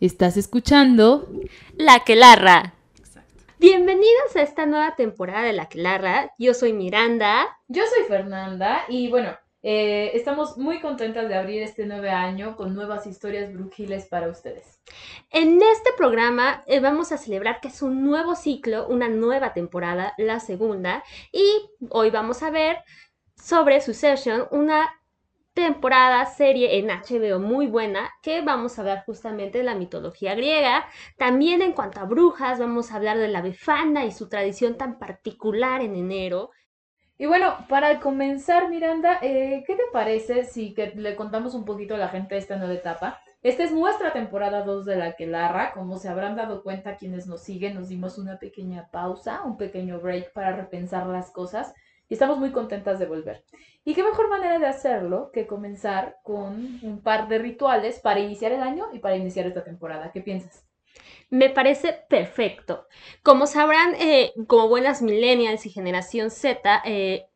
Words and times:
Estás 0.00 0.36
escuchando 0.36 1.28
La 1.76 2.00
Quelarra. 2.00 2.74
Bienvenidos 3.60 4.34
a 4.34 4.42
esta 4.42 4.66
nueva 4.66 4.96
temporada 4.96 5.42
de 5.42 5.52
La 5.52 5.68
Quelarra. 5.68 6.32
Yo 6.36 6.52
soy 6.52 6.72
Miranda. 6.72 7.46
Yo 7.68 7.84
soy 7.86 8.04
Fernanda 8.08 8.84
y 8.88 9.08
bueno, 9.08 9.30
eh, 9.62 10.10
estamos 10.14 10.58
muy 10.58 10.80
contentas 10.80 11.28
de 11.28 11.36
abrir 11.36 11.62
este 11.62 11.86
nuevo 11.86 12.08
año 12.08 12.56
con 12.56 12.74
nuevas 12.74 13.06
historias 13.06 13.52
brujiles 13.52 14.06
para 14.06 14.28
ustedes. 14.28 14.80
En 15.30 15.62
este 15.62 15.90
programa 15.96 16.64
eh, 16.66 16.80
vamos 16.80 17.12
a 17.12 17.16
celebrar 17.16 17.60
que 17.60 17.68
es 17.68 17.80
un 17.80 18.04
nuevo 18.04 18.34
ciclo, 18.34 18.88
una 18.88 19.08
nueva 19.08 19.52
temporada, 19.52 20.12
la 20.18 20.40
segunda, 20.40 21.04
y 21.30 21.46
hoy 21.90 22.10
vamos 22.10 22.42
a 22.42 22.50
ver 22.50 22.78
sobre 23.36 23.80
Succession, 23.80 24.48
una 24.50 24.90
temporada, 25.54 26.26
serie 26.26 26.78
en 26.78 26.88
HBO 26.88 27.38
muy 27.38 27.68
buena, 27.68 28.10
que 28.22 28.42
vamos 28.42 28.76
a 28.76 28.82
hablar 28.82 29.04
justamente 29.06 29.58
de 29.58 29.64
la 29.64 29.76
mitología 29.76 30.34
griega. 30.34 30.84
También 31.16 31.62
en 31.62 31.72
cuanto 31.72 32.00
a 32.00 32.04
brujas, 32.04 32.58
vamos 32.58 32.90
a 32.90 32.96
hablar 32.96 33.18
de 33.18 33.28
la 33.28 33.40
befana 33.40 34.04
y 34.04 34.10
su 34.10 34.28
tradición 34.28 34.76
tan 34.76 34.98
particular 34.98 35.80
en 35.80 35.94
enero. 35.94 36.50
Y 37.16 37.26
bueno, 37.26 37.54
para 37.68 38.00
comenzar, 38.00 38.68
Miranda, 38.68 39.20
eh, 39.22 39.62
¿qué 39.64 39.76
te 39.76 39.84
parece 39.92 40.44
si 40.44 40.74
le 40.96 41.14
contamos 41.14 41.54
un 41.54 41.64
poquito 41.64 41.94
a 41.94 41.98
la 41.98 42.08
gente 42.08 42.36
esta 42.36 42.56
nueva 42.56 42.74
etapa? 42.74 43.20
Esta 43.40 43.62
es 43.62 43.70
nuestra 43.70 44.12
temporada 44.12 44.64
2 44.64 44.84
de 44.84 44.96
la 44.96 45.14
que 45.14 45.26
larra. 45.26 45.72
Como 45.72 45.98
se 45.98 46.08
habrán 46.08 46.34
dado 46.34 46.64
cuenta 46.64 46.96
quienes 46.96 47.28
nos 47.28 47.42
siguen, 47.42 47.74
nos 47.74 47.88
dimos 47.88 48.18
una 48.18 48.38
pequeña 48.40 48.88
pausa, 48.90 49.42
un 49.44 49.56
pequeño 49.56 50.00
break 50.00 50.32
para 50.32 50.56
repensar 50.56 51.06
las 51.06 51.30
cosas 51.30 51.72
y 52.08 52.14
estamos 52.14 52.38
muy 52.38 52.50
contentas 52.52 52.98
de 52.98 53.06
volver. 53.06 53.44
¿Y 53.84 53.94
qué 53.94 54.02
mejor 54.02 54.30
manera 54.30 54.58
de 54.58 54.66
hacerlo 54.66 55.30
que 55.32 55.46
comenzar 55.46 56.16
con 56.22 56.80
un 56.82 57.02
par 57.02 57.28
de 57.28 57.38
rituales 57.38 58.00
para 58.00 58.20
iniciar 58.20 58.52
el 58.52 58.62
año 58.62 58.86
y 58.92 58.98
para 58.98 59.16
iniciar 59.16 59.46
esta 59.46 59.62
temporada? 59.62 60.10
¿Qué 60.10 60.22
piensas? 60.22 60.66
Me 61.28 61.50
parece 61.50 61.92
perfecto. 62.08 62.86
Como 63.22 63.46
sabrán, 63.46 63.94
eh, 63.96 64.32
como 64.46 64.68
buenas 64.68 65.02
millennials 65.02 65.66
y 65.66 65.70
generación 65.70 66.30
Z, 66.30 66.82
eh, 66.86 67.26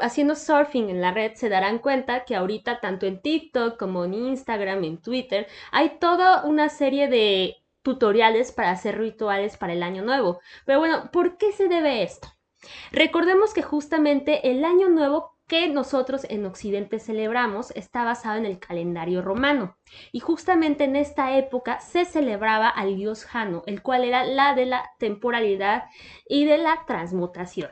haciendo 0.00 0.34
surfing 0.34 0.90
en 0.90 1.00
la 1.00 1.12
red 1.12 1.34
se 1.34 1.48
darán 1.48 1.78
cuenta 1.78 2.24
que 2.24 2.36
ahorita 2.36 2.80
tanto 2.80 3.06
en 3.06 3.20
TikTok 3.20 3.78
como 3.78 4.04
en 4.04 4.14
Instagram, 4.14 4.82
en 4.84 5.00
Twitter, 5.00 5.46
hay 5.72 5.98
toda 6.00 6.44
una 6.44 6.68
serie 6.70 7.08
de 7.08 7.56
tutoriales 7.82 8.50
para 8.50 8.70
hacer 8.70 8.98
rituales 8.98 9.56
para 9.56 9.74
el 9.74 9.82
año 9.82 10.02
nuevo. 10.02 10.40
Pero 10.64 10.80
bueno, 10.80 11.10
¿por 11.12 11.36
qué 11.36 11.52
se 11.52 11.68
debe 11.68 12.02
esto? 12.02 12.28
Recordemos 12.92 13.52
que 13.52 13.62
justamente 13.62 14.50
el 14.50 14.64
año 14.64 14.88
nuevo 14.88 15.33
que 15.46 15.68
nosotros 15.68 16.26
en 16.28 16.46
Occidente 16.46 16.98
celebramos 16.98 17.70
está 17.72 18.04
basado 18.04 18.38
en 18.38 18.46
el 18.46 18.58
calendario 18.58 19.22
romano. 19.22 19.76
Y 20.12 20.20
justamente 20.20 20.84
en 20.84 20.96
esta 20.96 21.36
época 21.36 21.80
se 21.80 22.04
celebraba 22.04 22.68
al 22.68 22.96
dios 22.96 23.24
Jano, 23.24 23.62
el 23.66 23.82
cual 23.82 24.04
era 24.04 24.24
la 24.24 24.54
de 24.54 24.66
la 24.66 24.90
temporalidad 24.98 25.84
y 26.26 26.44
de 26.44 26.58
la 26.58 26.84
transmutación. 26.86 27.70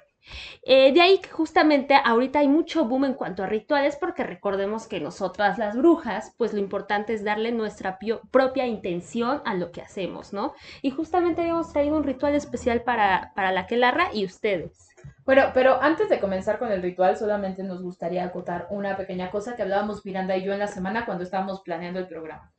Eh, 0.63 0.93
de 0.93 1.01
ahí 1.01 1.19
que 1.19 1.31
justamente 1.31 1.95
ahorita 1.95 2.39
hay 2.39 2.49
mucho 2.49 2.85
boom 2.85 3.07
en 3.07 3.15
cuanto 3.15 3.43
a 3.43 3.47
rituales 3.47 3.97
porque 3.97 4.23
recordemos 4.23 4.87
que 4.87 5.01
nosotras 5.01 5.59
las 5.59 5.77
brujas, 5.77 6.33
pues 6.39 6.53
lo 6.53 6.61
importante 6.61 7.13
es 7.13 7.25
darle 7.25 7.51
nuestra 7.51 7.99
propia 8.31 8.67
intención 8.67 9.43
a 9.45 9.55
lo 9.55 9.73
que 9.73 9.83
hacemos, 9.83 10.33
¿no? 10.33 10.55
Y 10.81 10.91
justamente 10.91 11.43
hemos 11.43 11.73
traído 11.73 11.97
un 11.97 12.05
ritual 12.05 12.35
especial 12.37 12.83
para, 12.83 13.33
para 13.35 13.51
la 13.51 13.67
Quelarra 13.67 14.11
y 14.13 14.25
ustedes. 14.25 14.92
Bueno, 15.25 15.51
pero 15.55 15.81
antes 15.81 16.09
de 16.09 16.19
comenzar 16.19 16.59
con 16.59 16.73
el 16.73 16.83
ritual, 16.83 17.17
solamente 17.17 17.63
nos 17.63 17.83
gustaría 17.83 18.25
acotar 18.25 18.67
una 18.71 18.97
pequeña 18.97 19.31
cosa 19.31 19.55
que 19.55 19.63
hablábamos 19.63 20.05
Miranda 20.05 20.37
y 20.37 20.45
yo 20.45 20.53
en 20.53 20.59
la 20.59 20.67
semana 20.67 21.07
cuando 21.07 21.25
estábamos 21.25 21.63
planeando 21.63 22.01
el 22.01 22.09
programa. 22.09 22.53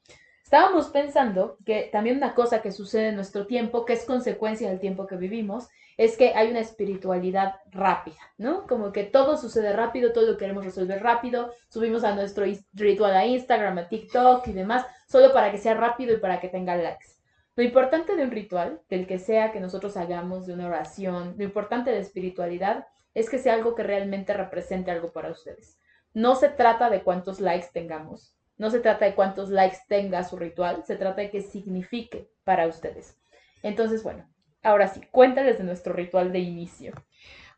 Estábamos 0.43 0.89
pensando 0.89 1.57
que 1.65 1.89
también 1.91 2.17
una 2.17 2.35
cosa 2.35 2.61
que 2.61 2.71
sucede 2.71 3.09
en 3.09 3.15
nuestro 3.15 3.47
tiempo, 3.47 3.85
que 3.85 3.93
es 3.93 4.05
consecuencia 4.05 4.69
del 4.69 4.79
tiempo 4.79 5.07
que 5.07 5.15
vivimos, 5.15 5.67
es 5.97 6.15
que 6.17 6.33
hay 6.35 6.49
una 6.51 6.59
espiritualidad 6.59 7.55
rápida, 7.71 8.19
¿no? 8.37 8.67
Como 8.67 8.91
que 8.91 9.03
todo 9.03 9.37
sucede 9.37 9.73
rápido, 9.73 10.13
todo 10.13 10.31
lo 10.31 10.37
queremos 10.37 10.63
resolver 10.63 11.01
rápido, 11.01 11.53
subimos 11.69 12.03
a 12.03 12.15
nuestro 12.15 12.45
ritual 12.73 13.15
a 13.15 13.25
Instagram, 13.25 13.77
a 13.79 13.87
TikTok 13.87 14.47
y 14.47 14.53
demás, 14.53 14.85
solo 15.07 15.33
para 15.33 15.51
que 15.51 15.57
sea 15.57 15.73
rápido 15.73 16.13
y 16.13 16.19
para 16.19 16.39
que 16.39 16.49
tenga 16.49 16.75
likes. 16.75 17.12
Lo 17.55 17.63
importante 17.63 18.15
de 18.15 18.23
un 18.23 18.31
ritual, 18.31 18.81
del 18.89 19.05
que 19.05 19.19
sea 19.19 19.51
que 19.51 19.59
nosotros 19.59 19.95
hagamos, 19.95 20.47
de 20.47 20.53
una 20.53 20.67
oración, 20.67 21.35
lo 21.37 21.43
importante 21.43 21.91
de 21.91 21.99
espiritualidad 21.99 22.87
es 23.13 23.29
que 23.29 23.37
sea 23.37 23.53
algo 23.53 23.75
que 23.75 23.83
realmente 23.83 24.33
represente 24.33 24.89
algo 24.89 25.11
para 25.11 25.29
ustedes. 25.29 25.79
No 26.13 26.35
se 26.35 26.49
trata 26.49 26.89
de 26.89 27.03
cuántos 27.03 27.39
likes 27.39 27.67
tengamos, 27.71 28.35
no 28.57 28.71
se 28.71 28.79
trata 28.79 29.05
de 29.05 29.13
cuántos 29.13 29.49
likes 29.49 29.77
tenga 29.87 30.23
su 30.23 30.37
ritual, 30.37 30.83
se 30.83 30.95
trata 30.95 31.21
de 31.21 31.29
que 31.29 31.41
signifique 31.41 32.29
para 32.43 32.67
ustedes. 32.67 33.19
Entonces, 33.61 34.01
bueno, 34.01 34.27
ahora 34.63 34.87
sí, 34.87 35.01
cuéntales 35.11 35.59
de 35.59 35.63
nuestro 35.63 35.93
ritual 35.93 36.31
de 36.31 36.39
inicio. 36.39 36.93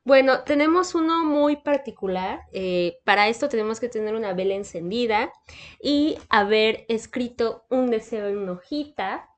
Bueno, 0.04 0.44
tenemos 0.44 0.94
uno 0.94 1.26
muy 1.26 1.56
particular. 1.56 2.42
Eh, 2.52 3.00
para 3.06 3.28
esto 3.28 3.50
tenemos 3.50 3.80
que 3.80 3.90
tener 3.90 4.14
una 4.14 4.34
vela 4.34 4.54
encendida 4.54 5.32
y 5.82 6.18
haber 6.30 6.86
escrito 6.90 7.66
un 7.70 7.90
deseo 7.90 8.28
en 8.28 8.38
una 8.38 8.52
hojita 8.52 9.30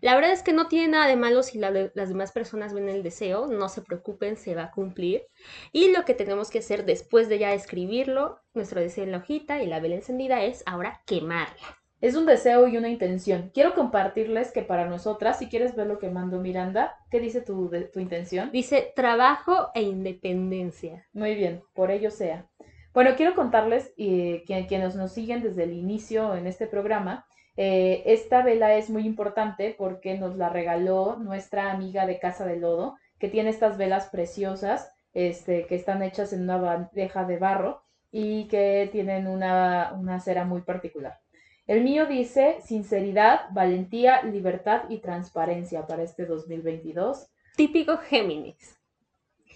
la 0.00 0.14
verdad 0.14 0.32
es 0.32 0.42
que 0.42 0.52
no 0.52 0.68
tiene 0.68 0.88
nada 0.88 1.06
de 1.06 1.16
malo 1.16 1.42
si 1.42 1.58
las 1.58 2.08
demás 2.08 2.32
personas 2.32 2.74
ven 2.74 2.88
el 2.88 3.02
deseo, 3.02 3.46
no 3.46 3.68
se 3.68 3.82
preocupen, 3.82 4.36
se 4.36 4.54
va 4.54 4.64
a 4.64 4.70
cumplir. 4.70 5.26
Y 5.72 5.92
lo 5.92 6.04
que 6.04 6.14
tenemos 6.14 6.50
que 6.50 6.58
hacer 6.58 6.84
después 6.84 7.28
de 7.28 7.38
ya 7.38 7.54
escribirlo, 7.54 8.40
nuestro 8.54 8.80
deseo 8.80 9.04
en 9.04 9.12
la 9.12 9.18
hojita 9.18 9.62
y 9.62 9.66
la 9.66 9.80
vela 9.80 9.96
encendida 9.96 10.42
es 10.42 10.62
ahora 10.66 11.02
quemarla. 11.06 11.78
Es 12.00 12.16
un 12.16 12.26
deseo 12.26 12.68
y 12.68 12.76
una 12.76 12.90
intención. 12.90 13.50
Quiero 13.54 13.74
compartirles 13.74 14.52
que 14.52 14.60
para 14.60 14.84
nosotras, 14.84 15.38
si 15.38 15.48
quieres 15.48 15.74
ver 15.74 15.86
lo 15.86 15.98
que 15.98 16.10
mando 16.10 16.38
Miranda, 16.38 16.96
¿qué 17.10 17.18
dice 17.18 17.40
tu, 17.40 17.70
tu 17.92 17.98
intención? 17.98 18.50
Dice 18.52 18.92
trabajo 18.94 19.70
e 19.74 19.80
independencia. 19.80 21.06
Muy 21.14 21.34
bien, 21.34 21.62
por 21.72 21.90
ello 21.90 22.10
sea. 22.10 22.46
Bueno, 22.92 23.16
quiero 23.16 23.34
contarles 23.34 23.92
y 23.96 24.44
que 24.44 24.66
quienes 24.66 24.94
nos 24.96 25.12
siguen 25.12 25.42
desde 25.42 25.64
el 25.64 25.72
inicio 25.72 26.36
en 26.36 26.46
este 26.46 26.66
programa, 26.66 27.26
eh, 27.56 28.02
esta 28.06 28.42
vela 28.42 28.74
es 28.74 28.90
muy 28.90 29.06
importante 29.06 29.74
porque 29.76 30.18
nos 30.18 30.36
la 30.36 30.48
regaló 30.48 31.16
nuestra 31.16 31.70
amiga 31.70 32.06
de 32.06 32.18
Casa 32.18 32.44
de 32.44 32.56
Lodo, 32.56 32.96
que 33.18 33.28
tiene 33.28 33.50
estas 33.50 33.78
velas 33.78 34.08
preciosas, 34.08 34.92
este, 35.12 35.66
que 35.66 35.76
están 35.76 36.02
hechas 36.02 36.32
en 36.32 36.42
una 36.42 36.58
bandeja 36.58 37.24
de 37.24 37.38
barro 37.38 37.82
y 38.10 38.48
que 38.48 38.88
tienen 38.90 39.26
una, 39.26 39.94
una 39.98 40.20
cera 40.20 40.44
muy 40.44 40.62
particular. 40.62 41.20
El 41.66 41.82
mío 41.82 42.06
dice 42.06 42.58
sinceridad, 42.62 43.42
valentía, 43.52 44.22
libertad 44.22 44.82
y 44.88 44.98
transparencia 44.98 45.86
para 45.86 46.02
este 46.02 46.26
2022. 46.26 47.28
Típico 47.56 47.96
Géminis. 47.98 48.76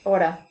Ahora. 0.04 0.46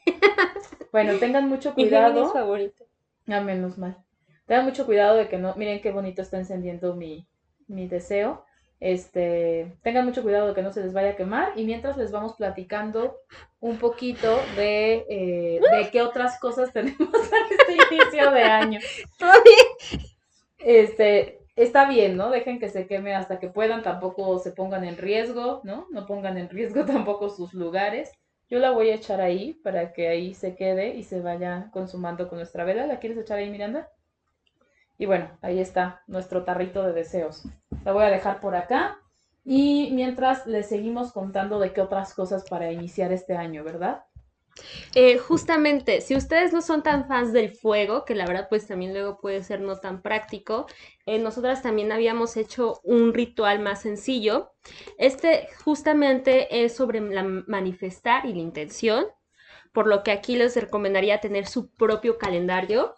bueno, 0.91 1.18
tengan 1.18 1.47
mucho 1.47 1.74
cuidado. 1.74 2.09
Mi 2.13 2.19
Géminis 2.19 2.34
favorito. 2.34 2.86
A 3.28 3.41
menos 3.41 3.78
mal. 3.78 3.97
Tengan 4.46 4.66
mucho 4.66 4.86
cuidado 4.86 5.18
de 5.18 5.28
que 5.30 5.38
no. 5.38 5.56
Miren 5.56 5.81
qué 5.81 5.91
bonito 5.91 6.22
está 6.22 6.38
encendiendo 6.38 6.96
mi, 6.96 7.28
mi 7.67 7.88
deseo. 7.88 8.45
Este, 8.79 9.75
tengan 9.81 10.05
mucho 10.05 10.22
cuidado 10.22 10.50
de 10.50 10.53
que 10.53 10.61
no 10.61 10.72
se 10.72 10.81
les 10.81 10.94
vaya 10.94 11.11
a 11.11 11.16
quemar 11.16 11.53
y 11.55 11.66
mientras 11.66 11.97
les 11.97 12.11
vamos 12.11 12.35
platicando 12.35 13.17
un 13.59 13.78
poquito 13.78 14.39
de, 14.55 15.03
eh, 15.09 15.59
de 15.59 15.89
qué 15.89 16.03
otras 16.03 16.39
cosas 16.39 16.72
tenemos 16.73 17.00
en 17.00 17.59
este 17.59 17.95
inicio 17.95 18.31
de 18.31 18.44
año. 18.44 18.79
Este, 20.59 21.39
está 21.56 21.89
bien, 21.89 22.17
¿no? 22.17 22.29
Dejen 22.29 22.59
que 22.59 22.69
se 22.69 22.88
queme 22.88 23.16
hasta 23.16 23.39
que 23.39 23.50
puedan, 23.50 23.81
tampoco 23.81 24.38
se 24.39 24.51
pongan 24.51 24.83
en 24.83 24.97
riesgo, 24.97 25.61
¿no? 25.63 25.88
No 25.91 26.06
pongan 26.06 26.38
en 26.38 26.50
riesgo 26.50 26.85
tampoco 26.85 27.29
sus 27.29 27.53
lugares. 27.53 28.11
Yo 28.50 28.59
la 28.59 28.72
voy 28.72 28.91
a 28.91 28.95
echar 28.95 29.19
ahí 29.19 29.56
para 29.56 29.91
que 29.91 30.07
ahí 30.07 30.33
se 30.33 30.56
quede 30.56 30.95
y 30.95 31.03
se 31.03 31.19
vaya 31.19 31.69
consumando 31.72 32.29
con 32.29 32.38
nuestra 32.38 32.63
vela. 32.63 32.85
¿La 32.85 33.00
quieres 33.00 33.17
echar 33.17 33.39
ahí, 33.39 33.50
Miranda? 33.50 33.89
Y 34.97 35.06
bueno, 35.06 35.30
ahí 35.41 35.59
está 35.59 36.02
nuestro 36.08 36.44
tarrito 36.44 36.83
de 36.83 36.94
deseos. 36.94 37.44
La 37.86 37.92
voy 37.92 38.04
a 38.04 38.10
dejar 38.10 38.39
por 38.39 38.56
acá. 38.56 38.98
Y 39.45 39.92
mientras 39.94 40.45
les 40.45 40.68
seguimos 40.68 41.13
contando 41.13 41.60
de 41.60 41.71
qué 41.71 41.81
otras 41.81 42.13
cosas 42.13 42.44
para 42.50 42.71
iniciar 42.71 43.13
este 43.13 43.38
año, 43.38 43.63
¿verdad? 43.63 44.04
Eh, 44.95 45.18
justamente, 45.18 46.01
si 46.01 46.16
ustedes 46.16 46.54
no 46.54 46.62
son 46.62 46.83
tan 46.83 47.07
fans 47.07 47.31
del 47.31 47.51
fuego, 47.51 48.06
que 48.06 48.16
la 48.16 48.25
verdad 48.25 48.48
pues 48.50 48.68
también 48.68 48.94
luego 48.94 49.19
puede 49.19 49.44
ser 49.44 49.62
no 49.62 49.77
tan 49.77 50.01
práctico, 50.01 50.66
eh, 51.06 51.19
nosotras 51.19 51.62
también 51.62 51.92
habíamos 51.92 52.38
hecho 52.38 52.80
un 52.83 53.13
ritual 53.13 53.60
más 53.60 53.81
sencillo. 53.81 54.51
Este 54.98 55.48
justamente 55.63 56.63
es 56.66 56.75
sobre 56.75 57.01
la 57.01 57.24
manifestar 57.24 58.25
y 58.25 58.33
la 58.33 58.39
intención, 58.39 59.06
por 59.74 59.88
lo 59.88 60.04
que 60.04 60.12
aquí 60.12 60.36
les 60.36 60.56
recomendaría 60.56 61.19
tener 61.19 61.45
su 61.48 61.69
propio 61.71 62.18
calendario 62.18 62.95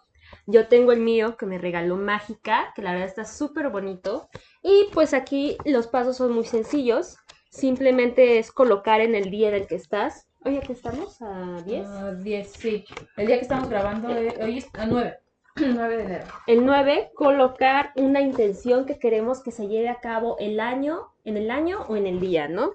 yo 0.50 0.68
tengo 0.68 0.92
el 0.92 1.00
mío 1.00 1.36
que 1.36 1.46
me 1.46 1.58
regaló 1.58 1.96
Mágica, 1.96 2.72
que 2.74 2.82
la 2.82 2.92
verdad 2.92 3.08
está 3.08 3.24
súper 3.24 3.70
bonito. 3.70 4.28
Y 4.62 4.88
pues 4.92 5.14
aquí 5.14 5.56
los 5.64 5.86
pasos 5.86 6.16
son 6.16 6.32
muy 6.32 6.44
sencillos. 6.44 7.16
Simplemente 7.50 8.38
es 8.38 8.52
colocar 8.52 9.00
en 9.00 9.14
el 9.14 9.30
día 9.30 9.48
en 9.48 9.54
el 9.54 9.66
que 9.66 9.74
estás. 9.76 10.28
Oye, 10.44 10.60
¿qué 10.60 10.72
estamos? 10.72 11.20
¿A 11.20 11.62
10? 11.64 11.86
A 11.86 12.14
10, 12.14 12.52
sí. 12.52 12.84
El 13.16 13.26
día 13.26 13.36
que 13.36 13.42
estamos 13.42 13.68
grabando, 13.68 14.08
hoy 14.08 14.58
es 14.58 14.68
a 14.74 14.86
9. 14.86 15.18
9 15.56 15.96
de 15.96 16.04
enero. 16.04 16.24
El 16.46 16.64
9, 16.64 17.10
colocar 17.14 17.92
una 17.96 18.20
intención 18.20 18.86
que 18.86 18.98
queremos 18.98 19.42
que 19.42 19.50
se 19.50 19.68
lleve 19.68 19.88
a 19.88 20.00
cabo 20.00 20.36
el 20.38 20.60
año 20.60 21.12
en 21.24 21.36
el 21.36 21.50
año 21.50 21.84
o 21.88 21.96
en 21.96 22.06
el 22.06 22.20
día, 22.20 22.48
¿no? 22.48 22.74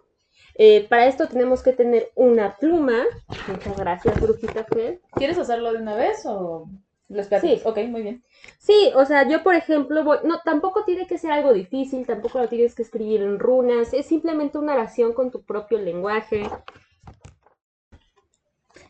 Eh, 0.58 0.88
para 0.88 1.08
esto 1.08 1.28
tenemos 1.28 1.62
que 1.64 1.74
tener 1.74 2.12
una 2.16 2.56
pluma. 2.58 3.04
Muchas 3.48 3.78
gracias, 3.78 4.22
Brujita 4.22 4.64
Fe. 4.64 5.02
¿Quieres 5.14 5.38
hacerlo 5.38 5.74
de 5.74 5.80
una 5.80 5.96
vez 5.96 6.26
o 6.26 6.70
lo 7.08 7.24
Sí. 7.24 7.62
Ok, 7.64 7.78
muy 7.88 8.02
bien. 8.02 8.24
Sí, 8.58 8.92
o 8.96 9.06
sea, 9.06 9.28
yo 9.28 9.44
por 9.44 9.56
ejemplo, 9.56 10.04
voy, 10.04 10.18
no, 10.24 10.40
tampoco 10.44 10.84
tiene 10.86 11.06
que 11.06 11.18
ser 11.18 11.32
algo 11.32 11.54
difícil, 11.54 12.06
tampoco 12.06 12.40
lo 12.40 12.48
tienes 12.48 12.74
que 12.74 12.82
escribir 12.82 13.22
en 13.22 13.40
runas, 13.40 13.94
es 13.94 14.08
simplemente 14.08 14.58
una 14.58 14.74
oración 14.74 15.14
con 15.14 15.30
tu 15.32 15.44
propio 15.44 15.78
lenguaje. 15.78 16.50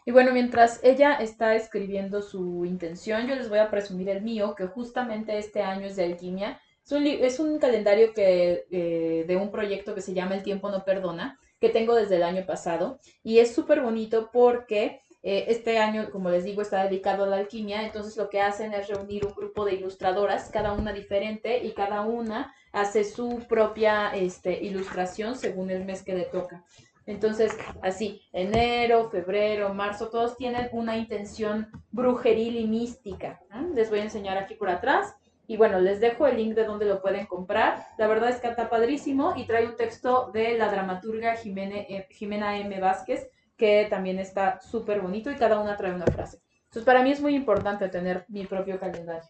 Y 0.05 0.11
bueno, 0.11 0.31
mientras 0.31 0.79
ella 0.83 1.15
está 1.15 1.55
escribiendo 1.55 2.21
su 2.21 2.63
intención, 2.63 3.27
yo 3.27 3.35
les 3.35 3.49
voy 3.49 3.59
a 3.59 3.71
presumir 3.71 4.07
el 4.09 4.21
mío, 4.21 4.53
que 4.55 4.67
justamente 4.67 5.37
este 5.37 5.61
año 5.61 5.87
es 5.87 5.95
de 5.95 6.05
alquimia. 6.05 6.61
Es 6.85 6.91
un, 6.91 7.07
es 7.07 7.39
un 7.39 7.57
calendario 7.57 8.13
que, 8.13 8.65
eh, 8.69 9.25
de 9.27 9.35
un 9.35 9.49
proyecto 9.49 9.95
que 9.95 10.01
se 10.01 10.13
llama 10.13 10.35
El 10.35 10.43
tiempo 10.43 10.69
no 10.69 10.85
perdona, 10.85 11.39
que 11.59 11.69
tengo 11.69 11.95
desde 11.95 12.17
el 12.17 12.23
año 12.23 12.45
pasado. 12.45 12.99
Y 13.23 13.39
es 13.39 13.55
súper 13.55 13.81
bonito 13.81 14.29
porque 14.31 15.01
eh, 15.27 15.45
este 15.47 15.79
año, 15.79 16.11
como 16.11 16.29
les 16.29 16.43
digo, 16.43 16.61
está 16.61 16.83
dedicado 16.83 17.23
a 17.23 17.27
la 17.27 17.37
alquimia. 17.37 17.83
Entonces 17.83 18.15
lo 18.15 18.29
que 18.29 18.41
hacen 18.41 18.73
es 18.75 18.87
reunir 18.87 19.25
un 19.25 19.33
grupo 19.33 19.65
de 19.65 19.73
ilustradoras, 19.73 20.51
cada 20.51 20.73
una 20.73 20.93
diferente, 20.93 21.65
y 21.65 21.71
cada 21.71 22.01
una 22.01 22.53
hace 22.71 23.03
su 23.03 23.43
propia 23.49 24.11
este, 24.13 24.63
ilustración 24.63 25.35
según 25.35 25.71
el 25.71 25.83
mes 25.83 26.03
que 26.03 26.13
le 26.13 26.25
toca. 26.25 26.63
Entonces, 27.07 27.57
así, 27.81 28.21
enero, 28.33 29.09
febrero, 29.09 29.73
marzo, 29.73 30.09
todos 30.09 30.37
tienen 30.37 30.69
una 30.71 30.95
intención 30.95 31.71
brujeril 31.89 32.57
y 32.57 32.67
mística. 32.67 33.41
Les 33.73 33.89
voy 33.89 33.99
a 33.99 34.03
enseñar 34.03 34.37
aquí 34.37 34.53
por 34.53 34.69
atrás. 34.69 35.15
Y 35.47 35.57
bueno, 35.57 35.79
les 35.79 35.99
dejo 35.99 36.27
el 36.27 36.37
link 36.37 36.53
de 36.53 36.65
donde 36.65 36.85
lo 36.85 37.01
pueden 37.01 37.25
comprar. 37.25 37.87
La 37.97 38.05
verdad 38.05 38.29
es 38.29 38.37
que 38.37 38.47
está 38.47 38.69
padrísimo 38.69 39.33
y 39.35 39.47
trae 39.47 39.65
un 39.65 39.75
texto 39.75 40.29
de 40.31 40.55
la 40.55 40.69
dramaturga 40.69 41.33
eh, 41.33 42.07
Jimena 42.11 42.59
M. 42.59 42.79
Vázquez, 42.79 43.27
que 43.57 43.87
también 43.89 44.19
está 44.19 44.59
súper 44.61 45.01
bonito 45.01 45.31
y 45.31 45.35
cada 45.35 45.59
una 45.59 45.77
trae 45.77 45.93
una 45.93 46.05
frase. 46.05 46.41
Entonces, 46.65 46.83
para 46.83 47.03
mí 47.03 47.11
es 47.11 47.21
muy 47.21 47.35
importante 47.35 47.87
tener 47.89 48.25
mi 48.27 48.45
propio 48.45 48.79
calendario. 48.79 49.29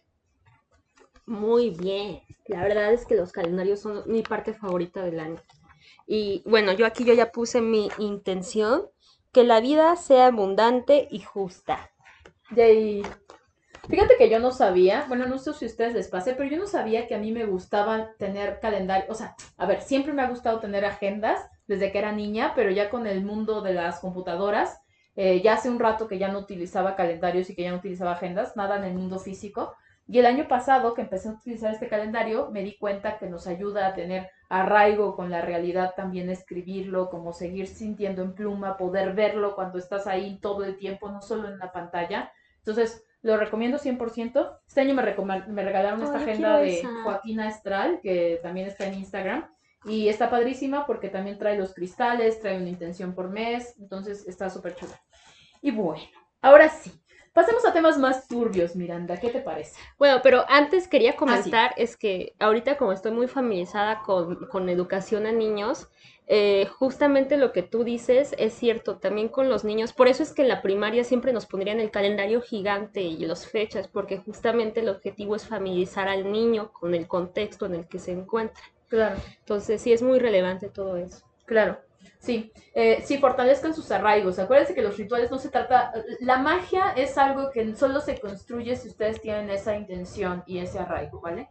Muy 1.26 1.70
bien. 1.70 2.22
La 2.46 2.62
verdad 2.62 2.92
es 2.92 3.04
que 3.06 3.16
los 3.16 3.32
calendarios 3.32 3.80
son 3.80 4.02
mi 4.06 4.22
parte 4.22 4.54
favorita 4.54 5.04
del 5.04 5.20
año. 5.20 5.40
Y 6.06 6.42
bueno, 6.46 6.72
yo 6.72 6.86
aquí 6.86 7.04
yo 7.04 7.14
ya 7.14 7.32
puse 7.32 7.60
mi 7.60 7.88
intención, 7.98 8.88
que 9.32 9.44
la 9.44 9.60
vida 9.60 9.96
sea 9.96 10.28
abundante 10.28 11.08
y 11.10 11.20
justa. 11.20 11.90
Yay. 12.54 13.02
Fíjate 13.88 14.16
que 14.16 14.30
yo 14.30 14.38
no 14.40 14.50
sabía, 14.50 15.04
bueno, 15.08 15.26
no 15.26 15.38
sé 15.38 15.52
si 15.52 15.64
a 15.64 15.68
ustedes 15.68 15.94
les 15.94 16.08
pase, 16.08 16.34
pero 16.34 16.48
yo 16.48 16.56
no 16.58 16.66
sabía 16.66 17.06
que 17.06 17.14
a 17.14 17.18
mí 17.18 17.30
me 17.30 17.44
gustaba 17.44 18.14
tener 18.18 18.58
calendario, 18.58 19.06
o 19.08 19.14
sea, 19.14 19.36
a 19.56 19.66
ver, 19.66 19.82
siempre 19.82 20.12
me 20.12 20.22
ha 20.22 20.28
gustado 20.28 20.58
tener 20.58 20.84
agendas 20.84 21.48
desde 21.66 21.92
que 21.92 21.98
era 21.98 22.12
niña, 22.12 22.52
pero 22.54 22.70
ya 22.70 22.90
con 22.90 23.06
el 23.06 23.24
mundo 23.24 23.60
de 23.60 23.74
las 23.74 24.00
computadoras, 24.00 24.80
eh, 25.16 25.40
ya 25.40 25.54
hace 25.54 25.70
un 25.70 25.78
rato 25.78 26.08
que 26.08 26.18
ya 26.18 26.28
no 26.28 26.40
utilizaba 26.40 26.94
calendarios 26.94 27.48
y 27.48 27.54
que 27.54 27.62
ya 27.62 27.70
no 27.70 27.78
utilizaba 27.78 28.12
agendas, 28.12 28.56
nada 28.56 28.76
en 28.76 28.84
el 28.84 28.94
mundo 28.94 29.18
físico. 29.18 29.74
Y 30.08 30.18
el 30.18 30.26
año 30.26 30.46
pasado 30.46 30.94
que 30.94 31.02
empecé 31.02 31.28
a 31.28 31.32
utilizar 31.32 31.72
este 31.72 31.88
calendario, 31.88 32.50
me 32.52 32.62
di 32.62 32.76
cuenta 32.76 33.18
que 33.18 33.26
nos 33.26 33.46
ayuda 33.46 33.88
a 33.88 33.94
tener 33.94 34.30
arraigo 34.48 35.16
con 35.16 35.30
la 35.30 35.42
realidad, 35.42 35.94
también 35.96 36.30
escribirlo, 36.30 37.10
como 37.10 37.32
seguir 37.32 37.66
sintiendo 37.66 38.22
en 38.22 38.34
pluma, 38.34 38.76
poder 38.76 39.14
verlo 39.14 39.56
cuando 39.56 39.78
estás 39.78 40.06
ahí 40.06 40.38
todo 40.40 40.64
el 40.64 40.76
tiempo, 40.76 41.10
no 41.10 41.22
solo 41.22 41.48
en 41.48 41.58
la 41.58 41.72
pantalla. 41.72 42.30
Entonces, 42.58 43.04
lo 43.22 43.36
recomiendo 43.36 43.78
100%. 43.78 44.60
Este 44.68 44.80
año 44.80 44.94
me, 44.94 45.02
me 45.48 45.64
regalaron 45.64 46.02
esta 46.02 46.18
agenda 46.18 46.58
de 46.58 46.84
Joaquina 47.02 47.48
Estral, 47.48 47.98
que 48.00 48.38
también 48.42 48.68
está 48.68 48.86
en 48.86 48.94
Instagram. 48.94 49.48
Y 49.86 50.08
está 50.08 50.30
padrísima 50.30 50.86
porque 50.86 51.08
también 51.08 51.38
trae 51.38 51.56
los 51.56 51.74
cristales, 51.74 52.40
trae 52.40 52.56
una 52.58 52.68
intención 52.68 53.14
por 53.14 53.30
mes, 53.30 53.74
entonces 53.78 54.26
está 54.26 54.50
súper 54.50 54.74
chula. 54.74 55.00
Y 55.62 55.70
bueno, 55.70 56.02
ahora 56.42 56.68
sí, 56.68 56.92
Pasemos 57.36 57.66
a 57.66 57.72
temas 57.74 57.98
más 57.98 58.28
turbios, 58.28 58.76
Miranda, 58.76 59.18
¿qué 59.18 59.28
te 59.28 59.40
parece? 59.40 59.78
Bueno, 59.98 60.20
pero 60.22 60.46
antes 60.48 60.88
quería 60.88 61.10
ah, 61.10 61.16
comentar, 61.16 61.74
es 61.76 61.94
que 61.94 62.34
ahorita 62.38 62.78
como 62.78 62.92
estoy 62.92 63.12
muy 63.12 63.28
familiarizada 63.28 64.00
con, 64.00 64.70
educación 64.70 65.26
a 65.26 65.32
niños, 65.32 65.90
eh, 66.28 66.66
justamente 66.78 67.36
lo 67.36 67.52
que 67.52 67.62
tú 67.62 67.84
dices 67.84 68.34
es 68.38 68.54
cierto, 68.54 68.96
también 68.96 69.28
con 69.28 69.50
los 69.50 69.64
niños, 69.64 69.92
por 69.92 70.08
eso 70.08 70.22
es 70.22 70.32
que 70.32 70.40
en 70.40 70.48
la 70.48 70.62
primaria 70.62 71.04
siempre 71.04 71.34
nos 71.34 71.44
pondrían 71.44 71.78
el 71.78 71.90
calendario 71.90 72.40
gigante 72.40 73.02
y 73.02 73.18
las 73.26 73.46
fechas, 73.46 73.86
porque 73.86 74.16
justamente 74.16 74.80
el 74.80 74.88
objetivo 74.88 75.36
es 75.36 75.46
familiarizar 75.46 76.08
al 76.08 76.32
niño 76.32 76.72
con 76.72 76.94
el 76.94 77.06
contexto 77.06 77.66
en 77.66 77.74
el 77.74 77.86
que 77.86 77.98
se 77.98 78.12
encuentra. 78.12 78.64
Claro. 78.88 79.16
Entonces 79.40 79.80
sí 79.80 79.92
es 79.92 80.02
muy 80.02 80.18
relevante 80.18 80.68
todo 80.68 80.96
eso. 80.96 81.24
Claro. 81.44 81.78
Sí, 82.18 82.52
eh, 82.74 83.02
sí, 83.04 83.18
fortalezcan 83.18 83.74
sus 83.74 83.90
arraigos. 83.90 84.38
Acuérdense 84.38 84.74
que 84.74 84.82
los 84.82 84.96
rituales 84.96 85.30
no 85.30 85.38
se 85.38 85.48
trata. 85.48 85.92
La 86.20 86.38
magia 86.38 86.92
es 86.96 87.16
algo 87.18 87.50
que 87.50 87.74
solo 87.76 88.00
se 88.00 88.18
construye 88.18 88.74
si 88.76 88.88
ustedes 88.88 89.20
tienen 89.20 89.50
esa 89.50 89.76
intención 89.76 90.42
y 90.46 90.58
ese 90.58 90.78
arraigo, 90.78 91.20
¿vale? 91.20 91.48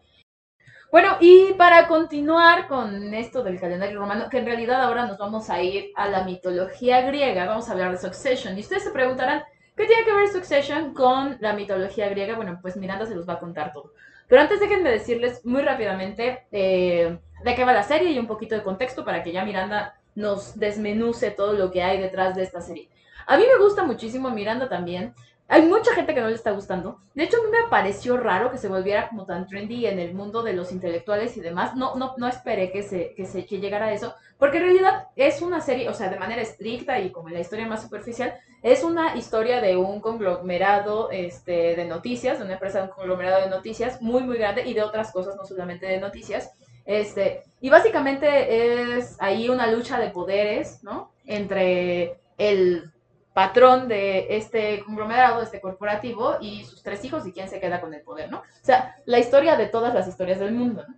Bueno, 0.92 1.18
y 1.20 1.54
para 1.54 1.88
continuar 1.88 2.68
con 2.68 3.14
esto 3.14 3.44
del 3.44 3.60
calendario 3.60 4.00
romano, 4.00 4.30
que 4.30 4.38
en 4.38 4.46
realidad 4.46 4.82
ahora 4.82 5.06
nos 5.06 5.18
vamos 5.18 5.50
a 5.50 5.62
ir 5.62 5.92
a 5.96 6.08
la 6.08 6.24
mitología 6.24 7.02
griega, 7.02 7.46
vamos 7.46 7.68
a 7.68 7.74
hablar 7.74 7.92
de 7.92 7.98
Succession. 7.98 8.58
Y 8.58 8.62
ustedes 8.62 8.84
se 8.84 8.92
preguntarán, 8.92 9.44
¿qué 9.76 9.86
tiene 9.86 10.06
que 10.06 10.14
ver 10.14 10.28
Succession 10.30 10.94
con 10.94 11.38
la 11.42 11.54
mitología 11.54 12.08
griega? 12.10 12.36
Bueno, 12.36 12.60
pues 12.62 12.78
Miranda 12.78 13.06
se 13.06 13.16
los 13.16 13.28
va 13.28 13.34
a 13.34 13.40
contar 13.40 13.74
todo. 13.74 13.94
Pero 14.28 14.42
antes 14.42 14.60
déjenme 14.60 14.90
decirles 14.90 15.46
muy 15.46 15.62
rápidamente 15.62 16.46
eh, 16.52 17.18
de 17.44 17.56
qué 17.56 17.64
va 17.64 17.74
la 17.74 17.84
serie 17.84 18.12
y 18.12 18.20
un 18.20 18.28
poquito 18.28 18.56
de 18.56 18.64
contexto 18.64 19.06
para 19.06 19.24
que 19.24 19.32
ya 19.32 19.46
Miranda 19.46 20.00
nos 20.16 20.58
desmenuce 20.58 21.32
todo 21.32 21.54
lo 21.54 21.72
que 21.72 21.84
hay 21.84 22.00
detrás 22.00 22.36
de 22.36 22.44
esta 22.44 22.62
serie. 22.62 22.90
A 23.28 23.38
mí 23.38 23.44
me 23.44 23.64
gusta 23.64 23.84
muchísimo 23.84 24.30
Miranda 24.30 24.70
también. 24.70 25.14
Hay 25.48 25.62
mucha 25.62 25.94
gente 25.94 26.14
que 26.16 26.22
no 26.22 26.28
le 26.28 26.36
está 26.36 26.52
gustando. 26.52 27.00
De 27.14 27.24
hecho, 27.24 27.38
a 27.38 27.44
mí 27.44 27.50
me 27.52 27.70
pareció 27.70 28.18
raro 28.18 28.52
que 28.52 28.58
se 28.58 28.68
volviera 28.68 29.10
como 29.10 29.26
tan 29.26 29.48
trendy 29.48 29.86
en 29.86 30.00
el 30.00 30.16
mundo 30.16 30.42
de 30.42 30.54
los 30.54 30.72
intelectuales 30.72 31.38
y 31.38 31.42
demás. 31.42 31.76
No, 31.76 31.96
no, 31.96 32.16
no 32.18 32.28
esperé 32.28 32.72
que 32.72 32.82
se, 32.82 33.14
que 33.14 33.26
se 33.26 33.46
que 33.46 33.60
llegara 33.60 33.88
a 33.88 33.94
eso. 33.94 34.16
Porque 34.40 34.58
en 34.58 34.64
realidad 34.64 35.08
es 35.16 35.42
una 35.42 35.62
serie, 35.62 35.88
o 35.88 35.94
sea, 35.94 36.10
de 36.10 36.18
manera 36.18 36.42
estricta 36.42 37.00
y 37.00 37.12
como 37.12 37.30
la 37.30 37.40
historia 37.40 37.68
más 37.68 37.84
superficial, 37.84 38.34
es 38.64 38.84
una 38.84 39.16
historia 39.16 39.62
de 39.62 39.78
un 39.78 40.00
conglomerado 40.00 41.12
este, 41.12 41.76
de 41.76 41.86
noticias, 41.86 42.40
de 42.40 42.46
una 42.46 42.54
empresa 42.54 42.80
de 42.80 42.86
un 42.86 42.92
conglomerado 42.92 43.44
de 43.44 43.50
noticias 43.50 44.02
muy, 44.02 44.24
muy 44.24 44.38
grande 44.38 44.66
y 44.66 44.74
de 44.74 44.82
otras 44.82 45.12
cosas, 45.12 45.36
no 45.36 45.46
solamente 45.46 45.86
de 45.86 46.00
noticias 46.00 46.52
este, 46.86 47.44
y 47.62 47.70
básicamente 47.70 48.98
es 48.98 49.18
ahí 49.20 49.50
una 49.50 49.72
lucha 49.72 50.00
de 50.00 50.12
poderes, 50.12 50.84
¿no? 50.84 51.12
Entre 51.26 52.20
el 52.38 52.92
patrón 53.36 53.90
de 53.90 54.28
este 54.38 54.82
conglomerado, 54.86 55.42
este 55.42 55.60
corporativo, 55.60 56.38
y 56.40 56.64
sus 56.64 56.82
tres 56.82 57.04
hijos 57.04 57.28
y 57.28 57.34
quién 57.34 57.50
se 57.50 57.60
queda 57.60 57.82
con 57.82 57.94
el 57.94 58.00
poder, 58.00 58.32
¿no? 58.32 58.38
O 58.38 58.44
sea, 58.62 58.96
la 59.04 59.20
historia 59.20 59.58
de 59.58 59.68
todas 59.68 59.94
las 59.94 60.08
historias 60.08 60.40
del 60.40 60.54
mundo, 60.54 60.86
¿no? 60.88 60.96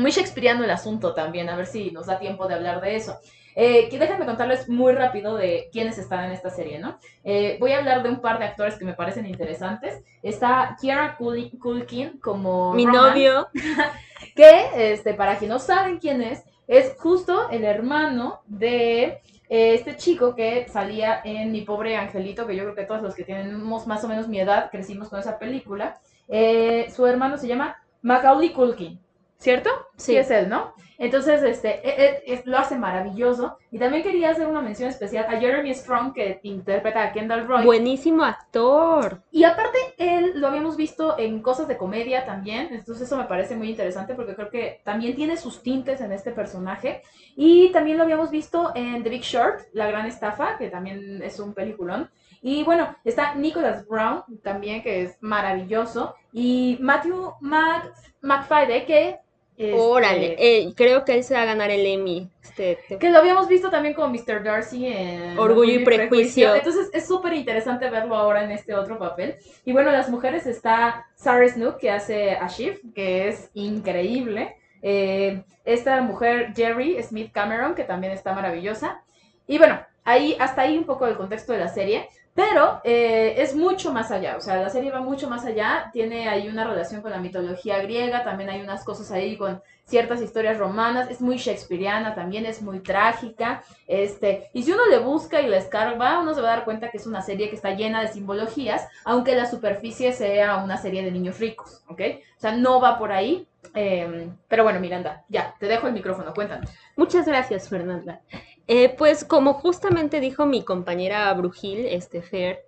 Muy 0.00 0.10
shakespeariano 0.10 0.64
el 0.64 0.70
asunto 0.70 1.12
también, 1.12 1.50
a 1.50 1.56
ver 1.56 1.66
si 1.66 1.90
nos 1.90 2.06
da 2.06 2.18
tiempo 2.18 2.48
de 2.48 2.54
hablar 2.54 2.80
de 2.80 2.96
eso. 2.96 3.18
Eh, 3.54 3.90
déjenme 3.90 4.24
contarles 4.24 4.66
muy 4.66 4.94
rápido 4.94 5.36
de 5.36 5.68
quiénes 5.72 5.98
están 5.98 6.24
en 6.24 6.32
esta 6.32 6.48
serie, 6.48 6.78
¿no? 6.78 6.98
Eh, 7.22 7.58
voy 7.60 7.72
a 7.72 7.78
hablar 7.80 8.02
de 8.02 8.08
un 8.08 8.22
par 8.22 8.38
de 8.38 8.46
actores 8.46 8.78
que 8.78 8.86
me 8.86 8.94
parecen 8.94 9.26
interesantes. 9.26 10.02
Está 10.22 10.78
Kiara 10.80 11.18
Culkin 11.18 12.18
como... 12.18 12.72
Mi 12.72 12.86
novio. 12.86 13.48
que, 14.34 14.92
este, 14.92 15.12
para 15.12 15.36
quien 15.36 15.50
no 15.50 15.58
saben 15.58 15.98
quién 15.98 16.22
es, 16.22 16.44
es 16.66 16.94
justo 16.98 17.50
el 17.50 17.64
hermano 17.64 18.40
de 18.46 19.20
este 19.54 19.96
chico 19.96 20.34
que 20.34 20.66
salía 20.68 21.20
en 21.24 21.52
Mi 21.52 21.62
Pobre 21.62 21.96
Angelito, 21.96 22.46
que 22.46 22.56
yo 22.56 22.64
creo 22.64 22.74
que 22.74 22.84
todos 22.84 23.02
los 23.02 23.14
que 23.14 23.24
tenemos 23.24 23.86
más 23.86 24.02
o 24.04 24.08
menos 24.08 24.28
mi 24.28 24.40
edad 24.40 24.70
crecimos 24.70 25.08
con 25.08 25.20
esa 25.20 25.38
película. 25.38 25.98
su 26.28 27.06
hermano 27.06 27.38
se 27.38 27.46
llama 27.48 27.76
Macaulay 28.02 28.52
Culkin. 28.52 28.98
¿Cierto? 29.38 29.70
Sí. 29.96 30.16
es 30.16 30.30
él, 30.30 30.48
¿no? 30.48 30.74
Entonces, 30.98 31.42
este, 31.42 31.80
e, 31.82 32.22
e, 32.26 32.42
lo 32.44 32.58
hace 32.58 32.76
maravilloso. 32.76 33.58
Y 33.70 33.78
también 33.78 34.02
quería 34.02 34.30
hacer 34.30 34.46
una 34.46 34.60
mención 34.60 34.88
especial 34.88 35.26
a 35.28 35.38
Jeremy 35.38 35.74
Strong, 35.74 36.12
que 36.14 36.40
interpreta 36.42 37.02
a 37.02 37.12
Kendall 37.12 37.46
Roy. 37.46 37.64
Buenísimo 37.64 38.24
actor. 38.24 39.22
Y 39.32 39.44
aparte, 39.44 39.78
él 39.98 40.32
lo 40.36 40.48
habíamos 40.48 40.76
visto 40.76 41.18
en 41.18 41.42
cosas 41.42 41.66
de 41.68 41.76
comedia 41.76 42.24
también. 42.24 42.68
Entonces, 42.70 43.06
eso 43.06 43.16
me 43.16 43.24
parece 43.24 43.56
muy 43.56 43.70
interesante 43.70 44.14
porque 44.14 44.34
creo 44.34 44.50
que 44.50 44.80
también 44.84 45.16
tiene 45.16 45.36
sus 45.36 45.62
tintes 45.62 46.00
en 46.00 46.12
este 46.12 46.30
personaje. 46.30 47.02
Y 47.36 47.70
también 47.72 47.96
lo 47.96 48.04
habíamos 48.04 48.30
visto 48.30 48.72
en 48.74 49.02
The 49.02 49.10
Big 49.10 49.22
Short, 49.22 49.62
La 49.72 49.88
Gran 49.88 50.06
Estafa, 50.06 50.56
que 50.58 50.68
también 50.68 51.22
es 51.22 51.40
un 51.40 51.54
peliculón. 51.54 52.10
Y 52.46 52.62
bueno, 52.62 52.94
está 53.04 53.34
Nicholas 53.34 53.88
Brown 53.88 54.22
también, 54.42 54.82
que 54.82 55.02
es 55.02 55.16
maravilloso. 55.22 56.14
Y 56.30 56.76
Matthew 56.80 57.32
McFadden, 57.40 58.84
que 58.84 59.23
este, 59.56 59.72
Órale, 59.72 60.36
eh, 60.38 60.72
creo 60.76 61.04
que 61.04 61.14
él 61.14 61.22
se 61.22 61.34
va 61.34 61.42
a 61.42 61.44
ganar 61.44 61.70
el 61.70 61.86
Emmy. 61.86 62.28
Este, 62.42 62.98
que 62.98 63.10
lo 63.10 63.18
habíamos 63.18 63.48
visto 63.48 63.70
también 63.70 63.94
con 63.94 64.12
Mr. 64.12 64.42
Darcy 64.42 64.86
en 64.86 65.38
Orgullo 65.38 65.72
y 65.74 65.84
Prejuicio. 65.84 66.54
Entonces 66.54 66.88
es 66.92 67.06
súper 67.06 67.32
interesante 67.34 67.90
verlo 67.90 68.14
ahora 68.16 68.44
en 68.44 68.50
este 68.52 68.74
otro 68.74 68.98
papel. 68.98 69.36
Y 69.64 69.72
bueno, 69.72 69.90
las 69.90 70.08
mujeres 70.08 70.46
está 70.46 71.06
Sarah 71.14 71.48
Snook, 71.48 71.78
que 71.78 71.90
hace 71.90 72.30
a 72.32 72.46
Shiv, 72.48 72.80
que 72.94 73.28
es 73.28 73.50
increíble. 73.54 74.56
eh, 74.82 75.42
esta 75.64 76.00
mujer 76.02 76.52
Jerry 76.54 77.02
Smith 77.02 77.32
Cameron, 77.32 77.74
que 77.74 77.84
también 77.84 78.12
está 78.12 78.34
maravillosa. 78.34 79.02
Y 79.46 79.58
bueno, 79.58 79.80
ahí, 80.04 80.36
hasta 80.38 80.62
ahí 80.62 80.76
un 80.76 80.84
poco 80.84 81.06
el 81.06 81.16
contexto 81.16 81.52
de 81.52 81.58
la 81.60 81.68
serie. 81.68 82.08
Pero 82.34 82.80
eh, 82.82 83.36
es 83.38 83.54
mucho 83.54 83.92
más 83.92 84.10
allá, 84.10 84.36
o 84.36 84.40
sea, 84.40 84.56
la 84.56 84.68
serie 84.68 84.90
va 84.90 85.00
mucho 85.00 85.30
más 85.30 85.44
allá, 85.44 85.88
tiene 85.92 86.28
ahí 86.28 86.48
una 86.48 86.64
relación 86.64 87.00
con 87.00 87.12
la 87.12 87.18
mitología 87.18 87.78
griega, 87.78 88.24
también 88.24 88.50
hay 88.50 88.60
unas 88.60 88.82
cosas 88.82 89.12
ahí 89.12 89.36
con 89.36 89.62
ciertas 89.84 90.20
historias 90.20 90.58
romanas, 90.58 91.08
es 91.10 91.20
muy 91.20 91.36
shakespeariana, 91.36 92.16
también 92.16 92.44
es 92.44 92.60
muy 92.60 92.80
trágica, 92.80 93.62
este, 93.86 94.50
y 94.52 94.64
si 94.64 94.72
uno 94.72 94.84
le 94.86 94.98
busca 94.98 95.42
y 95.42 95.48
le 95.48 95.58
escarba, 95.58 96.18
uno 96.18 96.34
se 96.34 96.40
va 96.40 96.48
a 96.52 96.56
dar 96.56 96.64
cuenta 96.64 96.90
que 96.90 96.96
es 96.96 97.06
una 97.06 97.22
serie 97.22 97.50
que 97.50 97.56
está 97.56 97.70
llena 97.70 98.00
de 98.00 98.08
simbologías, 98.08 98.88
aunque 99.04 99.36
la 99.36 99.46
superficie 99.46 100.12
sea 100.12 100.56
una 100.56 100.76
serie 100.76 101.04
de 101.04 101.12
niños 101.12 101.38
ricos, 101.38 101.84
¿ok? 101.86 102.00
O 102.36 102.40
sea, 102.40 102.50
no 102.50 102.80
va 102.80 102.98
por 102.98 103.12
ahí, 103.12 103.46
em, 103.74 104.36
pero 104.48 104.64
bueno, 104.64 104.80
Miranda, 104.80 105.24
ya, 105.28 105.54
te 105.60 105.66
dejo 105.66 105.86
el 105.86 105.92
micrófono, 105.92 106.34
cuéntanos. 106.34 106.68
Muchas 106.96 107.26
gracias, 107.26 107.68
Fernanda. 107.68 108.22
Eh, 108.66 108.94
pues 108.96 109.24
como 109.24 109.54
justamente 109.54 110.20
dijo 110.20 110.46
mi 110.46 110.64
compañera 110.64 111.32
Brujil, 111.34 111.86
este 111.86 112.22
Fer, 112.22 112.64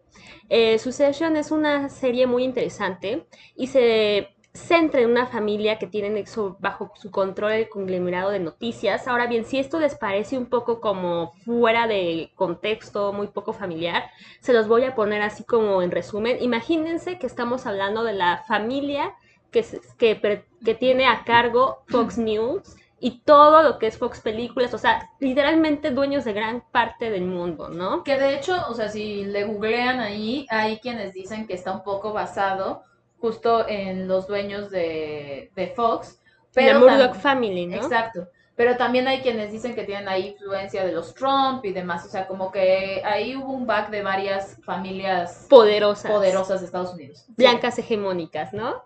eh, 0.49 0.79
Succession 0.79 1.37
es 1.37 1.51
una 1.51 1.89
serie 1.89 2.27
muy 2.27 2.45
interesante 2.45 3.27
y 3.55 3.69
se 3.69 4.37
centra 4.53 5.01
en 5.01 5.11
una 5.11 5.27
familia 5.27 5.79
que 5.79 5.87
tiene 5.87 6.25
bajo 6.59 6.91
su 6.97 7.11
control 7.11 7.53
el 7.53 7.69
conglomerado 7.69 8.31
de 8.31 8.41
noticias. 8.41 9.07
Ahora 9.07 9.27
bien, 9.27 9.45
si 9.45 9.59
esto 9.59 9.79
les 9.79 9.95
parece 9.95 10.39
un 10.39 10.47
poco 10.47 10.81
como 10.81 11.33
fuera 11.45 11.87
de 11.87 12.33
contexto, 12.35 13.13
muy 13.13 13.29
poco 13.29 13.53
familiar, 13.53 14.11
se 14.41 14.53
los 14.53 14.67
voy 14.67 14.85
a 14.85 14.95
poner 14.95 15.23
así 15.23 15.45
como 15.45 15.83
en 15.83 15.91
resumen. 15.91 16.39
Imagínense 16.41 17.19
que 17.19 17.27
estamos 17.27 17.67
hablando 17.67 18.03
de 18.03 18.15
la 18.15 18.45
familia 18.49 19.15
que, 19.51 19.65
que, 19.99 20.45
que 20.65 20.75
tiene 20.75 21.07
a 21.07 21.25
cargo 21.25 21.83
Fox 21.89 22.19
News 22.19 22.77
y 22.99 23.21
todo 23.21 23.63
lo 23.63 23.79
que 23.79 23.89
es 23.89 23.99
Fox 23.99 24.21
Películas, 24.21 24.73
o 24.73 24.79
sea, 24.79 25.11
literalmente 25.21 25.91
dueños 25.91 26.25
de 26.25 26.33
gran 26.33 26.63
parte 26.73 27.11
del 27.11 27.25
mundo, 27.25 27.69
¿no? 27.69 28.03
Que 28.03 28.19
de 28.19 28.35
hecho, 28.35 28.57
o 28.69 28.75
sea, 28.75 28.89
si 28.89 29.25
le 29.25 29.45
googlean 29.45 30.01
ahí, 30.01 30.47
hay 30.49 30.79
quienes 30.79 31.13
dicen 31.13 31.47
que 31.47 31.55
está 31.55 31.73
un 31.73 31.83
poco 31.83 32.13
basado 32.13 32.85
justo 33.19 33.69
en 33.69 34.09
los 34.09 34.27
dueños 34.27 34.71
de, 34.71 35.51
Fox. 35.75 36.21
Pero 36.55 36.81
la 36.81 36.97
Murdoch 36.97 37.17
Family, 37.17 37.67
¿no? 37.67 37.77
Exacto. 37.77 38.29
Pero 38.55 38.79
también 38.79 39.07
hay 39.07 39.21
quienes 39.21 39.53
dicen 39.53 39.75
que 39.75 39.85
tienen 39.85 40.09
ahí 40.09 40.29
influencia 40.29 40.83
de 40.83 40.93
los 40.93 41.15
Trump 41.15 41.63
y 41.65 41.73
demás. 41.73 42.07
O 42.07 42.09
sea, 42.09 42.27
como 42.27 42.51
que 42.51 43.03
ahí 43.05 43.37
hubo 43.37 43.53
un 43.53 43.67
back 43.67 43.91
de 43.91 44.03
varias 44.03 44.59
familias 44.65 45.47
poderosas, 45.51 46.11
poderosas 46.11 46.61
de 46.61 46.67
Estados 46.67 46.95
Unidos. 46.95 47.27
Blancas 47.37 47.79
hegemónicas, 47.79 48.55
¿no? 48.55 48.83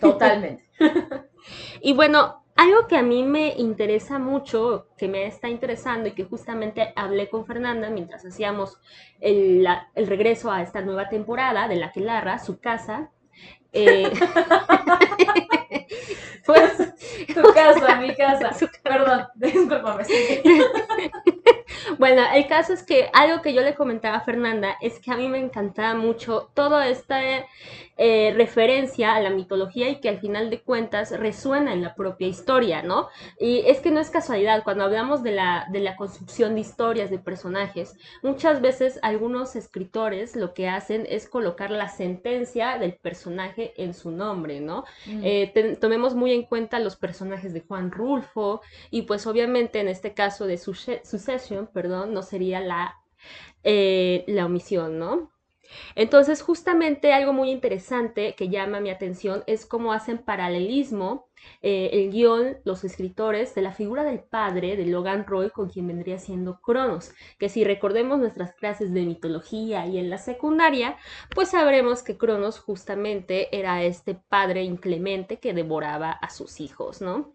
Totalmente. 0.00 0.64
y 1.82 1.92
bueno, 1.92 2.41
algo 2.56 2.86
que 2.86 2.96
a 2.96 3.02
mí 3.02 3.22
me 3.22 3.54
interesa 3.56 4.18
mucho, 4.18 4.88
que 4.96 5.08
me 5.08 5.26
está 5.26 5.48
interesando 5.48 6.08
y 6.08 6.12
que 6.12 6.24
justamente 6.24 6.92
hablé 6.96 7.28
con 7.28 7.46
Fernanda 7.46 7.90
mientras 7.90 8.24
hacíamos 8.24 8.78
el, 9.20 9.66
regreso 9.94 10.50
a 10.50 10.62
esta 10.62 10.82
nueva 10.82 11.08
temporada 11.08 11.68
de 11.68 11.76
La 11.76 11.92
Quelarra, 11.92 12.38
su 12.38 12.60
casa. 12.60 13.10
Eh, 13.72 14.12
pues, 16.46 16.94
tu 17.34 17.42
casa, 17.54 17.96
mi 17.96 18.14
casa. 18.14 18.50
Perdón, 18.82 19.26
discúlpame. 19.34 20.04
Bueno, 21.98 22.22
el 22.34 22.46
caso 22.46 22.72
es 22.72 22.82
que 22.82 23.10
algo 23.12 23.42
que 23.42 23.54
yo 23.54 23.62
le 23.62 23.74
comentaba 23.74 24.16
a 24.16 24.20
Fernanda 24.20 24.76
es 24.80 24.98
que 24.98 25.10
a 25.10 25.16
mí 25.16 25.28
me 25.28 25.38
encantaba 25.38 25.94
mucho 25.94 26.50
toda 26.54 26.88
esta 26.88 27.20
eh, 27.98 28.32
referencia 28.36 29.14
a 29.14 29.20
la 29.20 29.30
mitología 29.30 29.88
y 29.88 30.00
que 30.00 30.08
al 30.08 30.18
final 30.18 30.50
de 30.50 30.60
cuentas 30.60 31.16
resuena 31.18 31.72
en 31.72 31.82
la 31.82 31.94
propia 31.94 32.26
historia, 32.26 32.82
¿no? 32.82 33.08
Y 33.38 33.58
es 33.66 33.80
que 33.80 33.90
no 33.90 34.00
es 34.00 34.10
casualidad, 34.10 34.64
cuando 34.64 34.84
hablamos 34.84 35.22
de 35.22 35.32
la, 35.32 35.68
de 35.70 35.80
la 35.80 35.94
construcción 35.94 36.54
de 36.54 36.62
historias, 36.62 37.10
de 37.10 37.18
personajes, 37.18 37.94
muchas 38.22 38.60
veces 38.60 38.98
algunos 39.02 39.56
escritores 39.56 40.36
lo 40.36 40.54
que 40.54 40.68
hacen 40.68 41.06
es 41.08 41.28
colocar 41.28 41.70
la 41.70 41.88
sentencia 41.88 42.78
del 42.78 42.94
personaje 42.94 43.74
en 43.76 43.94
su 43.94 44.10
nombre, 44.10 44.60
¿no? 44.60 44.84
Mm. 45.06 45.20
Eh, 45.22 45.52
tomemos 45.80 46.14
muy 46.14 46.32
en 46.32 46.44
cuenta 46.44 46.78
los 46.78 46.96
personajes 46.96 47.52
de 47.52 47.60
Juan 47.62 47.90
Rulfo 47.90 48.60
y 48.90 49.02
pues 49.02 49.26
obviamente 49.26 49.80
en 49.80 49.88
este 49.88 50.14
caso 50.14 50.46
de 50.46 50.58
Succession, 50.58 51.68
perdón, 51.72 52.14
no 52.14 52.22
sería 52.22 52.60
la, 52.60 53.00
eh, 53.64 54.24
la 54.28 54.46
omisión, 54.46 54.98
¿no? 54.98 55.31
Entonces, 55.94 56.42
justamente 56.42 57.12
algo 57.12 57.32
muy 57.32 57.50
interesante 57.50 58.34
que 58.34 58.48
llama 58.48 58.80
mi 58.80 58.90
atención 58.90 59.44
es 59.46 59.66
cómo 59.66 59.92
hacen 59.92 60.18
paralelismo 60.18 61.26
eh, 61.60 61.90
el 61.92 62.10
guion, 62.10 62.58
los 62.64 62.84
escritores, 62.84 63.54
de 63.54 63.62
la 63.62 63.72
figura 63.72 64.04
del 64.04 64.20
padre 64.20 64.76
de 64.76 64.86
Logan 64.86 65.26
Roy 65.26 65.50
con 65.50 65.68
quien 65.68 65.86
vendría 65.86 66.18
siendo 66.18 66.60
Cronos, 66.60 67.12
que 67.38 67.48
si 67.48 67.64
recordemos 67.64 68.18
nuestras 68.18 68.54
clases 68.54 68.92
de 68.92 69.02
mitología 69.02 69.86
y 69.86 69.98
en 69.98 70.10
la 70.10 70.18
secundaria, 70.18 70.96
pues 71.34 71.50
sabremos 71.50 72.02
que 72.02 72.16
Cronos 72.16 72.58
justamente 72.58 73.56
era 73.56 73.82
este 73.82 74.14
padre 74.14 74.62
inclemente 74.62 75.38
que 75.38 75.54
devoraba 75.54 76.10
a 76.10 76.30
sus 76.30 76.60
hijos, 76.60 77.00
¿no? 77.00 77.32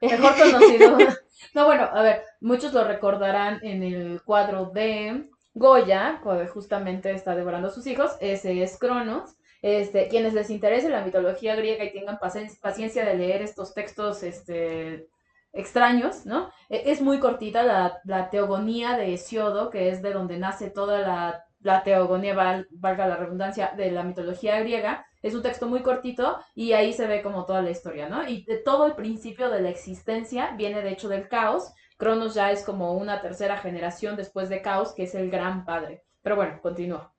Mejor 0.00 0.34
conocido. 0.38 0.98
no, 1.54 1.66
bueno, 1.66 1.84
a 1.84 2.02
ver, 2.02 2.22
muchos 2.40 2.72
lo 2.72 2.84
recordarán 2.84 3.60
en 3.62 3.82
el 3.82 4.22
cuadro 4.22 4.66
de 4.66 5.30
Goya, 5.56 6.20
cuando 6.22 6.46
justamente 6.52 7.10
está 7.12 7.34
devorando 7.34 7.68
a 7.68 7.70
sus 7.70 7.86
hijos, 7.86 8.12
ese 8.20 8.62
es 8.62 8.78
Cronos. 8.78 9.36
Este, 9.62 10.06
quienes 10.08 10.34
les 10.34 10.50
interese 10.50 10.90
la 10.90 11.02
mitología 11.02 11.56
griega 11.56 11.82
y 11.82 11.94
tengan 11.94 12.18
paciencia 12.18 13.06
de 13.06 13.14
leer 13.16 13.40
estos 13.40 13.72
textos 13.72 14.22
este, 14.22 15.08
extraños, 15.54 16.26
¿no? 16.26 16.50
E, 16.68 16.90
es 16.92 17.00
muy 17.00 17.20
cortita 17.20 17.62
la, 17.62 18.00
la, 18.04 18.28
teogonía 18.28 18.98
de 18.98 19.14
Hesiodo, 19.14 19.70
que 19.70 19.88
es 19.88 20.02
de 20.02 20.12
donde 20.12 20.38
nace 20.38 20.68
toda 20.68 21.00
la, 21.00 21.46
la 21.60 21.82
teogonía, 21.82 22.66
valga 22.72 23.08
la 23.08 23.16
redundancia, 23.16 23.72
de 23.74 23.90
la 23.90 24.02
mitología 24.02 24.60
griega. 24.60 25.06
Es 25.22 25.34
un 25.34 25.42
texto 25.42 25.66
muy 25.66 25.80
cortito 25.80 26.38
y 26.54 26.74
ahí 26.74 26.92
se 26.92 27.06
ve 27.06 27.22
como 27.22 27.46
toda 27.46 27.62
la 27.62 27.70
historia, 27.70 28.10
¿no? 28.10 28.28
Y 28.28 28.44
de 28.44 28.58
todo 28.58 28.84
el 28.84 28.92
principio 28.92 29.48
de 29.48 29.62
la 29.62 29.70
existencia 29.70 30.52
viene 30.54 30.82
de 30.82 30.90
hecho 30.90 31.08
del 31.08 31.28
caos. 31.28 31.72
Cronos 31.96 32.34
ya 32.34 32.50
es 32.52 32.62
como 32.64 32.94
una 32.94 33.20
tercera 33.20 33.58
generación 33.58 34.16
después 34.16 34.48
de 34.48 34.62
Caos, 34.62 34.92
que 34.92 35.04
es 35.04 35.14
el 35.14 35.30
gran 35.30 35.64
padre. 35.64 36.04
Pero 36.22 36.36
bueno, 36.36 36.60
continúa. 36.60 37.12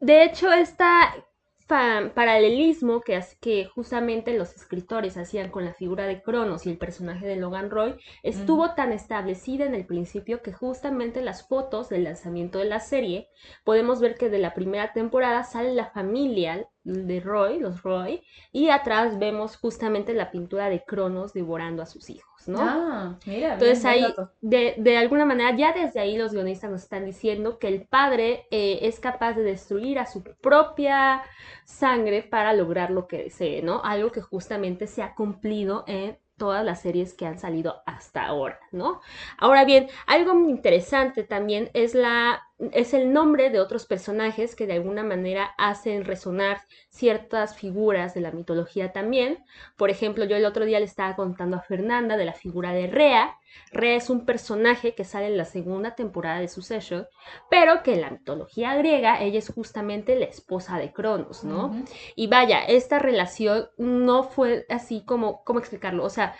De 0.00 0.24
hecho, 0.24 0.52
esta 0.52 1.14
paralelismo 1.66 3.00
que, 3.00 3.18
que 3.40 3.64
justamente 3.64 4.36
los 4.36 4.54
escritores 4.54 5.16
hacían 5.16 5.50
con 5.50 5.64
la 5.64 5.72
figura 5.72 6.04
de 6.06 6.22
Cronos 6.22 6.66
y 6.66 6.70
el 6.70 6.76
personaje 6.76 7.26
de 7.26 7.36
Logan 7.36 7.70
Roy 7.70 7.96
estuvo 8.22 8.74
tan 8.74 8.92
establecida 8.92 9.64
en 9.64 9.74
el 9.74 9.86
principio 9.86 10.42
que 10.42 10.52
justamente 10.52 11.22
las 11.22 11.48
fotos 11.48 11.88
del 11.88 12.04
lanzamiento 12.04 12.58
de 12.58 12.66
la 12.66 12.80
serie 12.80 13.28
podemos 13.64 14.00
ver 14.00 14.16
que 14.16 14.28
de 14.28 14.38
la 14.38 14.52
primera 14.52 14.92
temporada 14.92 15.42
sale 15.44 15.72
la 15.72 15.86
familia 15.86 16.68
de 16.82 17.20
Roy, 17.20 17.58
los 17.58 17.82
Roy, 17.82 18.22
y 18.52 18.68
atrás 18.68 19.18
vemos 19.18 19.56
justamente 19.56 20.12
la 20.12 20.30
pintura 20.30 20.68
de 20.68 20.84
Cronos 20.84 21.32
devorando 21.32 21.82
a 21.82 21.86
sus 21.86 22.10
hijos. 22.10 22.33
¿No? 22.48 22.60
Ah, 22.60 23.18
mira. 23.26 23.54
Entonces 23.54 23.84
ahí, 23.84 24.04
de, 24.40 24.74
de, 24.78 24.96
alguna 24.96 25.24
manera, 25.24 25.56
ya 25.56 25.72
desde 25.72 26.00
ahí 26.00 26.16
los 26.16 26.32
guionistas 26.32 26.70
nos 26.70 26.82
están 26.82 27.04
diciendo 27.04 27.58
que 27.58 27.68
el 27.68 27.86
padre 27.86 28.46
eh, 28.50 28.80
es 28.82 29.00
capaz 29.00 29.34
de 29.34 29.42
destruir 29.42 29.98
a 29.98 30.06
su 30.06 30.22
propia 30.22 31.22
sangre 31.64 32.22
para 32.22 32.52
lograr 32.52 32.90
lo 32.90 33.06
que 33.06 33.18
desee, 33.18 33.62
¿no? 33.62 33.82
Algo 33.84 34.10
que 34.12 34.20
justamente 34.20 34.86
se 34.86 35.02
ha 35.02 35.14
cumplido 35.14 35.84
en 35.86 36.18
todas 36.36 36.64
las 36.64 36.80
series 36.82 37.14
que 37.14 37.26
han 37.26 37.38
salido 37.38 37.82
hasta 37.86 38.24
ahora, 38.26 38.58
¿no? 38.72 39.00
Ahora 39.38 39.64
bien, 39.64 39.88
algo 40.06 40.34
muy 40.34 40.50
interesante 40.50 41.22
también 41.22 41.70
es 41.74 41.94
la 41.94 42.42
es 42.58 42.94
el 42.94 43.12
nombre 43.12 43.50
de 43.50 43.58
otros 43.58 43.84
personajes 43.84 44.54
que 44.54 44.66
de 44.66 44.74
alguna 44.74 45.02
manera 45.02 45.54
hacen 45.58 46.04
resonar 46.04 46.60
ciertas 46.88 47.56
figuras 47.56 48.14
de 48.14 48.20
la 48.20 48.30
mitología 48.30 48.92
también. 48.92 49.44
Por 49.76 49.90
ejemplo, 49.90 50.24
yo 50.24 50.36
el 50.36 50.44
otro 50.44 50.64
día 50.64 50.78
le 50.78 50.84
estaba 50.84 51.16
contando 51.16 51.56
a 51.56 51.62
Fernanda 51.62 52.16
de 52.16 52.24
la 52.24 52.32
figura 52.32 52.72
de 52.72 52.86
Rea. 52.86 53.36
Rea 53.72 53.96
es 53.96 54.08
un 54.08 54.24
personaje 54.24 54.94
que 54.94 55.04
sale 55.04 55.26
en 55.26 55.36
la 55.36 55.44
segunda 55.44 55.96
temporada 55.96 56.40
de 56.40 56.48
Succession, 56.48 57.06
pero 57.50 57.82
que 57.82 57.94
en 57.94 58.02
la 58.02 58.10
mitología 58.10 58.76
griega 58.76 59.20
ella 59.20 59.38
es 59.38 59.48
justamente 59.52 60.16
la 60.16 60.26
esposa 60.26 60.78
de 60.78 60.92
Cronos, 60.92 61.42
¿no? 61.44 61.84
Y 62.14 62.28
vaya, 62.28 62.64
esta 62.64 62.98
relación 63.00 63.68
no 63.78 64.22
fue 64.22 64.64
así 64.68 65.04
como, 65.04 65.42
¿cómo 65.44 65.58
explicarlo? 65.58 66.04
O 66.04 66.10
sea, 66.10 66.36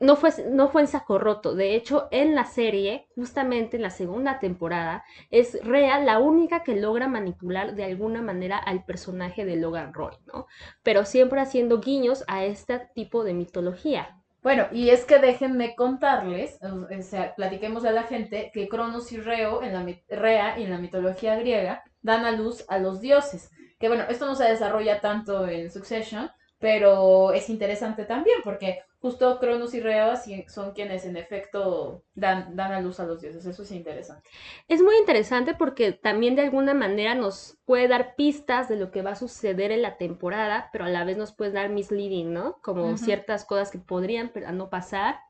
no 0.00 0.16
fue, 0.16 0.30
no 0.50 0.68
fue 0.68 0.82
en 0.82 0.88
saco 0.88 1.18
roto. 1.18 1.54
De 1.54 1.74
hecho, 1.74 2.08
en 2.10 2.34
la 2.34 2.44
serie, 2.44 3.08
justamente 3.14 3.76
en 3.76 3.82
la 3.82 3.90
segunda 3.90 4.38
temporada, 4.38 5.04
es 5.30 5.58
Rhea 5.64 6.00
la 6.00 6.18
única 6.18 6.62
que 6.62 6.76
logra 6.76 7.08
manipular 7.08 7.74
de 7.74 7.84
alguna 7.84 8.22
manera 8.22 8.58
al 8.58 8.84
personaje 8.84 9.44
de 9.44 9.56
Logan 9.56 9.92
Roy, 9.92 10.14
¿no? 10.26 10.46
Pero 10.82 11.04
siempre 11.04 11.40
haciendo 11.40 11.80
guiños 11.80 12.24
a 12.28 12.44
este 12.44 12.78
tipo 12.94 13.24
de 13.24 13.34
mitología. 13.34 14.18
Bueno, 14.42 14.66
y 14.70 14.90
es 14.90 15.04
que 15.04 15.18
déjenme 15.18 15.74
contarles, 15.74 16.60
o 16.62 17.02
sea, 17.02 17.34
platiquemos 17.34 17.84
a 17.84 17.90
la 17.90 18.04
gente 18.04 18.50
que 18.54 18.68
Cronos 18.68 19.10
y 19.12 19.18
Reo 19.18 19.62
en 19.62 19.72
la, 19.72 19.84
Rea 20.08 20.58
y 20.58 20.62
en 20.62 20.70
la 20.70 20.78
mitología 20.78 21.36
griega 21.36 21.82
dan 22.02 22.24
a 22.24 22.30
luz 22.30 22.64
a 22.68 22.78
los 22.78 23.00
dioses. 23.00 23.50
Que 23.80 23.88
bueno, 23.88 24.04
esto 24.08 24.26
no 24.26 24.36
se 24.36 24.44
desarrolla 24.44 25.00
tanto 25.00 25.46
en 25.48 25.70
Succession, 25.70 26.30
pero 26.58 27.32
es 27.32 27.50
interesante 27.50 28.04
también 28.04 28.38
porque 28.44 28.80
justo 29.00 29.38
Cronos 29.38 29.74
y 29.74 29.80
Rea 29.80 30.14
son 30.48 30.72
quienes 30.72 31.04
en 31.04 31.16
efecto 31.16 32.04
dan, 32.18 32.56
dan 32.56 32.72
a 32.72 32.80
luz 32.80 33.00
a 33.00 33.06
los 33.06 33.20
dioses. 33.20 33.44
Eso 33.46 33.62
es 33.62 33.70
interesante. 33.72 34.28
Es 34.68 34.82
muy 34.82 34.96
interesante 34.96 35.54
porque 35.54 35.92
también 35.92 36.36
de 36.36 36.42
alguna 36.42 36.74
manera 36.74 37.14
nos 37.14 37.58
puede 37.64 37.88
dar 37.88 38.14
pistas 38.16 38.68
de 38.68 38.76
lo 38.76 38.90
que 38.90 39.02
va 39.02 39.12
a 39.12 39.16
suceder 39.16 39.72
en 39.72 39.82
la 39.82 39.96
temporada, 39.96 40.70
pero 40.72 40.84
a 40.84 40.88
la 40.88 41.04
vez 41.04 41.16
nos 41.16 41.32
puede 41.32 41.52
dar 41.52 41.68
misleading, 41.68 42.32
¿no? 42.32 42.58
Como 42.62 42.96
ciertas 42.96 43.44
cosas 43.44 43.70
que 43.70 43.78
podrían 43.78 44.32
no 44.52 44.70
pasar 44.70 45.20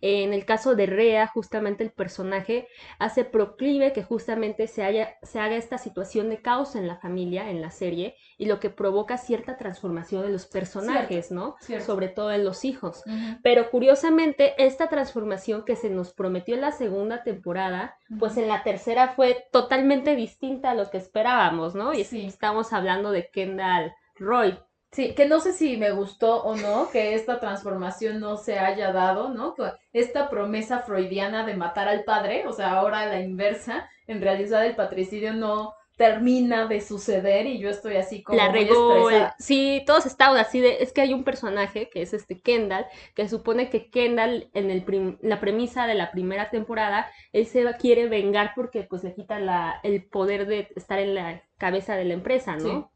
en 0.00 0.32
el 0.32 0.44
caso 0.44 0.74
de 0.74 0.86
Rea, 0.86 1.26
justamente 1.26 1.84
el 1.84 1.90
personaje 1.90 2.68
hace 2.98 3.24
proclive 3.24 3.92
que 3.92 4.02
justamente 4.02 4.66
se, 4.66 4.82
haya, 4.82 5.16
se 5.22 5.38
haga 5.38 5.56
esta 5.56 5.78
situación 5.78 6.28
de 6.28 6.40
caos 6.40 6.76
en 6.76 6.86
la 6.86 6.96
familia, 6.96 7.50
en 7.50 7.60
la 7.60 7.70
serie, 7.70 8.16
y 8.38 8.46
lo 8.46 8.60
que 8.60 8.70
provoca 8.70 9.18
cierta 9.18 9.56
transformación 9.56 10.22
de 10.22 10.30
los 10.30 10.46
personajes, 10.46 11.30
¿no? 11.30 11.56
Sobre 11.84 12.08
todo 12.08 12.32
en 12.32 12.44
los 12.44 12.64
hijos. 12.64 13.02
Pero 13.42 13.70
curiosamente, 13.70 14.54
esta 14.64 14.88
transformación 14.88 15.64
que 15.64 15.76
se 15.76 15.90
nos 15.90 16.12
prometió 16.36 16.54
en 16.54 16.60
la 16.60 16.72
segunda 16.72 17.22
temporada, 17.22 17.96
pues 18.18 18.36
en 18.36 18.48
la 18.48 18.62
tercera 18.62 19.14
fue 19.14 19.46
totalmente 19.52 20.14
distinta 20.16 20.72
a 20.72 20.74
lo 20.74 20.90
que 20.90 20.98
esperábamos, 20.98 21.74
¿no? 21.74 21.94
Y 21.94 22.02
estamos 22.02 22.74
hablando 22.74 23.10
de 23.10 23.30
Kendall 23.30 23.94
Roy. 24.16 24.58
Sí, 24.92 25.14
que 25.14 25.26
no 25.26 25.40
sé 25.40 25.54
si 25.54 25.78
me 25.78 25.92
gustó 25.92 26.42
o 26.42 26.54
no 26.56 26.90
que 26.90 27.14
esta 27.14 27.40
transformación 27.40 28.20
no 28.20 28.36
se 28.36 28.58
haya 28.58 28.92
dado, 28.92 29.30
¿no? 29.30 29.54
Esta 29.94 30.28
promesa 30.28 30.80
freudiana 30.80 31.46
de 31.46 31.56
matar 31.56 31.88
al 31.88 32.04
padre, 32.04 32.46
o 32.46 32.52
sea, 32.52 32.72
ahora 32.72 33.06
la 33.06 33.20
inversa, 33.20 33.88
en 34.06 34.20
realidad 34.20 34.66
el 34.66 34.76
patricidio 34.76 35.32
no 35.32 35.72
termina 35.96 36.66
de 36.66 36.80
suceder 36.82 37.46
y 37.46 37.58
yo 37.58 37.70
estoy 37.70 37.96
así 37.96 38.22
como 38.22 38.38
la 38.38 38.52
regó, 38.52 39.08
sí, 39.38 39.82
todos 39.86 40.04
estaban 40.04 40.36
así 40.36 40.60
de, 40.60 40.82
es 40.82 40.92
que 40.92 41.00
hay 41.00 41.14
un 41.14 41.24
personaje 41.24 41.88
que 41.88 42.02
es 42.02 42.12
este 42.12 42.38
Kendall, 42.38 42.86
que 43.14 43.28
supone 43.28 43.70
que 43.70 43.90
Kendall 43.90 44.50
en 44.52 44.70
el 44.70 45.18
la 45.22 45.40
premisa 45.40 45.86
de 45.86 45.94
la 45.94 46.10
primera 46.10 46.50
temporada, 46.50 47.10
él 47.32 47.46
se 47.46 47.64
quiere 47.78 48.08
vengar 48.08 48.52
porque 48.54 48.82
pues 48.82 49.02
le 49.04 49.14
quita 49.14 49.40
la, 49.40 49.80
el 49.82 50.04
poder 50.04 50.46
de 50.46 50.68
estar 50.76 50.98
en 50.98 51.14
la 51.14 51.42
cabeza 51.56 51.96
de 51.96 52.04
la 52.04 52.14
empresa, 52.14 52.56
¿no? 52.56 52.92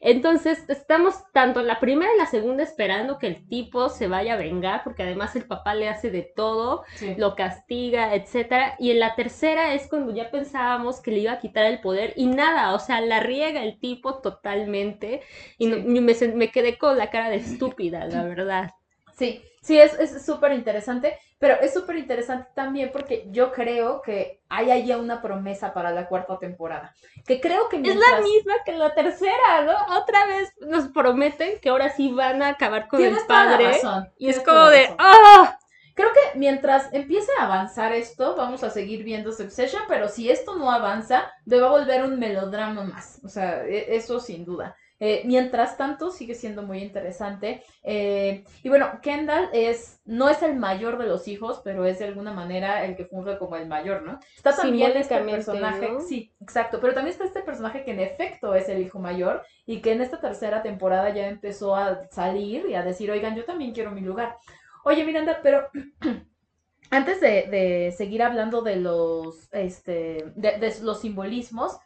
Entonces, 0.00 0.64
estamos 0.68 1.14
tanto 1.32 1.60
en 1.60 1.68
la 1.68 1.78
primera 1.78 2.12
y 2.12 2.18
la 2.18 2.26
segunda 2.26 2.64
esperando 2.64 3.18
que 3.18 3.28
el 3.28 3.48
tipo 3.48 3.88
se 3.88 4.08
vaya 4.08 4.34
a 4.34 4.36
vengar, 4.36 4.82
porque 4.82 5.04
además 5.04 5.36
el 5.36 5.44
papá 5.44 5.74
le 5.74 5.88
hace 5.88 6.10
de 6.10 6.22
todo, 6.22 6.84
lo 7.16 7.36
castiga, 7.36 8.14
etcétera. 8.14 8.74
Y 8.80 8.90
en 8.90 8.98
la 8.98 9.14
tercera 9.14 9.74
es 9.74 9.86
cuando 9.86 10.12
ya 10.12 10.30
pensábamos 10.30 11.00
que 11.00 11.12
le 11.12 11.20
iba 11.20 11.32
a 11.32 11.38
quitar 11.38 11.66
el 11.66 11.80
poder 11.80 12.14
y 12.16 12.26
nada, 12.26 12.74
o 12.74 12.80
sea, 12.80 13.00
la 13.00 13.20
riega 13.20 13.62
el 13.62 13.78
tipo 13.78 14.20
totalmente. 14.20 15.22
Y 15.58 15.68
me, 15.68 16.00
me 16.10 16.50
quedé 16.50 16.78
con 16.78 16.98
la 16.98 17.10
cara 17.10 17.30
de 17.30 17.36
estúpida, 17.36 18.04
la 18.06 18.24
verdad. 18.24 18.70
Sí, 19.16 19.42
sí, 19.60 19.78
es 19.78 20.24
súper 20.24 20.52
interesante, 20.52 21.16
pero 21.42 21.60
es 21.60 21.74
súper 21.74 21.96
interesante 21.96 22.48
también 22.54 22.90
porque 22.92 23.26
yo 23.32 23.50
creo 23.50 24.00
que 24.00 24.40
hay 24.48 24.70
ahí 24.70 24.92
una 24.92 25.20
promesa 25.20 25.74
para 25.74 25.90
la 25.90 26.06
cuarta 26.06 26.38
temporada. 26.38 26.94
Que 27.26 27.40
creo 27.40 27.68
que 27.68 27.78
Es 27.78 27.96
la 27.96 28.20
misma 28.20 28.54
que 28.64 28.70
la 28.70 28.94
tercera, 28.94 29.64
¿no? 29.64 29.72
Otra 29.98 30.24
vez 30.28 30.54
nos 30.60 30.86
prometen 30.86 31.58
que 31.58 31.70
ahora 31.70 31.90
sí 31.90 32.12
van 32.12 32.44
a 32.44 32.50
acabar 32.50 32.86
con 32.86 33.02
el 33.02 33.16
padre. 33.26 33.80
y 34.18 34.28
es 34.28 34.38
como 34.38 34.66
de 34.66 34.94
¡ah! 34.98 35.58
Creo 35.94 36.12
que 36.12 36.38
mientras 36.38 36.94
empiece 36.94 37.32
a 37.40 37.46
avanzar 37.46 37.92
esto, 37.92 38.36
vamos 38.36 38.62
a 38.62 38.70
seguir 38.70 39.02
viendo 39.02 39.32
Succession, 39.32 39.82
pero 39.88 40.08
si 40.08 40.30
esto 40.30 40.54
no 40.54 40.70
avanza, 40.70 41.32
debe 41.44 41.68
volver 41.68 42.04
un 42.04 42.20
melodrama 42.20 42.84
más. 42.84 43.20
O 43.24 43.28
sea, 43.28 43.64
e, 43.66 43.96
eso 43.96 44.20
sin 44.20 44.44
duda. 44.44 44.76
Eh, 45.04 45.22
mientras 45.24 45.76
tanto, 45.76 46.12
sigue 46.12 46.36
siendo 46.36 46.62
muy 46.62 46.78
interesante. 46.78 47.64
Eh, 47.82 48.44
y 48.62 48.68
bueno, 48.68 49.00
Kendall 49.02 49.48
es, 49.52 50.00
no 50.04 50.28
es 50.28 50.44
el 50.44 50.54
mayor 50.54 50.96
de 50.96 51.08
los 51.08 51.26
hijos, 51.26 51.60
pero 51.64 51.84
es 51.84 51.98
de 51.98 52.04
alguna 52.04 52.32
manera 52.32 52.84
el 52.84 52.94
que 52.94 53.06
funge 53.06 53.36
como 53.36 53.56
el 53.56 53.66
mayor, 53.66 54.02
¿no? 54.02 54.20
Está 54.36 54.54
también 54.54 54.96
este 54.96 55.18
personaje, 55.18 55.88
sí, 56.06 56.32
exacto, 56.40 56.78
pero 56.80 56.94
también 56.94 57.14
está 57.14 57.24
este 57.24 57.42
personaje 57.42 57.82
que 57.82 57.90
en 57.90 57.98
efecto 57.98 58.54
es 58.54 58.68
el 58.68 58.80
hijo 58.80 59.00
mayor 59.00 59.42
y 59.66 59.80
que 59.80 59.90
en 59.90 60.02
esta 60.02 60.20
tercera 60.20 60.62
temporada 60.62 61.10
ya 61.10 61.26
empezó 61.26 61.74
a 61.74 62.08
salir 62.12 62.66
y 62.68 62.76
a 62.76 62.84
decir, 62.84 63.10
oigan, 63.10 63.34
yo 63.34 63.44
también 63.44 63.72
quiero 63.72 63.90
mi 63.90 64.02
lugar. 64.02 64.36
Oye, 64.84 65.04
Miranda, 65.04 65.40
pero 65.42 65.68
antes 66.90 67.20
de, 67.20 67.92
seguir 67.98 68.22
hablando 68.22 68.62
de 68.62 68.76
los, 68.76 69.52
este, 69.52 70.26
de 70.36 70.74
los 70.80 71.00
simbolismos, 71.00 71.76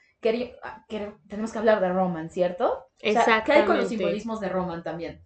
Ah, 0.62 0.85
tenemos 1.29 1.53
que 1.53 1.59
hablar 1.59 1.81
de 1.81 1.89
Roman, 1.91 2.31
¿cierto? 2.31 2.87
Exacto. 3.01 3.53
¿Qué 3.53 3.59
hay 3.59 3.67
con 3.67 3.77
los 3.77 3.89
simbolismos 3.89 4.41
de 4.41 4.49
Roman 4.49 4.83
también? 4.83 5.21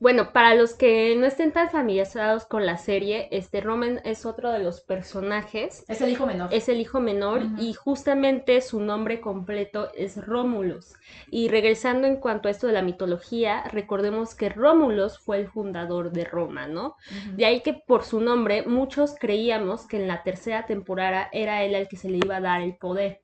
Bueno, 0.00 0.32
para 0.32 0.54
los 0.54 0.74
que 0.74 1.14
no 1.16 1.26
estén 1.26 1.52
tan 1.52 1.70
familiarizados 1.70 2.46
con 2.46 2.66
la 2.66 2.76
serie, 2.76 3.28
este 3.30 3.60
Roman 3.60 4.00
es 4.04 4.26
otro 4.26 4.50
de 4.50 4.58
los 4.58 4.80
personajes. 4.80 5.84
Es 5.88 6.00
el 6.00 6.10
hijo 6.10 6.26
menor. 6.26 6.52
Es 6.52 6.68
el 6.68 6.80
hijo 6.80 7.00
menor 7.00 7.42
y 7.58 7.74
justamente 7.74 8.60
su 8.60 8.80
nombre 8.80 9.20
completo 9.20 9.90
es 9.94 10.24
Rómulos. 10.26 10.94
Y 11.30 11.48
regresando 11.48 12.08
en 12.08 12.16
cuanto 12.16 12.48
a 12.48 12.50
esto 12.50 12.66
de 12.66 12.72
la 12.72 12.82
mitología, 12.82 13.62
recordemos 13.70 14.34
que 14.34 14.48
Rómulos 14.48 15.20
fue 15.20 15.38
el 15.38 15.48
fundador 15.48 16.10
de 16.10 16.24
Roma, 16.24 16.66
¿no? 16.66 16.96
De 17.36 17.46
ahí 17.46 17.60
que 17.60 17.74
por 17.74 18.02
su 18.02 18.20
nombre 18.20 18.66
muchos 18.66 19.14
creíamos 19.18 19.86
que 19.86 19.98
en 19.98 20.08
la 20.08 20.24
tercera 20.24 20.66
temporada 20.66 21.28
era 21.32 21.62
él 21.62 21.76
el 21.76 21.88
que 21.88 21.96
se 21.96 22.10
le 22.10 22.18
iba 22.18 22.36
a 22.36 22.40
dar 22.40 22.62
el 22.62 22.76
poder. 22.76 23.22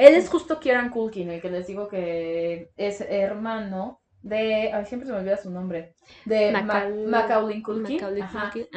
Él 0.00 0.14
es 0.14 0.28
justo 0.28 0.58
Kieran 0.58 0.90
Culkin, 0.90 1.30
el 1.30 1.40
que 1.42 1.50
les 1.50 1.66
digo 1.66 1.88
que 1.88 2.70
es 2.76 3.00
hermano 3.02 4.00
de. 4.22 4.72
Ay, 4.72 4.86
siempre 4.86 5.06
se 5.06 5.12
me 5.12 5.18
olvida 5.18 5.36
su 5.36 5.50
nombre. 5.50 5.94
De 6.24 6.52
Macaulay 6.52 7.62
Culkin. 7.62 8.00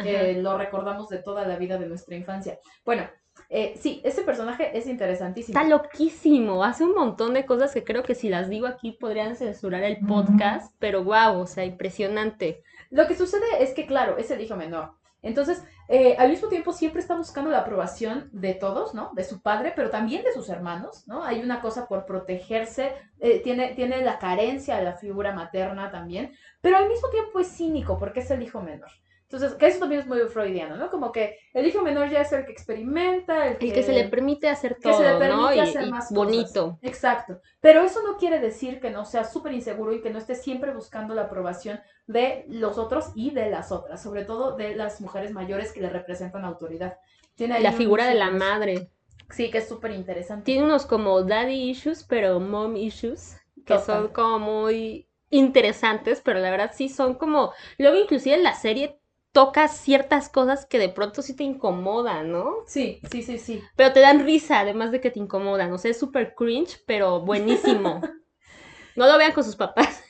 Que 0.03 0.39
lo 0.41 0.57
recordamos 0.57 1.09
de 1.09 1.19
toda 1.19 1.47
la 1.47 1.57
vida 1.57 1.77
de 1.77 1.87
nuestra 1.87 2.15
infancia. 2.15 2.59
Bueno. 2.85 3.07
Eh, 3.49 3.75
sí, 3.79 3.99
ese 4.03 4.21
personaje 4.21 4.77
es 4.77 4.85
interesantísimo. 4.87 5.59
Está 5.59 5.67
loquísimo, 5.67 6.63
hace 6.63 6.83
un 6.83 6.93
montón 6.93 7.33
de 7.33 7.45
cosas 7.45 7.73
que 7.73 7.83
creo 7.83 8.03
que 8.03 8.13
si 8.13 8.29
las 8.29 8.47
digo 8.47 8.67
aquí 8.67 8.91
podrían 8.91 9.35
censurar 9.35 9.83
el 9.83 9.99
podcast, 10.05 10.73
pero 10.79 11.03
wow, 11.03 11.39
o 11.39 11.47
sea, 11.47 11.65
impresionante. 11.65 12.63
Lo 12.91 13.07
que 13.07 13.15
sucede 13.15 13.45
es 13.59 13.73
que, 13.73 13.87
claro, 13.87 14.17
es 14.17 14.29
el 14.29 14.41
hijo 14.41 14.55
menor. 14.55 14.93
Entonces, 15.23 15.63
eh, 15.87 16.15
al 16.19 16.29
mismo 16.29 16.49
tiempo 16.49 16.73
siempre 16.73 17.01
está 17.01 17.15
buscando 17.15 17.49
la 17.49 17.59
aprobación 17.59 18.29
de 18.33 18.53
todos, 18.53 18.93
¿no? 18.93 19.11
De 19.15 19.23
su 19.23 19.41
padre, 19.41 19.73
pero 19.75 19.89
también 19.89 20.23
de 20.23 20.33
sus 20.33 20.49
hermanos, 20.49 21.07
¿no? 21.07 21.23
Hay 21.23 21.41
una 21.41 21.61
cosa 21.61 21.87
por 21.87 22.05
protegerse, 22.05 22.93
eh, 23.19 23.39
tiene, 23.39 23.73
tiene 23.73 24.03
la 24.03 24.19
carencia 24.19 24.75
de 24.77 24.83
la 24.83 24.93
figura 24.93 25.33
materna 25.33 25.89
también, 25.89 26.33
pero 26.61 26.77
al 26.77 26.89
mismo 26.89 27.09
tiempo 27.09 27.39
es 27.39 27.47
cínico 27.47 27.97
porque 27.97 28.19
es 28.19 28.29
el 28.31 28.43
hijo 28.43 28.61
menor. 28.61 28.91
Entonces, 29.33 29.57
que 29.57 29.65
eso 29.65 29.79
también 29.79 30.01
es 30.01 30.07
muy 30.07 30.19
freudiano, 30.29 30.77
¿no? 30.77 30.91
Como 30.91 31.11
que 31.11 31.39
el 31.55 31.65
hijo 31.65 31.81
menor 31.81 32.07
ya 32.07 32.21
es 32.21 32.31
el 32.33 32.45
que 32.45 32.51
experimenta, 32.51 33.47
el 33.47 33.57
que, 33.57 33.81
se 33.81 33.91
le 33.91 34.07
permite 34.07 34.47
hacer 34.47 34.77
todo, 34.79 34.95
se 34.95 35.03
le 35.03 35.17
permite 35.17 35.55
¿no? 35.55 35.61
hacer 35.63 35.89
más 35.89 36.11
bonito. 36.11 36.77
Exacto. 36.83 37.41
Pero 37.59 37.81
eso 37.81 38.03
no 38.03 38.17
quiere 38.17 38.39
decir 38.39 38.79
que 38.79 38.91
no 38.91 39.05
sea 39.05 39.23
súper 39.23 39.53
inseguro 39.53 39.91
y 39.91 40.01
que 40.01 40.11
no 40.11 40.19
esté 40.19 40.35
siempre 40.35 40.71
buscando 40.71 41.15
la 41.15 41.23
aprobación 41.23 41.79
de 42.05 42.45
los 42.47 42.77
otros 42.77 43.11
y 43.15 43.31
de 43.31 43.49
las 43.49 43.71
otras, 43.71 44.03
sobre 44.03 44.23
todo 44.23 44.55
de 44.55 44.75
las 44.75 45.01
mujeres 45.01 45.31
mayores 45.31 45.71
que 45.71 45.81
le 45.81 45.89
representan 45.89 46.45
autoridad. 46.45 46.99
Tiene 47.33 47.59
la 47.59 47.71
figura 47.71 48.05
de 48.05 48.13
la 48.13 48.29
madre. 48.29 48.91
Sí, 49.31 49.49
que 49.49 49.57
es 49.57 49.67
súper 49.67 49.93
interesante. 49.93 50.45
Tiene 50.45 50.65
unos 50.65 50.85
como 50.85 51.23
daddy 51.23 51.71
issues, 51.71 52.03
pero 52.03 52.39
mom 52.39 52.75
issues, 52.75 53.35
que 53.65 53.79
son 53.79 54.09
como 54.09 54.37
muy 54.37 55.07
interesantes, 55.31 56.21
pero 56.23 56.39
la 56.39 56.51
verdad 56.51 56.71
sí 56.75 56.87
son 56.87 57.15
como, 57.15 57.51
luego 57.79 57.97
inclusive 57.97 58.35
en 58.35 58.43
la 58.43 58.53
serie 58.53 58.99
tocas 59.33 59.75
ciertas 59.75 60.29
cosas 60.29 60.65
que 60.65 60.79
de 60.79 60.89
pronto 60.89 61.21
sí 61.21 61.35
te 61.35 61.43
incomodan, 61.43 62.31
¿no? 62.31 62.57
Sí, 62.67 63.01
sí, 63.11 63.23
sí, 63.23 63.39
sí. 63.39 63.61
Pero 63.75 63.91
te 63.91 63.99
dan 63.99 64.23
risa, 64.23 64.59
además 64.59 64.91
de 64.91 65.01
que 65.01 65.11
te 65.11 65.19
incomodan. 65.19 65.73
O 65.73 65.77
sea, 65.77 65.91
es 65.91 65.99
súper 65.99 66.35
cringe, 66.35 66.81
pero 66.85 67.19
buenísimo. 67.19 67.99
no 68.95 69.07
lo 69.07 69.17
vean 69.17 69.33
con 69.33 69.43
sus 69.43 69.55
papás. 69.55 70.03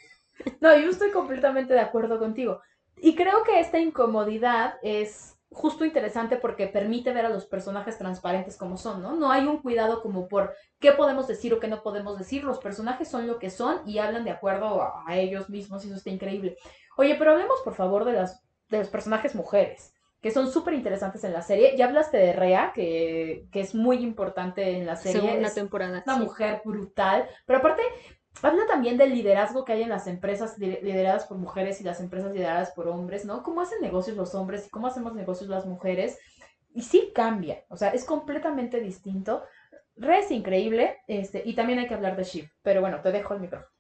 no, 0.62 0.78
yo 0.78 0.90
estoy 0.90 1.12
completamente 1.12 1.74
de 1.74 1.80
acuerdo 1.80 2.20
contigo. 2.20 2.62
Y 2.98 3.16
creo 3.16 3.44
que 3.44 3.60
esta 3.60 3.80
incomodidad 3.80 4.76
es 4.84 5.38
justo 5.52 5.86
interesante 5.86 6.36
porque 6.36 6.68
permite 6.68 7.14
ver 7.14 7.26
a 7.26 7.30
los 7.30 7.46
personajes 7.46 7.98
transparentes 7.98 8.58
como 8.58 8.76
son, 8.76 9.02
¿no? 9.02 9.16
No 9.16 9.32
hay 9.32 9.46
un 9.46 9.62
cuidado 9.62 10.02
como 10.02 10.28
por 10.28 10.54
qué 10.80 10.92
podemos 10.92 11.28
decir 11.28 11.54
o 11.54 11.60
qué 11.62 11.70
no 11.70 11.82
podemos 11.82 12.18
decir. 12.18 12.44
Los 12.44 12.60
personajes 12.60 13.08
son 13.08 13.26
lo 13.28 13.40
que 13.40 13.50
son 13.50 13.88
y 13.88 14.00
hablan 14.00 14.26
de 14.26 14.32
acuerdo 14.32 14.82
a, 14.82 15.04
a 15.08 15.18
ellos 15.18 15.50
mismos 15.50 15.86
y 15.86 15.88
eso 15.88 15.96
está 15.96 16.10
increíble. 16.10 16.58
Oye, 16.98 17.16
pero 17.16 17.32
hablemos 17.32 17.62
por 17.64 17.74
favor 17.74 18.04
de 18.04 18.14
las 18.14 18.43
de 18.78 18.84
los 18.84 18.92
personajes 18.92 19.36
mujeres, 19.36 19.94
que 20.22 20.32
son 20.32 20.50
súper 20.50 20.74
interesantes 20.74 21.24
en 21.24 21.34
la 21.34 21.42
serie. 21.42 21.76
Ya 21.78 21.86
hablaste 21.86 22.18
de 22.18 22.34
Rea, 22.34 22.72
que, 22.74 23.48
es 23.54 23.76
muy 23.76 23.98
importante 23.98 24.78
en 24.78 24.86
la 24.86 24.96
serie. 24.96 25.22
Segunda 25.22 25.54
temporada. 25.54 26.04
Una 26.06 26.18
mujer 26.18 26.62
brutal, 26.64 27.28
pero 27.46 27.60
aparte 27.60 27.82
habla 28.42 28.66
también 28.68 28.98
del 28.98 29.14
liderazgo 29.14 29.66
que 29.66 29.74
hay 29.74 29.84
en 29.84 29.90
las 29.90 30.08
empresas 30.08 30.58
lideradas 30.58 31.26
por 31.26 31.38
mujeres 31.38 31.82
y 31.82 31.84
las 31.84 32.00
empresas 32.00 32.34
lideradas 32.34 32.72
por 32.72 32.88
hombres, 32.88 33.26
¿no? 33.26 33.44
Cómo 33.44 33.62
hacen 33.62 33.82
negocios 33.82 34.18
los 34.18 34.34
hombres 34.34 34.68
y 34.68 34.70
cómo 34.70 34.88
hacemos 34.88 35.14
negocios 35.14 35.50
las 35.50 35.66
mujeres. 35.66 36.18
Y 36.74 36.82
sí 36.82 37.12
cambia, 37.14 37.64
o 37.70 37.78
sea, 37.78 37.90
es 37.90 38.06
completamente 38.06 38.80
distinto. 38.80 39.44
Rea 39.96 40.20
es 40.20 40.32
increíble, 40.32 40.98
este, 41.08 41.44
y 41.46 41.54
también 41.54 41.80
hay 41.80 41.88
que 41.88 41.94
hablar 41.94 42.16
de 42.16 42.24
Shiv, 42.24 42.50
pero 42.64 42.82
bueno, 42.82 43.02
te 43.02 43.12
dejo 43.12 43.36
el 43.36 43.42
micrófono. 43.42 43.73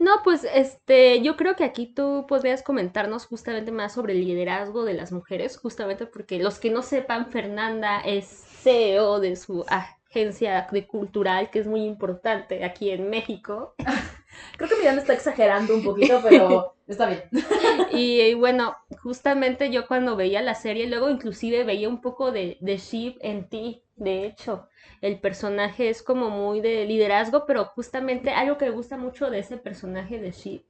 No, 0.00 0.22
pues 0.24 0.46
este, 0.54 1.20
yo 1.20 1.36
creo 1.36 1.56
que 1.56 1.64
aquí 1.64 1.86
tú 1.86 2.24
podrías 2.26 2.62
comentarnos 2.62 3.26
justamente 3.26 3.70
más 3.70 3.92
sobre 3.92 4.14
el 4.14 4.24
liderazgo 4.24 4.86
de 4.86 4.94
las 4.94 5.12
mujeres, 5.12 5.58
justamente 5.58 6.06
porque 6.06 6.38
los 6.38 6.58
que 6.58 6.70
no 6.70 6.80
sepan, 6.80 7.30
Fernanda 7.30 8.00
es 8.00 8.26
CEO 8.26 9.20
de 9.20 9.36
su 9.36 9.66
agencia 9.68 10.66
de 10.72 10.86
cultural, 10.86 11.50
que 11.50 11.58
es 11.58 11.66
muy 11.66 11.84
importante 11.84 12.64
aquí 12.64 12.88
en 12.90 13.10
México. 13.10 13.74
Creo 14.56 14.68
que 14.68 14.76
Miranda 14.76 15.00
está 15.00 15.14
exagerando 15.14 15.74
un 15.74 15.82
poquito, 15.82 16.20
pero 16.22 16.74
está 16.86 17.06
bien. 17.06 17.22
Y, 17.92 18.34
bueno, 18.34 18.76
justamente 19.02 19.70
yo 19.70 19.86
cuando 19.86 20.16
veía 20.16 20.42
la 20.42 20.54
serie, 20.54 20.86
luego 20.86 21.10
inclusive 21.10 21.64
veía 21.64 21.88
un 21.88 22.00
poco 22.00 22.32
de, 22.32 22.58
de 22.60 22.76
Shiv 22.76 23.16
en 23.20 23.48
ti, 23.48 23.82
de 23.96 24.26
hecho 24.26 24.68
el 25.00 25.18
personaje 25.18 25.88
es 25.88 26.02
como 26.02 26.30
muy 26.30 26.60
de 26.60 26.84
liderazgo, 26.84 27.46
pero 27.46 27.66
justamente 27.66 28.30
algo 28.30 28.58
que 28.58 28.66
me 28.66 28.70
gusta 28.70 28.96
mucho 28.96 29.30
de 29.30 29.38
ese 29.38 29.56
personaje 29.56 30.18
de 30.18 30.30
Sheep 30.32 30.64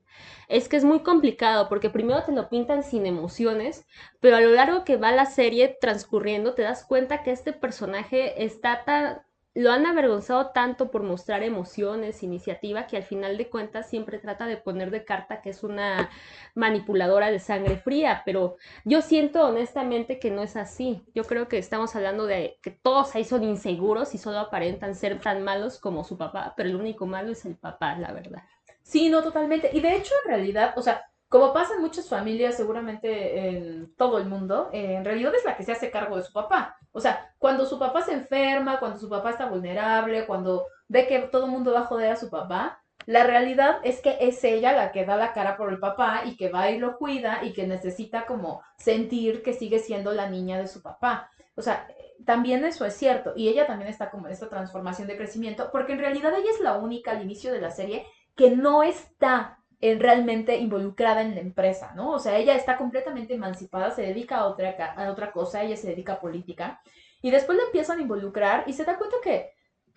es 0.48 0.68
que 0.68 0.76
es 0.76 0.84
muy 0.84 1.00
complicado 1.00 1.68
porque 1.68 1.90
primero 1.90 2.22
te 2.24 2.32
lo 2.32 2.48
pintan 2.48 2.82
sin 2.82 3.06
emociones, 3.06 3.86
pero 4.20 4.36
a 4.36 4.40
lo 4.40 4.50
largo 4.50 4.84
que 4.84 4.96
va 4.96 5.12
la 5.12 5.26
serie 5.26 5.76
transcurriendo 5.80 6.54
te 6.54 6.62
das 6.62 6.84
cuenta 6.84 7.22
que 7.22 7.30
este 7.30 7.52
personaje 7.52 8.44
está 8.44 8.84
tan 8.84 9.22
lo 9.54 9.72
han 9.72 9.84
avergonzado 9.84 10.50
tanto 10.50 10.90
por 10.90 11.02
mostrar 11.02 11.42
emociones, 11.42 12.22
iniciativa, 12.22 12.86
que 12.86 12.96
al 12.96 13.02
final 13.02 13.36
de 13.36 13.48
cuentas 13.48 13.88
siempre 13.88 14.18
trata 14.18 14.46
de 14.46 14.56
poner 14.56 14.90
de 14.90 15.04
carta 15.04 15.42
que 15.42 15.50
es 15.50 15.64
una 15.64 16.08
manipuladora 16.54 17.30
de 17.30 17.40
sangre 17.40 17.76
fría, 17.76 18.22
pero 18.24 18.56
yo 18.84 19.02
siento 19.02 19.44
honestamente 19.46 20.20
que 20.20 20.30
no 20.30 20.42
es 20.42 20.56
así. 20.56 21.02
Yo 21.14 21.24
creo 21.24 21.48
que 21.48 21.58
estamos 21.58 21.96
hablando 21.96 22.26
de 22.26 22.58
que 22.62 22.70
todos 22.70 23.14
ahí 23.16 23.24
son 23.24 23.42
inseguros 23.42 24.14
y 24.14 24.18
solo 24.18 24.38
aparentan 24.38 24.94
ser 24.94 25.20
tan 25.20 25.42
malos 25.42 25.78
como 25.78 26.04
su 26.04 26.16
papá, 26.16 26.54
pero 26.56 26.68
el 26.68 26.76
único 26.76 27.06
malo 27.06 27.32
es 27.32 27.44
el 27.44 27.56
papá, 27.56 27.96
la 27.96 28.12
verdad. 28.12 28.42
Sí, 28.82 29.08
no, 29.08 29.22
totalmente. 29.22 29.70
Y 29.72 29.80
de 29.80 29.96
hecho, 29.96 30.12
en 30.24 30.30
realidad, 30.30 30.74
o 30.76 30.82
sea, 30.82 31.09
como 31.30 31.52
pasa 31.52 31.74
en 31.74 31.80
muchas 31.80 32.08
familias, 32.08 32.56
seguramente 32.56 33.48
en 33.48 33.94
todo 33.94 34.18
el 34.18 34.26
mundo, 34.26 34.68
eh, 34.72 34.94
en 34.96 35.04
realidad 35.04 35.32
es 35.32 35.44
la 35.44 35.56
que 35.56 35.62
se 35.62 35.70
hace 35.70 35.88
cargo 35.88 36.16
de 36.16 36.24
su 36.24 36.32
papá. 36.32 36.76
O 36.90 37.00
sea, 37.00 37.32
cuando 37.38 37.66
su 37.66 37.78
papá 37.78 38.02
se 38.02 38.12
enferma, 38.12 38.80
cuando 38.80 38.98
su 38.98 39.08
papá 39.08 39.30
está 39.30 39.46
vulnerable, 39.46 40.26
cuando 40.26 40.66
ve 40.88 41.06
que 41.06 41.20
todo 41.20 41.44
el 41.44 41.52
mundo 41.52 41.72
va 41.72 41.82
a 41.82 41.86
joder 41.86 42.10
a 42.10 42.16
su 42.16 42.30
papá, 42.30 42.82
la 43.06 43.22
realidad 43.22 43.78
es 43.84 44.00
que 44.00 44.18
es 44.20 44.42
ella 44.42 44.72
la 44.72 44.90
que 44.90 45.04
da 45.04 45.14
la 45.14 45.32
cara 45.32 45.56
por 45.56 45.70
el 45.72 45.78
papá 45.78 46.22
y 46.24 46.36
que 46.36 46.50
va 46.50 46.68
y 46.68 46.80
lo 46.80 46.98
cuida 46.98 47.44
y 47.44 47.52
que 47.52 47.64
necesita 47.64 48.26
como 48.26 48.62
sentir 48.76 49.44
que 49.44 49.52
sigue 49.52 49.78
siendo 49.78 50.10
la 50.10 50.28
niña 50.28 50.58
de 50.58 50.66
su 50.66 50.82
papá. 50.82 51.30
O 51.54 51.62
sea, 51.62 51.86
también 52.26 52.64
eso 52.64 52.84
es 52.84 52.94
cierto. 52.94 53.34
Y 53.36 53.48
ella 53.48 53.68
también 53.68 53.88
está 53.88 54.10
como 54.10 54.26
en 54.26 54.32
esta 54.32 54.48
transformación 54.48 55.06
de 55.06 55.16
crecimiento, 55.16 55.70
porque 55.70 55.92
en 55.92 56.00
realidad 56.00 56.34
ella 56.36 56.50
es 56.50 56.58
la 56.58 56.76
única 56.76 57.12
al 57.12 57.22
inicio 57.22 57.52
de 57.52 57.60
la 57.60 57.70
serie 57.70 58.04
que 58.34 58.50
no 58.50 58.82
está 58.82 59.59
en 59.80 59.98
realmente 59.98 60.56
involucrada 60.56 61.22
en 61.22 61.34
la 61.34 61.40
empresa, 61.40 61.92
¿no? 61.94 62.10
O 62.12 62.18
sea, 62.18 62.36
ella 62.36 62.54
está 62.54 62.76
completamente 62.76 63.34
emancipada, 63.34 63.90
se 63.90 64.02
dedica 64.02 64.36
a 64.36 64.46
otra, 64.46 65.32
cosa, 65.32 65.62
ella 65.62 65.76
se 65.76 65.88
dedica 65.88 66.14
a 66.14 66.20
política, 66.20 66.82
y 67.22 67.30
después 67.30 67.56
le 67.56 67.64
empiezan 67.64 67.98
a 67.98 68.02
involucrar 68.02 68.64
y 68.66 68.74
se 68.74 68.84
da 68.84 68.98
cuenta 68.98 69.16
que, 69.22 69.52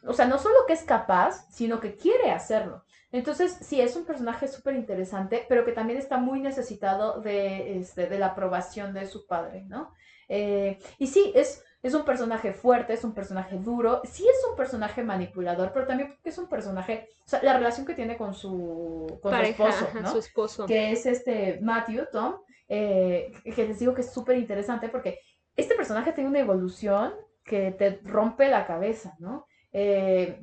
o 0.05 0.13
sea, 0.13 0.25
no 0.25 0.37
solo 0.37 0.55
que 0.67 0.73
es 0.73 0.83
capaz, 0.83 1.47
sino 1.49 1.79
que 1.79 1.95
quiere 1.95 2.31
hacerlo. 2.31 2.83
Entonces, 3.11 3.57
sí, 3.61 3.79
es 3.79 3.95
un 3.95 4.05
personaje 4.05 4.47
súper 4.47 4.75
interesante, 4.75 5.45
pero 5.47 5.65
que 5.65 5.71
también 5.71 5.99
está 5.99 6.17
muy 6.17 6.39
necesitado 6.39 7.21
de, 7.21 7.77
este, 7.79 8.07
de 8.07 8.19
la 8.19 8.27
aprobación 8.27 8.93
de 8.93 9.05
su 9.05 9.27
padre, 9.27 9.63
¿no? 9.63 9.93
Eh, 10.29 10.79
y 10.97 11.07
sí, 11.07 11.31
es, 11.35 11.63
es 11.83 11.93
un 11.93 12.05
personaje 12.05 12.53
fuerte, 12.53 12.93
es 12.93 13.03
un 13.03 13.13
personaje 13.13 13.57
duro, 13.57 14.01
sí 14.05 14.23
es 14.23 14.45
un 14.49 14.55
personaje 14.55 15.03
manipulador, 15.03 15.73
pero 15.73 15.85
también 15.85 16.17
es 16.23 16.37
un 16.37 16.47
personaje, 16.47 17.09
o 17.25 17.29
sea, 17.29 17.43
la 17.43 17.53
relación 17.53 17.85
que 17.85 17.93
tiene 17.93 18.15
con 18.15 18.33
su, 18.33 19.19
con 19.21 19.35
su 19.35 19.41
esposo, 19.41 19.87
¿no? 20.01 20.09
su 20.09 20.17
esposo, 20.19 20.65
que 20.65 20.93
es 20.93 21.05
este 21.05 21.59
Matthew, 21.61 22.07
Tom, 22.09 22.35
eh, 22.69 23.33
que 23.43 23.67
les 23.67 23.79
digo 23.79 23.93
que 23.93 23.99
es 23.99 24.13
súper 24.13 24.37
interesante 24.37 24.87
porque 24.87 25.19
este 25.57 25.75
personaje 25.75 26.13
tiene 26.13 26.29
una 26.29 26.39
evolución 26.39 27.13
que 27.43 27.71
te 27.71 27.99
rompe 28.05 28.47
la 28.47 28.65
cabeza, 28.65 29.15
¿no? 29.19 29.45
Eh, 29.73 30.41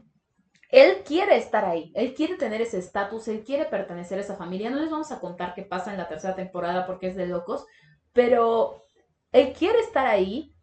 él 0.68 0.98
quiere 1.05 1.37
estar 1.37 1.64
ahí, 1.64 1.90
él 1.96 2.12
quiere 2.14 2.37
tener 2.37 2.61
ese 2.61 2.79
estatus, 2.79 3.26
él 3.29 3.42
quiere 3.44 3.64
pertenecer 3.64 4.18
a 4.18 4.20
esa 4.20 4.37
familia. 4.37 4.70
No 4.70 4.79
les 4.79 4.90
vamos 4.90 5.11
a 5.11 5.18
contar 5.18 5.55
qué 5.55 5.62
pasa 5.62 5.90
en 5.90 5.98
la 5.98 6.07
tercera 6.07 6.37
temporada 6.37 6.87
porque 6.87 7.09
es 7.09 7.16
de 7.16 7.26
locos, 7.26 7.66
pero 8.12 8.83
él 9.33 9.53
quiere 9.53 9.81
estar 9.81 10.07
ahí 10.07 10.55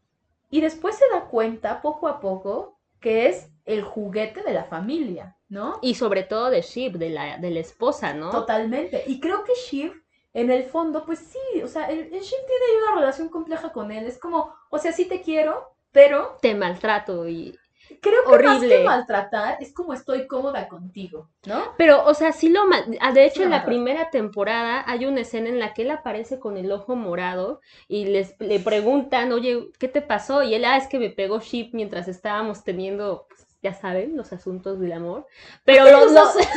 y 0.49 0.61
después 0.61 0.95
se 0.95 1.05
da 1.11 1.25
cuenta 1.25 1.81
poco 1.81 2.07
a 2.07 2.19
poco 2.19 2.79
que 2.99 3.27
es 3.27 3.51
el 3.65 3.83
juguete 3.83 4.41
de 4.43 4.53
la 4.53 4.63
familia, 4.63 5.37
¿no? 5.49 5.79
Y 5.81 5.95
sobre 5.95 6.23
todo 6.23 6.49
de 6.49 6.61
Shiv, 6.61 6.97
de 6.97 7.09
la, 7.09 7.37
de 7.37 7.51
la 7.51 7.59
esposa, 7.59 8.13
¿no? 8.13 8.31
Totalmente. 8.31 9.03
Y 9.07 9.19
creo 9.19 9.43
que 9.43 9.53
Shiv, 9.53 9.93
en 10.33 10.49
el 10.49 10.63
fondo, 10.63 11.05
pues 11.05 11.19
sí, 11.19 11.61
o 11.61 11.67
sea, 11.67 11.89
el, 11.89 12.09
Shiv 12.09 12.21
tiene 12.21 12.83
una 12.83 12.99
relación 12.99 13.29
compleja 13.29 13.71
con 13.71 13.91
él. 13.91 14.05
Es 14.05 14.17
como, 14.17 14.53
o 14.69 14.79
sea, 14.79 14.93
sí 14.93 15.05
te 15.05 15.21
quiero, 15.21 15.75
pero... 15.91 16.37
Te 16.41 16.55
maltrato 16.55 17.27
y, 17.27 17.57
Creo 18.01 18.23
que 18.25 18.43
más 18.43 18.61
que 18.61 18.83
maltratar 18.83 19.57
es 19.61 19.73
como 19.73 19.93
estoy 19.93 20.27
cómoda 20.27 20.67
contigo, 20.67 21.29
¿no? 21.45 21.73
Pero, 21.77 22.05
o 22.05 22.13
sea, 22.13 22.31
sí 22.31 22.49
lo 22.49 22.65
mal... 22.67 22.97
Ah, 22.99 23.13
de 23.13 23.25
hecho, 23.25 23.43
en 23.43 23.49
la 23.49 23.65
primera 23.65 24.09
temporada 24.09 24.83
hay 24.85 25.05
una 25.05 25.21
escena 25.21 25.49
en 25.49 25.59
la 25.59 25.73
que 25.73 25.83
él 25.83 25.91
aparece 25.91 26.39
con 26.39 26.57
el 26.57 26.71
ojo 26.71 26.95
morado 26.95 27.61
y 27.87 28.05
les 28.05 28.35
le 28.39 28.59
preguntan, 28.59 29.31
oye, 29.31 29.69
¿qué 29.79 29.87
te 29.87 30.01
pasó? 30.01 30.43
Y 30.43 30.53
él, 30.53 30.65
ah, 30.65 30.77
es 30.77 30.87
que 30.87 30.99
me 30.99 31.09
pegó 31.09 31.39
ship 31.39 31.69
mientras 31.73 32.07
estábamos 32.07 32.63
teniendo, 32.63 33.25
pues, 33.29 33.46
ya 33.71 33.79
saben, 33.79 34.15
los 34.15 34.31
asuntos 34.33 34.79
del 34.79 34.93
amor. 34.93 35.27
Pero 35.63 35.89
los, 35.89 36.11
los... 36.11 36.35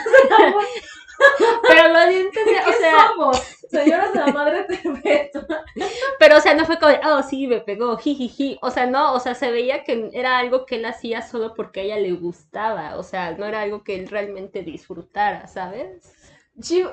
Pero 1.68 1.88
lo 1.88 2.06
di 2.06 2.26
o 2.26 2.72
sea, 2.72 3.08
somos? 3.08 3.38
Señoras 3.70 4.12
de 4.12 4.20
la 4.20 4.26
madre 4.28 4.64
perpetua. 4.68 5.64
Pero, 6.18 6.38
o 6.38 6.40
sea, 6.40 6.54
no 6.54 6.64
fue 6.64 6.78
como, 6.78 6.94
oh, 7.04 7.22
sí, 7.22 7.46
me 7.46 7.60
pegó, 7.60 7.96
jijiji. 7.96 8.58
O 8.62 8.70
sea, 8.70 8.86
no, 8.86 9.12
o 9.14 9.20
sea, 9.20 9.34
se 9.34 9.50
veía 9.50 9.84
que 9.84 10.10
era 10.12 10.38
algo 10.38 10.66
que 10.66 10.76
él 10.76 10.84
hacía 10.86 11.22
solo 11.22 11.54
porque 11.54 11.80
a 11.80 11.82
ella 11.84 11.98
le 11.98 12.12
gustaba. 12.12 12.96
O 12.96 13.02
sea, 13.02 13.32
no 13.32 13.44
era 13.44 13.62
algo 13.62 13.84
que 13.84 13.96
él 13.96 14.08
realmente 14.08 14.62
disfrutara, 14.62 15.46
¿sabes? 15.46 16.16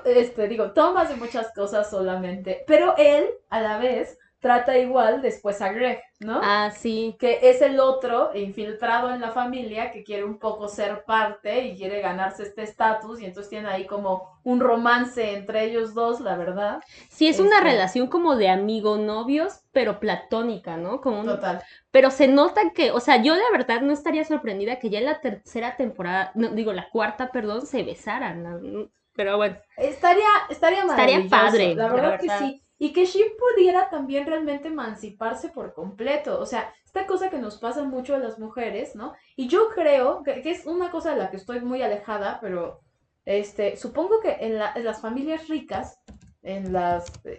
este, 0.06 0.48
digo, 0.48 0.72
Tom 0.72 0.96
hace 0.98 1.16
muchas 1.16 1.52
cosas 1.54 1.90
solamente, 1.90 2.64
pero 2.68 2.96
él, 2.98 3.28
a 3.50 3.60
la 3.60 3.78
vez, 3.78 4.18
trata 4.40 4.78
igual 4.78 5.22
después 5.22 5.62
a 5.62 5.72
Greg, 5.72 6.02
¿no? 6.20 6.40
Ah, 6.44 6.72
sí. 6.72 7.16
Que 7.20 7.40
es 7.42 7.62
el 7.62 7.80
otro 7.80 8.36
infiltrado 8.36 9.14
en 9.14 9.20
la 9.20 9.32
familia 9.32 9.92
que 9.92 10.04
quiere 10.04 10.24
un 10.24 10.38
poco 10.38 10.68
ser 10.68 11.04
parte 11.06 11.66
y 11.66 11.76
quiere 11.76 12.02
ganarse 12.02 12.44
este 12.44 12.62
estatus 12.64 13.20
y 13.20 13.26
entonces 13.26 13.50
tiene 13.50 13.68
ahí 13.68 13.86
como 13.86 14.40
un 14.44 14.60
romance 14.60 15.34
entre 15.34 15.66
ellos 15.66 15.94
dos, 15.94 16.20
la 16.20 16.36
verdad. 16.36 16.82
Sí, 17.10 17.28
es 17.28 17.40
una 17.40 17.58
este 17.58 17.70
relación 17.70 18.08
como 18.08 18.36
de 18.36 18.50
amigo-novios, 18.50 19.62
pero 19.72 20.00
platónica, 20.00 20.78
¿no? 20.78 21.02
Como 21.02 21.24
Total. 21.24 21.64
Pero 21.92 22.12
se 22.12 22.28
nota 22.28 22.62
que, 22.76 22.92
o 22.92 23.00
sea, 23.00 23.22
yo 23.22 23.36
la 23.36 23.50
verdad 23.52 23.82
no 23.82 23.92
estaría 23.92 24.24
sorprendida 24.24 24.78
que 24.78 24.90
ya 24.90 25.00
en 25.00 25.06
la 25.06 25.20
tercera 25.20 25.76
temporada, 25.76 26.32
no, 26.36 26.50
digo, 26.50 26.74
la 26.74 26.90
cuarta, 26.90 27.32
perdón, 27.32 27.66
se 27.66 27.82
besaran. 27.84 28.92
Pero 29.16 29.38
bueno. 29.38 29.58
Estaría, 29.78 30.28
estaría 30.50 30.86
maravilloso. 30.86 31.24
Estaría 31.24 31.30
padre. 31.30 31.76
La 31.76 31.88
verdad, 31.88 31.96
la 31.96 32.10
verdad. 32.12 32.40
que 32.40 32.46
sí 32.46 32.64
y 32.80 32.94
que 32.94 33.06
Shiv 33.06 33.36
pudiera 33.38 33.90
también 33.90 34.28
realmente 34.28 34.68
emanciparse 34.68 35.50
por 35.50 35.74
completo. 35.74 36.40
O 36.40 36.46
sea, 36.46 36.74
esta 36.86 37.08
cosa 37.08 37.30
que 37.30 37.40
nos 37.40 37.58
pasa 37.58 37.84
mucho 37.84 38.16
a 38.16 38.20
las 38.20 38.38
mujeres, 38.38 38.96
¿no? 38.96 39.14
Y 39.36 39.48
yo 39.48 39.70
creo 39.70 40.24
que, 40.24 40.42
es 40.46 40.66
una 40.66 40.92
cosa 40.92 41.12
de 41.12 41.18
la 41.18 41.32
que 41.32 41.38
estoy 41.38 41.60
muy 41.62 41.82
alejada, 41.82 42.40
pero 42.42 42.82
este, 43.26 43.78
supongo 43.78 44.20
que 44.22 44.38
en, 44.40 44.58
las 44.58 45.02
familias 45.02 45.48
ricas, 45.48 46.00
en 46.44 46.72
las... 46.72 47.12
Eh, 47.26 47.38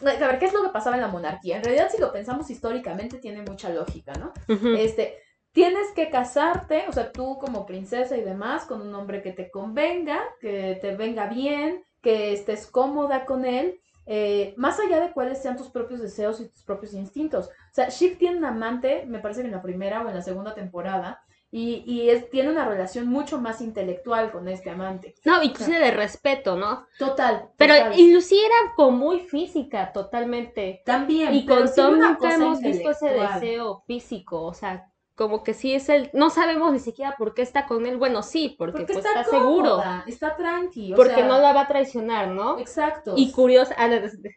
a 0.00 0.26
ver, 0.26 0.38
¿qué 0.38 0.46
es 0.46 0.54
lo 0.54 0.62
que 0.62 0.70
pasaba 0.70 0.96
en 0.96 1.02
la 1.02 1.08
monarquía? 1.08 1.56
En 1.56 1.64
realidad, 1.64 1.90
si 1.90 2.00
lo 2.00 2.12
pensamos 2.12 2.48
históricamente, 2.50 3.18
tiene 3.18 3.42
mucha 3.42 3.70
lógica, 3.70 4.12
¿no? 4.14 4.32
Este, 4.76 5.18
tienes 5.52 5.92
que 5.94 6.10
casarte, 6.10 6.84
o 6.88 6.92
sea, 6.92 7.10
tú 7.12 7.38
como 7.38 7.66
princesa 7.66 8.16
y 8.16 8.22
demás, 8.22 8.64
con 8.64 8.80
un 8.82 8.94
hombre 8.94 9.22
que 9.22 9.32
te 9.32 9.50
convenga, 9.50 10.20
que 10.40 10.78
te 10.80 10.96
venga 10.96 11.26
bien, 11.26 11.84
que 12.02 12.32
estés 12.32 12.66
cómoda 12.66 13.24
con 13.24 13.44
él, 13.44 13.80
eh, 14.06 14.54
más 14.56 14.78
allá 14.80 15.00
de 15.00 15.12
cuáles 15.12 15.40
sean 15.40 15.56
tus 15.56 15.68
propios 15.68 16.00
deseos 16.00 16.40
y 16.40 16.48
tus 16.48 16.62
propios 16.62 16.94
instintos. 16.94 17.46
O 17.46 17.74
sea, 17.74 17.88
Shiv 17.88 18.18
tiene 18.18 18.38
un 18.38 18.44
amante, 18.44 19.04
me 19.06 19.18
parece 19.18 19.40
que 19.40 19.48
en 19.48 19.54
la 19.54 19.62
primera 19.62 20.02
o 20.02 20.08
en 20.08 20.14
la 20.14 20.22
segunda 20.22 20.54
temporada, 20.54 21.22
y, 21.50 21.84
y 21.86 22.10
es, 22.10 22.28
tiene 22.30 22.50
una 22.50 22.64
relación 22.64 23.06
mucho 23.06 23.40
más 23.40 23.60
intelectual 23.60 24.32
con 24.32 24.48
este 24.48 24.70
amante. 24.70 25.14
No, 25.24 25.40
inclusive 25.40 25.78
de 25.78 25.92
respeto, 25.92 26.56
¿no? 26.56 26.88
Total. 26.98 27.50
Pero 27.56 27.74
inclusive 27.96 28.44
era 28.44 28.74
como 28.74 28.98
muy 28.98 29.20
física, 29.20 29.92
totalmente. 29.92 30.82
También. 30.84 31.32
Y 31.32 31.46
con 31.46 31.72
Tom 31.72 32.00
nunca 32.00 32.34
hemos 32.34 32.60
visto 32.60 32.90
ese 32.90 33.10
deseo 33.10 33.84
físico, 33.86 34.42
o 34.42 34.52
sea, 34.52 34.90
como 35.14 35.44
que 35.44 35.54
sí 35.54 35.74
es 35.74 35.88
el, 35.88 36.10
no 36.12 36.30
sabemos 36.30 36.72
ni 36.72 36.80
siquiera 36.80 37.14
por 37.16 37.34
qué 37.34 37.42
está 37.42 37.66
con 37.66 37.86
él, 37.86 37.96
bueno, 37.96 38.22
sí, 38.22 38.56
porque, 38.58 38.84
pues, 38.84 38.98
está, 38.98 39.24
seguro. 39.24 39.82
Está 40.06 40.36
tranquilo. 40.36 40.96
porque 40.96 41.22
no 41.22 41.38
la 41.40 41.52
va 41.52 41.62
a 41.62 41.68
traicionar, 41.68 42.28
¿no? 42.28 42.58
Exacto. 42.58 43.14
Y 43.16 43.30
curioso, 43.30 43.72
ah, 43.78 43.88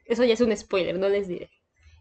eso 0.05 0.23
ya 0.23 0.33
es 0.33 0.41
un 0.41 0.55
spoiler, 0.55 0.99
no 0.99 1.09
les 1.09 1.27
diré. 1.27 1.49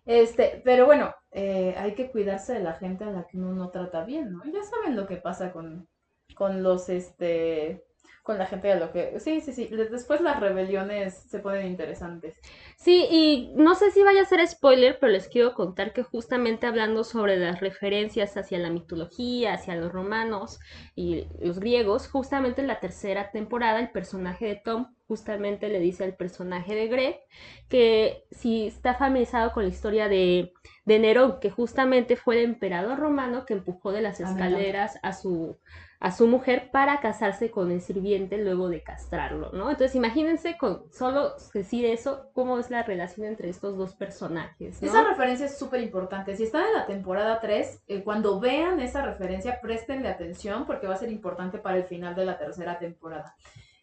Este, 0.05 0.61
pero 0.65 0.87
bueno, 0.87 1.15
eh, 1.33 1.75
hay 1.79 1.95
que 1.95 2.11
cuidarse 2.11 2.53
de 2.53 2.61
la 2.61 2.75
gente 2.75 3.05
a 3.05 3.11
la 3.11 3.27
que 3.27 3.39
uno 3.39 3.53
no 3.53 3.71
trata 3.71 4.05
bien, 4.05 4.33
¿no? 4.33 4.45
Ya 4.45 4.63
saben 4.63 4.95
lo 4.95 5.07
que 5.07 5.17
pasa 5.17 5.53
con, 5.53 5.89
con 6.35 6.63
los, 6.63 6.89
este, 6.91 7.86
con 8.27 8.39
la 8.39 8.47
gente 8.47 8.67
de 8.67 8.81
lo 8.81 8.91
que... 8.91 9.21
Sí, 9.21 9.41
sí, 9.41 9.53
sí. 9.53 9.69
Después 9.69 10.21
las 10.21 10.41
rebeliones 10.41 11.15
se 11.29 11.39
ponen 11.39 11.65
interesantes. 11.65 12.41
Sí, 12.75 13.07
y 13.09 13.53
no 13.55 13.77
sé 13.77 13.93
si 13.93 14.03
vaya 14.03 14.23
a 14.23 14.25
ser 14.25 14.45
spoiler, 14.49 14.99
pero 14.99 15.13
les 15.13 15.29
quiero 15.29 15.55
contar 15.55 15.93
que 15.93 16.03
justamente 16.03 16.67
hablando 16.67 17.05
sobre 17.05 17.37
las 17.37 17.61
referencias 17.61 18.37
hacia 18.37 18.59
la 18.59 18.69
mitología, 18.69 19.55
hacia 19.55 19.77
los 19.77 19.93
romanos 19.93 20.59
y 20.97 21.29
los 21.41 21.61
griegos, 21.61 22.09
justamente 22.09 22.61
en 22.61 22.67
la 22.67 22.81
tercera 22.81 23.31
temporada 23.31 23.79
el 23.79 23.91
personaje 23.93 24.47
de 24.47 24.57
Tom 24.57 24.89
justamente 25.07 25.69
le 25.69 25.79
dice 25.79 26.03
al 26.03 26.17
personaje 26.17 26.75
de 26.75 26.89
Greg 26.89 27.21
que 27.69 28.25
si 28.33 28.67
está 28.67 28.95
familiarizado 28.95 29.53
con 29.53 29.63
la 29.63 29.69
historia 29.69 30.09
de, 30.09 30.53
de 30.85 30.99
Nerón, 30.99 31.39
que 31.39 31.51
justamente 31.51 32.17
fue 32.17 32.39
el 32.39 32.45
emperador 32.45 32.99
romano 32.99 33.47
que 33.47 33.55
empujó 33.55 33.93
de 33.93 34.01
las 34.01 34.19
escaleras 34.19 34.99
a 35.05 35.13
su, 35.13 35.61
a 35.99 36.13
su 36.13 36.27
mujer 36.27 36.71
para 36.71 37.01
casarse 37.01 37.51
con 37.51 37.71
el 37.71 37.81
sirviente 37.81 38.37
luego 38.37 38.69
de 38.69 38.83
castrarlo, 38.83 39.51
¿no? 39.53 39.71
Entonces 39.71 39.95
imagínense 39.95 40.59
con 40.59 40.85
solo 40.93 41.33
decir 41.55 41.87
eso, 41.87 42.31
cómo 42.35 42.59
es 42.59 42.71
la 42.71 42.83
relación 42.83 43.27
entre 43.27 43.49
estos 43.49 43.77
dos 43.77 43.95
personajes. 43.95 44.83
Esa 44.83 45.05
referencia 45.05 45.47
es 45.47 45.59
súper 45.59 45.81
importante. 45.81 46.37
Si 46.37 46.45
están 46.45 46.67
en 46.67 46.75
la 46.75 46.87
temporada 46.87 47.41
3, 47.41 47.85
eh, 47.89 48.03
cuando 48.03 48.39
vean 48.41 48.81
esa 48.81 49.03
referencia, 49.03 49.61
prestenle 49.61 50.09
atención 50.09 50.67
porque 50.67 50.87
va 50.87 50.95
a 50.95 50.99
ser 50.99 51.11
importante 51.11 51.59
para 51.59 51.79
el 51.79 51.85
final 51.85 52.15
de 52.15 52.27
la 52.27 52.39
tercera 52.39 52.79
temporada. 52.79 53.35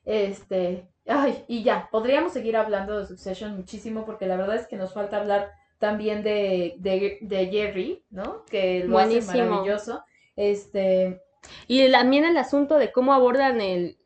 Este, 0.06 0.88
ay, 1.08 1.45
y 1.47 1.63
ya, 1.63 1.88
podríamos 1.91 2.34
seguir 2.34 2.58
hablando 2.58 2.99
de 2.99 3.08
Succession 3.08 3.56
muchísimo 3.56 4.06
porque 4.06 4.28
la 4.28 4.36
verdad 4.36 4.58
es 4.58 4.67
que 4.67 4.76
nos 4.76 4.93
falta 4.93 5.17
hablar 5.17 5.52
también 5.80 6.23
de, 6.23 6.76
de, 6.78 7.49
Jerry, 7.52 8.06
¿no? 8.10 8.45
Que 8.45 8.84
lo 8.86 8.99
hace 8.99 9.21
maravilloso. 9.21 10.04
Este, 10.36 11.21
y 11.67 11.91
también 11.91 12.25
el 12.25 12.38
asunto 12.38 12.77
de 12.77 12.91
cómo 12.91 13.13
abordan 13.13 13.62
el, 13.62 13.97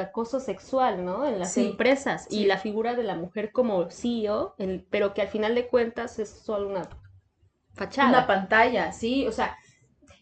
acoso 0.00 0.40
sexual, 0.40 1.04
¿no? 1.04 1.26
En 1.26 1.38
las 1.38 1.56
empresas 1.56 2.26
y 2.30 2.46
la 2.46 2.58
figura 2.58 2.94
de 2.94 3.02
la 3.02 3.14
mujer 3.14 3.52
como 3.52 3.90
CEO, 3.90 4.54
pero 4.90 5.14
que 5.14 5.22
al 5.22 5.28
final 5.28 5.54
de 5.54 5.68
cuentas 5.68 6.18
es 6.18 6.30
solo 6.30 6.68
una 6.68 6.88
fachada. 7.74 8.08
Una 8.08 8.26
pantalla, 8.26 8.92
sí, 8.92 9.26
o 9.26 9.32
sea, 9.32 9.56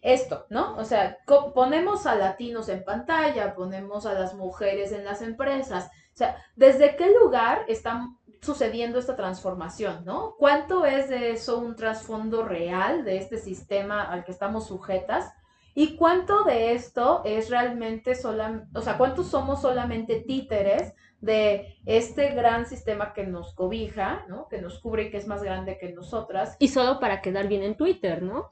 esto, 0.02 0.46
¿no? 0.50 0.76
O 0.76 0.84
sea, 0.84 1.18
ponemos 1.54 2.06
a 2.06 2.14
latinos 2.14 2.68
en 2.68 2.84
pantalla, 2.84 3.54
ponemos 3.54 4.06
a 4.06 4.14
las 4.14 4.34
mujeres 4.34 4.92
en 4.92 5.04
las 5.04 5.22
empresas, 5.22 5.90
o 6.14 6.16
sea, 6.16 6.36
¿desde 6.54 6.94
qué 6.96 7.12
lugar 7.12 7.64
está 7.66 8.08
sucediendo 8.40 8.98
esta 8.98 9.16
transformación, 9.16 10.04
¿no? 10.04 10.36
¿Cuánto 10.38 10.84
es 10.84 11.08
de 11.08 11.32
eso 11.32 11.58
un 11.58 11.74
trasfondo 11.74 12.44
real 12.44 13.04
de 13.04 13.16
este 13.16 13.38
sistema 13.38 14.02
al 14.02 14.24
que 14.24 14.32
estamos 14.32 14.68
sujetas? 14.68 15.32
¿Y 15.74 15.96
cuánto 15.96 16.44
de 16.44 16.72
esto 16.72 17.22
es 17.24 17.50
realmente 17.50 18.14
solamente, 18.14 18.78
o 18.78 18.82
sea, 18.82 18.96
cuántos 18.96 19.26
somos 19.26 19.60
solamente 19.60 20.20
títeres 20.20 20.94
de 21.20 21.78
este 21.84 22.30
gran 22.30 22.66
sistema 22.66 23.12
que 23.12 23.26
nos 23.26 23.54
cobija, 23.54 24.24
¿no? 24.28 24.46
Que 24.48 24.60
nos 24.60 24.78
cubre 24.78 25.04
y 25.04 25.10
que 25.10 25.16
es 25.16 25.26
más 25.26 25.42
grande 25.42 25.78
que 25.78 25.92
nosotras. 25.92 26.56
Y 26.60 26.68
solo 26.68 27.00
para 27.00 27.20
quedar 27.20 27.48
bien 27.48 27.62
en 27.62 27.76
Twitter, 27.76 28.22
¿no? 28.22 28.50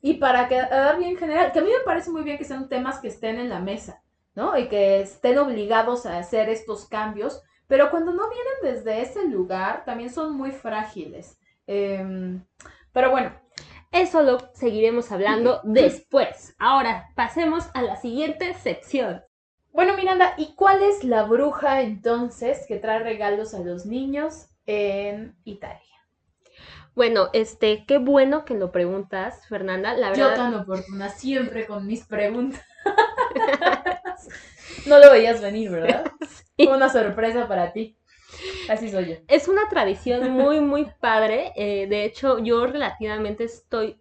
Y 0.00 0.14
para 0.14 0.48
quedar 0.48 0.96
bien 0.98 1.10
en 1.10 1.16
general, 1.18 1.52
que 1.52 1.58
a 1.58 1.62
mí 1.62 1.68
me 1.68 1.84
parece 1.84 2.10
muy 2.10 2.22
bien 2.22 2.38
que 2.38 2.44
sean 2.44 2.68
temas 2.68 3.00
que 3.00 3.08
estén 3.08 3.38
en 3.38 3.48
la 3.48 3.60
mesa, 3.60 4.02
¿no? 4.34 4.56
Y 4.56 4.68
que 4.68 5.00
estén 5.00 5.38
obligados 5.38 6.06
a 6.06 6.18
hacer 6.18 6.48
estos 6.48 6.86
cambios, 6.86 7.42
pero 7.66 7.90
cuando 7.90 8.12
no 8.12 8.30
vienen 8.30 8.76
desde 8.76 9.02
ese 9.02 9.26
lugar, 9.26 9.84
también 9.84 10.10
son 10.10 10.34
muy 10.34 10.52
frágiles. 10.52 11.38
Em, 11.66 12.42
pero 12.92 13.10
bueno, 13.10 13.32
eso 13.92 14.22
lo 14.22 14.38
seguiremos 14.54 15.10
hablando 15.12 15.60
después. 15.64 16.54
Ahora, 16.58 17.08
pasemos 17.14 17.64
a 17.74 17.82
la 17.82 17.96
siguiente 17.96 18.54
sección. 18.54 19.22
Bueno, 19.72 19.96
Miranda, 19.96 20.34
¿y 20.36 20.54
cuál 20.54 20.82
es 20.82 21.04
la 21.04 21.24
bruja 21.24 21.82
entonces 21.82 22.64
que 22.66 22.76
trae 22.76 22.98
regalos 23.00 23.54
a 23.54 23.60
los 23.60 23.86
niños 23.86 24.48
en 24.66 25.36
Italia? 25.44 25.82
Bueno, 26.94 27.28
este, 27.32 27.84
qué 27.86 27.98
bueno 27.98 28.44
que 28.44 28.54
lo 28.54 28.72
preguntas, 28.72 29.46
Fernanda. 29.48 29.94
La 29.94 30.10
verdad... 30.10 30.30
Yo 30.30 30.34
tan 30.34 30.54
oportuna 30.54 31.10
siempre 31.10 31.66
con 31.66 31.86
mis 31.86 32.04
preguntas. 32.04 32.60
no 34.86 34.98
lo 34.98 35.10
veías 35.12 35.40
venir, 35.40 35.70
¿verdad? 35.70 36.10
Fue 36.56 36.74
una 36.74 36.88
sorpresa 36.88 37.46
para 37.46 37.72
ti. 37.72 37.97
Así 38.68 38.90
soy 38.90 39.06
yo. 39.06 39.14
Es 39.28 39.48
una 39.48 39.68
tradición 39.68 40.30
muy, 40.32 40.60
muy 40.60 40.86
padre. 41.00 41.52
Eh, 41.56 41.86
de 41.88 42.04
hecho, 42.04 42.38
yo 42.38 42.66
relativamente 42.66 43.44
estoy 43.44 43.96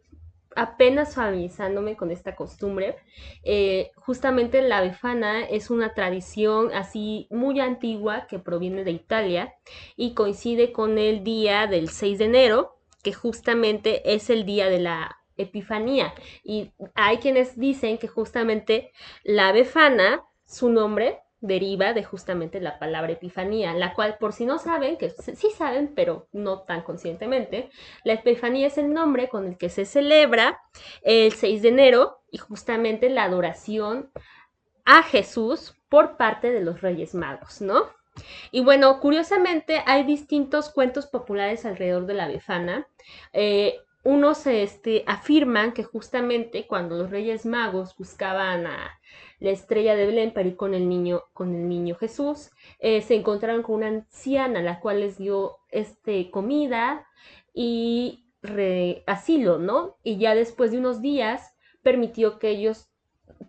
apenas 0.58 1.14
familiarizándome 1.14 1.96
con 1.96 2.10
esta 2.10 2.36
costumbre. 2.36 2.98
Eh, 3.44 3.92
justamente 3.96 4.62
la 4.64 4.82
befana 4.82 5.44
es 5.46 5.70
una 5.70 5.94
tradición 5.94 6.74
así 6.74 7.28
muy 7.30 7.60
antigua 7.60 8.26
que 8.28 8.40
proviene 8.40 8.84
de 8.84 8.92
Italia 8.92 9.54
y 9.96 10.16
coincide 10.16 10.72
con 10.72 10.98
el 10.98 11.24
día 11.24 11.68
del 11.68 11.90
6 11.90 12.18
de 12.18 12.26
enero, 12.26 12.76
que 13.04 13.14
justamente 13.14 14.16
es 14.16 14.32
el 14.32 14.46
día 14.46 14.68
de 14.68 14.80
la 14.80 15.18
Epifanía. 15.38 16.16
Y 16.44 16.72
hay 16.96 17.18
quienes 17.18 17.60
dicen 17.60 18.00
que 18.00 18.08
justamente 18.08 18.92
la 19.24 19.52
befana, 19.52 20.24
su 20.46 20.70
nombre 20.70 21.20
deriva 21.40 21.94
de 21.94 22.04
justamente 22.04 22.60
la 22.60 22.80
palabra 22.80 23.14
epifanía, 23.14 23.74
la 23.74 23.94
cual 23.94 24.18
por 24.20 24.34
si 24.34 24.46
no 24.46 24.58
saben, 24.58 24.98
que 24.98 25.10
sí 25.10 25.50
saben, 25.56 25.94
pero 25.96 26.28
no 26.32 26.62
tan 26.62 26.82
conscientemente, 26.82 27.70
la 28.04 28.14
epifanía 28.14 28.68
es 28.68 28.78
el 28.78 28.94
nombre 28.94 29.30
con 29.30 29.48
el 29.48 29.58
que 29.58 29.70
se 29.70 29.86
celebra 29.86 30.62
el 31.04 31.32
6 31.32 31.62
de 31.62 31.70
enero 31.70 32.22
y 32.32 32.40
justamente 32.40 33.10
la 33.10 33.26
adoración 33.26 34.12
a 34.86 35.04
Jesús 35.04 35.76
por 35.90 36.18
parte 36.18 36.52
de 36.52 36.62
los 36.62 36.82
Reyes 36.82 37.14
Magos, 37.14 37.62
¿no? 37.62 37.84
Y 38.52 38.64
bueno, 38.64 39.00
curiosamente 39.00 39.84
hay 39.86 40.04
distintos 40.04 40.70
cuentos 40.70 41.06
populares 41.06 41.66
alrededor 41.66 42.08
de 42.08 42.14
la 42.16 42.28
befana. 42.28 42.88
Eh, 43.32 43.80
unos 44.08 44.48
este, 44.48 45.04
afirman 45.06 45.74
que 45.74 45.84
justamente 45.84 46.66
cuando 46.66 46.96
los 46.96 47.12
Reyes 47.12 47.46
Magos 47.46 47.94
buscaban 47.98 48.66
a 48.66 48.98
la 49.42 49.50
estrella 49.50 49.98
de 49.98 50.06
Belén 50.06 50.34
para 50.34 50.48
ir 50.48 50.56
con 50.56 50.74
el 50.74 50.88
niño, 50.88 51.26
Jesús. 52.00 52.52
Eh, 52.80 53.02
se 53.02 53.16
encontraron 53.16 53.64
con 53.64 53.76
una 53.76 53.88
anciana, 53.90 54.62
la 54.62 54.80
cual 54.80 55.02
les 55.02 55.18
dio 55.18 55.58
este, 55.72 56.32
comida 56.32 57.06
y 57.54 58.24
asilo, 59.08 59.58
¿no? 59.58 59.98
Y 60.04 60.18
ya 60.18 60.36
después 60.36 60.72
de 60.72 60.78
unos 60.78 61.02
días 61.02 61.54
permitió 61.82 62.40
que 62.40 62.52
ellos 62.52 62.90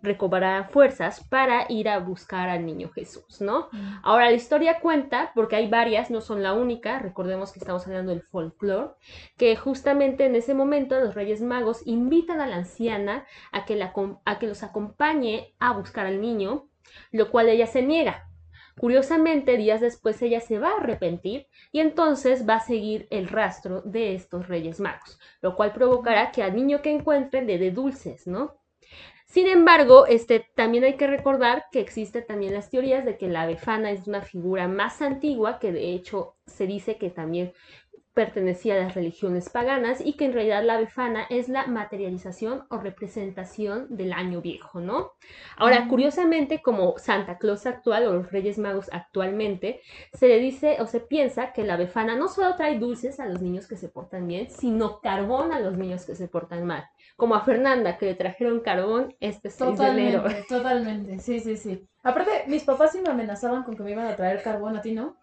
recobrarán 0.01 0.69
fuerzas 0.69 1.23
para 1.29 1.65
ir 1.69 1.89
a 1.89 1.99
buscar 1.99 2.49
al 2.49 2.65
niño 2.65 2.89
Jesús, 2.89 3.41
¿no? 3.41 3.69
Mm. 3.71 3.99
Ahora 4.03 4.25
la 4.25 4.35
historia 4.35 4.79
cuenta, 4.79 5.31
porque 5.35 5.55
hay 5.55 5.67
varias, 5.67 6.09
no 6.09 6.21
son 6.21 6.43
la 6.43 6.53
única, 6.53 6.99
recordemos 6.99 7.51
que 7.51 7.59
estamos 7.59 7.85
hablando 7.87 8.11
del 8.11 8.21
folclore, 8.21 8.91
que 9.37 9.55
justamente 9.55 10.25
en 10.25 10.35
ese 10.35 10.53
momento 10.53 10.99
los 10.99 11.15
Reyes 11.15 11.41
Magos 11.41 11.81
invitan 11.85 12.41
a 12.41 12.47
la 12.47 12.57
anciana 12.57 13.25
a 13.51 13.65
que, 13.65 13.75
la, 13.75 13.93
a 14.25 14.39
que 14.39 14.47
los 14.47 14.63
acompañe 14.63 15.53
a 15.59 15.73
buscar 15.73 16.05
al 16.05 16.21
niño, 16.21 16.67
lo 17.11 17.29
cual 17.31 17.49
ella 17.49 17.67
se 17.67 17.81
niega. 17.81 18.25
Curiosamente, 18.79 19.57
días 19.57 19.81
después 19.81 20.21
ella 20.21 20.39
se 20.39 20.57
va 20.57 20.69
a 20.69 20.77
arrepentir 20.77 21.47
y 21.73 21.81
entonces 21.81 22.47
va 22.47 22.55
a 22.55 22.59
seguir 22.61 23.07
el 23.11 23.27
rastro 23.27 23.81
de 23.81 24.15
estos 24.15 24.47
Reyes 24.47 24.79
Magos, 24.79 25.19
lo 25.41 25.57
cual 25.57 25.73
provocará 25.73 26.31
que 26.31 26.43
al 26.43 26.55
niño 26.55 26.81
que 26.81 26.91
encuentren 26.91 27.45
le 27.45 27.57
dé 27.57 27.71
dulces, 27.71 28.25
¿no? 28.25 28.58
Sin 29.29 29.45
embargo, 29.45 30.07
este, 30.07 30.47
también 30.55 30.83
hay 30.83 30.97
que 30.97 31.05
recordar 31.05 31.65
que 31.71 31.79
existen 31.79 32.25
también 32.25 32.51
las 32.51 32.71
teorías 32.71 33.05
de 33.05 33.15
que 33.15 33.27
la 33.27 33.45
befana 33.45 33.91
es 33.91 34.07
una 34.07 34.23
figura 34.23 34.67
más 34.67 35.03
antigua, 35.03 35.59
que 35.59 35.71
de 35.71 35.93
hecho 35.93 36.35
se 36.47 36.65
dice 36.65 36.97
que 36.97 37.11
también 37.11 37.53
pertenecía 38.15 38.73
a 38.73 38.83
las 38.83 38.95
religiones 38.95 39.47
paganas 39.49 40.01
y 40.03 40.13
que 40.13 40.25
en 40.25 40.33
realidad 40.33 40.63
la 40.63 40.77
befana 40.77 41.27
es 41.29 41.47
la 41.47 41.67
materialización 41.67 42.65
o 42.69 42.79
representación 42.79 43.85
del 43.95 44.13
año 44.13 44.41
viejo, 44.41 44.81
¿no? 44.81 45.11
Ahora, 45.57 45.87
curiosamente, 45.87 46.63
como 46.63 46.97
Santa 46.97 47.37
Claus 47.37 47.67
actual 47.67 48.07
o 48.07 48.13
los 48.13 48.31
Reyes 48.31 48.57
Magos 48.57 48.89
actualmente, 48.91 49.81
se 50.11 50.27
le 50.27 50.39
dice 50.39 50.77
o 50.79 50.87
se 50.87 51.01
piensa 51.01 51.53
que 51.53 51.63
la 51.63 51.77
befana 51.77 52.15
no 52.15 52.29
solo 52.29 52.55
trae 52.55 52.79
dulces 52.79 53.19
a 53.19 53.27
los 53.27 53.41
niños 53.41 53.67
que 53.67 53.77
se 53.77 53.89
portan 53.89 54.27
bien, 54.27 54.49
sino 54.49 55.01
carbón 55.01 55.53
a 55.53 55.59
los 55.59 55.77
niños 55.77 56.03
que 56.05 56.15
se 56.15 56.27
portan 56.27 56.65
mal 56.65 56.89
como 57.19 57.35
a 57.35 57.41
Fernanda, 57.41 57.97
que 57.97 58.07
le 58.07 58.15
trajeron 58.15 58.61
carbón 58.61 59.15
este 59.19 59.51
6 59.51 59.71
totalmente, 59.71 60.29
de 60.29 60.43
Totalmente, 60.43 61.19
sí, 61.19 61.39
sí, 61.39 61.57
sí. 61.57 61.85
Aparte, 62.01 62.45
mis 62.47 62.63
papás 62.63 62.93
sí 62.93 63.01
me 63.01 63.09
amenazaban 63.09 63.63
con 63.63 63.75
que 63.75 63.83
me 63.83 63.91
iban 63.91 64.07
a 64.07 64.15
traer 64.15 64.41
carbón, 64.41 64.77
¿a 64.77 64.81
ti 64.81 64.93
no? 64.93 65.17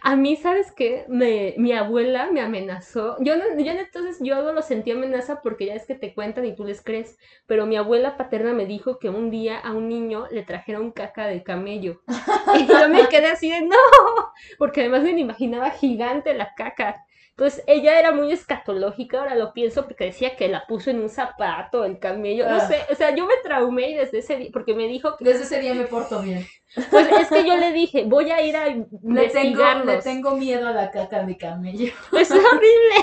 A 0.00 0.16
mí, 0.16 0.36
¿sabes 0.36 0.72
qué? 0.72 1.04
Me, 1.06 1.54
mi 1.58 1.72
abuela 1.72 2.30
me 2.32 2.40
amenazó. 2.40 3.16
Yo, 3.20 3.36
no, 3.36 3.44
yo 3.62 3.70
entonces, 3.70 4.16
yo 4.20 4.42
no 4.42 4.54
lo 4.54 4.62
sentí 4.62 4.92
amenaza 4.92 5.42
porque 5.42 5.66
ya 5.66 5.74
es 5.74 5.84
que 5.84 5.94
te 5.94 6.14
cuentan 6.14 6.46
y 6.46 6.56
tú 6.56 6.64
les 6.64 6.82
crees. 6.82 7.18
Pero 7.46 7.66
mi 7.66 7.76
abuela 7.76 8.16
paterna 8.16 8.54
me 8.54 8.64
dijo 8.64 8.98
que 8.98 9.10
un 9.10 9.30
día 9.30 9.58
a 9.58 9.72
un 9.72 9.90
niño 9.90 10.26
le 10.30 10.42
trajeron 10.42 10.90
caca 10.90 11.26
de 11.26 11.42
camello. 11.42 12.00
y 12.58 12.66
yo 12.66 12.88
me 12.88 13.06
quedé 13.08 13.26
así 13.26 13.50
de, 13.50 13.60
no, 13.60 13.76
porque 14.56 14.80
además 14.80 15.02
me 15.02 15.10
imaginaba 15.10 15.70
gigante 15.70 16.32
la 16.32 16.54
caca. 16.56 17.04
Entonces 17.34 17.64
ella 17.66 17.98
era 17.98 18.12
muy 18.12 18.30
escatológica, 18.30 19.18
ahora 19.20 19.34
lo 19.34 19.52
pienso, 19.54 19.84
porque 19.86 20.04
decía 20.04 20.36
que 20.36 20.48
la 20.48 20.66
puso 20.66 20.90
en 20.90 21.00
un 21.00 21.08
zapato, 21.08 21.84
el 21.86 21.98
camello, 21.98 22.46
no 22.48 22.56
Ah. 22.56 22.68
sé, 22.68 22.80
o 22.90 22.94
sea, 22.94 23.14
yo 23.14 23.26
me 23.26 23.34
traumé 23.42 23.90
y 23.90 23.94
desde 23.94 24.18
ese 24.18 24.36
día, 24.36 24.50
porque 24.52 24.74
me 24.74 24.86
dijo 24.86 25.16
que, 25.16 25.24
Desde 25.24 25.44
ese 25.44 25.58
día 25.60 25.72
me 25.74 25.84
porto 25.86 26.20
bien. 26.20 26.46
pues 26.90 27.08
es 27.10 27.28
que 27.28 27.46
yo 27.46 27.56
le 27.56 27.72
dije, 27.72 28.04
voy 28.04 28.30
a 28.30 28.42
ir 28.42 28.54
a 28.56 28.66
Le 28.66 29.28
tengo, 29.30 29.62
le 29.84 29.96
tengo 30.02 30.36
miedo 30.36 30.68
a 30.68 30.72
la 30.72 30.90
caca 30.90 31.22
de 31.24 31.36
camello. 31.38 31.92
Es 32.12 32.30
horrible. 32.30 32.96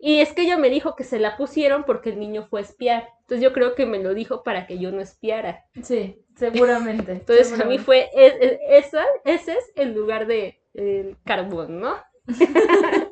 Y 0.00 0.20
es 0.20 0.32
que 0.32 0.42
ella 0.42 0.56
me 0.56 0.70
dijo 0.70 0.96
que 0.96 1.04
se 1.04 1.20
la 1.20 1.36
pusieron 1.36 1.84
porque 1.84 2.10
el 2.10 2.18
niño 2.18 2.46
fue 2.50 2.60
a 2.60 2.64
espiar. 2.64 3.08
Entonces 3.20 3.42
yo 3.42 3.52
creo 3.52 3.74
que 3.76 3.86
me 3.86 3.98
lo 4.00 4.12
dijo 4.12 4.42
para 4.42 4.66
que 4.66 4.78
yo 4.78 4.90
no 4.90 5.00
espiara. 5.00 5.64
Sí, 5.82 6.16
seguramente. 6.36 7.12
Entonces 7.12 7.58
a 7.60 7.64
mí 7.64 7.78
fue, 7.78 8.08
es- 8.14 8.34
es- 8.40 8.58
esa, 8.86 9.04
ese 9.24 9.52
es 9.52 9.72
el 9.76 9.94
lugar 9.94 10.26
de 10.26 10.60
el 10.74 11.16
carbón, 11.24 11.80
¿no? 11.80 11.96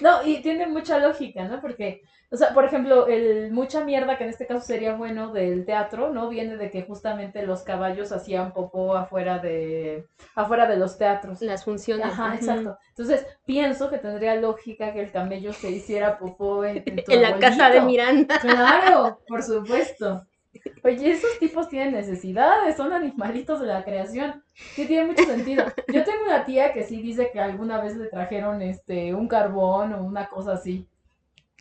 No, 0.00 0.26
y 0.26 0.42
tiene 0.42 0.66
mucha 0.66 0.98
lógica, 0.98 1.44
¿no? 1.44 1.60
Porque, 1.60 2.02
o 2.30 2.36
sea, 2.36 2.52
por 2.54 2.64
ejemplo, 2.64 3.06
el 3.06 3.52
mucha 3.52 3.84
mierda, 3.84 4.18
que 4.18 4.24
en 4.24 4.30
este 4.30 4.46
caso 4.46 4.64
sería 4.64 4.94
bueno 4.94 5.32
del 5.32 5.64
teatro, 5.64 6.10
¿no? 6.10 6.28
Viene 6.28 6.56
de 6.56 6.70
que 6.70 6.82
justamente 6.82 7.46
los 7.46 7.62
caballos 7.62 8.12
hacían 8.12 8.52
popó 8.52 8.96
afuera 8.96 9.38
de, 9.38 10.06
afuera 10.34 10.66
de 10.66 10.76
los 10.76 10.98
teatros. 10.98 11.40
Las 11.42 11.64
funciones. 11.64 12.06
Ajá, 12.06 12.34
exacto. 12.34 12.76
Entonces, 12.90 13.26
pienso 13.44 13.90
que 13.90 13.98
tendría 13.98 14.34
lógica 14.36 14.92
que 14.92 15.00
el 15.00 15.12
camello 15.12 15.52
se 15.52 15.70
hiciera 15.70 16.18
popó 16.18 16.64
en, 16.64 16.82
en 16.86 16.96
tu 17.04 17.12
En 17.12 17.22
la 17.22 17.38
casa 17.38 17.70
de. 17.70 17.80
Miranda. 17.80 18.38
Claro, 18.38 19.20
por 19.28 19.42
supuesto. 19.42 20.26
Oye, 20.82 21.10
esos 21.10 21.38
tipos 21.38 21.68
tienen 21.68 21.94
necesidades, 21.94 22.76
son 22.76 22.92
animalitos 22.92 23.60
de 23.60 23.66
la 23.66 23.84
creación. 23.84 24.42
Sí, 24.52 24.86
tiene 24.86 25.06
mucho 25.06 25.24
sentido. 25.24 25.64
Yo 25.92 26.04
tengo 26.04 26.24
una 26.24 26.44
tía 26.44 26.72
que 26.72 26.84
sí 26.84 27.00
dice 27.00 27.30
que 27.32 27.40
alguna 27.40 27.80
vez 27.80 27.96
le 27.96 28.08
trajeron 28.08 28.62
este 28.62 29.14
un 29.14 29.28
carbón 29.28 29.94
o 29.94 30.04
una 30.04 30.28
cosa 30.28 30.52
así. 30.52 30.86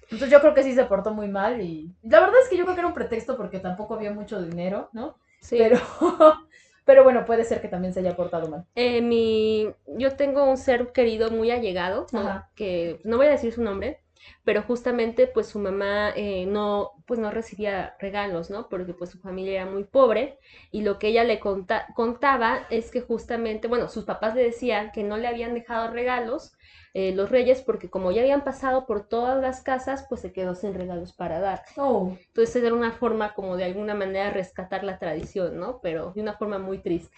Entonces 0.03 0.29
yo 0.29 0.41
creo 0.41 0.53
que 0.53 0.63
sí 0.63 0.73
se 0.73 0.85
portó 0.85 1.13
muy 1.13 1.27
mal 1.27 1.61
y 1.61 1.91
la 2.03 2.19
verdad 2.19 2.41
es 2.43 2.49
que 2.49 2.57
yo 2.57 2.65
creo 2.65 2.75
que 2.75 2.81
era 2.81 2.87
un 2.87 2.93
pretexto 2.93 3.37
porque 3.37 3.59
tampoco 3.59 3.95
había 3.95 4.11
mucho 4.11 4.41
dinero, 4.41 4.89
¿no? 4.93 5.17
Sí. 5.39 5.57
Pero 5.57 5.79
pero 6.85 7.03
bueno, 7.03 7.25
puede 7.25 7.45
ser 7.45 7.61
que 7.61 7.67
también 7.67 7.93
se 7.93 8.01
haya 8.01 8.15
portado 8.15 8.49
mal. 8.49 8.65
Eh, 8.75 9.01
mi, 9.01 9.69
yo 9.87 10.15
tengo 10.15 10.43
un 10.43 10.57
ser 10.57 10.91
querido 10.91 11.31
muy 11.31 11.51
allegado, 11.51 12.07
¿no? 12.11 12.43
Que 12.55 12.99
no 13.03 13.17
voy 13.17 13.27
a 13.27 13.31
decir 13.31 13.53
su 13.53 13.63
nombre, 13.63 14.01
pero 14.43 14.61
justamente 14.63 15.27
pues 15.27 15.47
su 15.47 15.59
mamá 15.59 16.11
eh, 16.15 16.45
no, 16.45 16.91
pues 17.05 17.19
no 17.19 17.31
recibía 17.31 17.95
regalos, 17.99 18.49
¿no? 18.49 18.69
Porque 18.69 18.93
pues 18.93 19.11
su 19.11 19.19
familia 19.19 19.61
era 19.61 19.71
muy 19.71 19.83
pobre 19.83 20.39
y 20.71 20.81
lo 20.81 20.99
que 20.99 21.07
ella 21.09 21.23
le 21.23 21.39
conta- 21.39 21.87
contaba 21.95 22.65
es 22.69 22.91
que 22.91 23.01
justamente, 23.01 23.67
bueno, 23.67 23.89
sus 23.89 24.05
papás 24.05 24.35
le 24.35 24.43
decían 24.43 24.91
que 24.91 25.03
no 25.03 25.17
le 25.17 25.27
habían 25.27 25.53
dejado 25.53 25.91
regalos 25.91 26.55
eh, 26.93 27.13
los 27.13 27.29
reyes 27.29 27.61
porque 27.61 27.89
como 27.89 28.11
ya 28.11 28.21
habían 28.21 28.43
pasado 28.43 28.85
por 28.85 29.07
todas 29.07 29.41
las 29.41 29.61
casas, 29.61 30.05
pues 30.09 30.21
se 30.21 30.33
quedó 30.33 30.55
sin 30.55 30.73
regalos 30.73 31.13
para 31.13 31.39
dar. 31.39 31.63
Oh, 31.77 32.17
Entonces 32.27 32.63
era 32.63 32.73
una 32.75 32.91
forma 32.93 33.33
como 33.33 33.57
de 33.57 33.65
alguna 33.65 33.95
manera 33.95 34.31
rescatar 34.31 34.83
la 34.83 34.99
tradición, 34.99 35.59
¿no? 35.59 35.79
Pero 35.81 36.11
de 36.13 36.21
una 36.21 36.33
forma 36.37 36.59
muy 36.59 36.79
triste. 36.79 37.17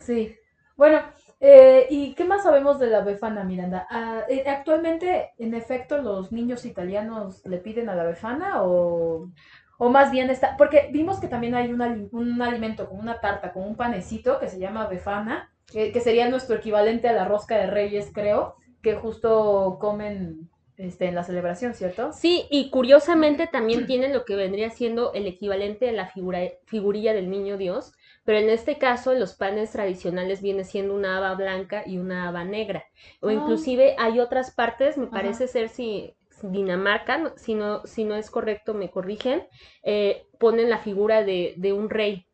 sí. 0.00 0.36
Bueno, 0.76 1.02
eh, 1.46 1.86
¿y 1.90 2.14
qué 2.14 2.24
más 2.24 2.42
sabemos 2.42 2.78
de 2.78 2.86
la 2.86 3.00
Befana, 3.02 3.44
Miranda? 3.44 3.86
Ah, 3.90 4.22
eh, 4.28 4.44
actualmente, 4.46 5.32
en 5.38 5.52
efecto, 5.52 5.98
los 5.98 6.32
niños 6.32 6.64
italianos 6.64 7.44
le 7.44 7.58
piden 7.58 7.90
a 7.90 7.94
la 7.94 8.04
Befana 8.04 8.62
o, 8.62 9.30
o 9.76 9.88
más 9.90 10.10
bien 10.10 10.30
está, 10.30 10.56
porque 10.56 10.88
vimos 10.90 11.20
que 11.20 11.28
también 11.28 11.54
hay 11.54 11.70
un, 11.70 12.08
un 12.12 12.40
alimento 12.40 12.88
como 12.88 13.02
una 13.02 13.20
tarta, 13.20 13.52
como 13.52 13.66
un 13.66 13.76
panecito 13.76 14.40
que 14.40 14.48
se 14.48 14.58
llama 14.58 14.86
Befana, 14.86 15.52
que, 15.66 15.92
que 15.92 16.00
sería 16.00 16.30
nuestro 16.30 16.56
equivalente 16.56 17.08
a 17.08 17.12
la 17.12 17.26
rosca 17.26 17.56
de 17.58 17.66
reyes, 17.66 18.10
creo, 18.14 18.56
que 18.82 18.94
justo 18.94 19.76
comen 19.78 20.48
este, 20.76 21.06
en 21.06 21.14
la 21.14 21.24
celebración, 21.24 21.74
¿cierto? 21.74 22.12
Sí, 22.12 22.46
y 22.50 22.70
curiosamente 22.70 23.46
también 23.46 23.86
tiene 23.86 24.08
lo 24.08 24.24
que 24.24 24.34
vendría 24.34 24.70
siendo 24.70 25.12
el 25.12 25.26
equivalente 25.26 25.88
a 25.90 25.92
la 25.92 26.06
figura, 26.06 26.40
figurilla 26.64 27.12
del 27.12 27.30
niño 27.30 27.58
Dios, 27.58 27.92
pero 28.24 28.38
en 28.38 28.48
este 28.50 28.78
caso 28.78 29.14
los 29.14 29.34
panes 29.34 29.72
tradicionales 29.72 30.42
viene 30.42 30.64
siendo 30.64 30.94
una 30.94 31.18
haba 31.18 31.34
blanca 31.34 31.82
y 31.86 31.98
una 31.98 32.28
haba 32.28 32.44
negra. 32.44 32.84
O 33.20 33.30
Ah. 33.30 33.32
inclusive 33.32 33.94
hay 33.98 34.20
otras 34.20 34.50
partes, 34.54 34.96
me 34.98 35.06
Ajá. 35.06 35.12
parece 35.12 35.48
ser 35.48 35.68
si 35.68 36.14
Dinamarca, 36.42 37.32
si 37.36 37.54
no, 37.54 37.86
si 37.86 38.04
no 38.04 38.16
es 38.16 38.30
correcto 38.30 38.74
me 38.74 38.90
corrigen, 38.90 39.46
eh, 39.82 40.26
ponen 40.38 40.68
la 40.68 40.78
figura 40.78 41.24
de, 41.24 41.54
de 41.56 41.72
un 41.72 41.88
rey, 41.90 42.26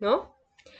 ¿no? 0.00 0.36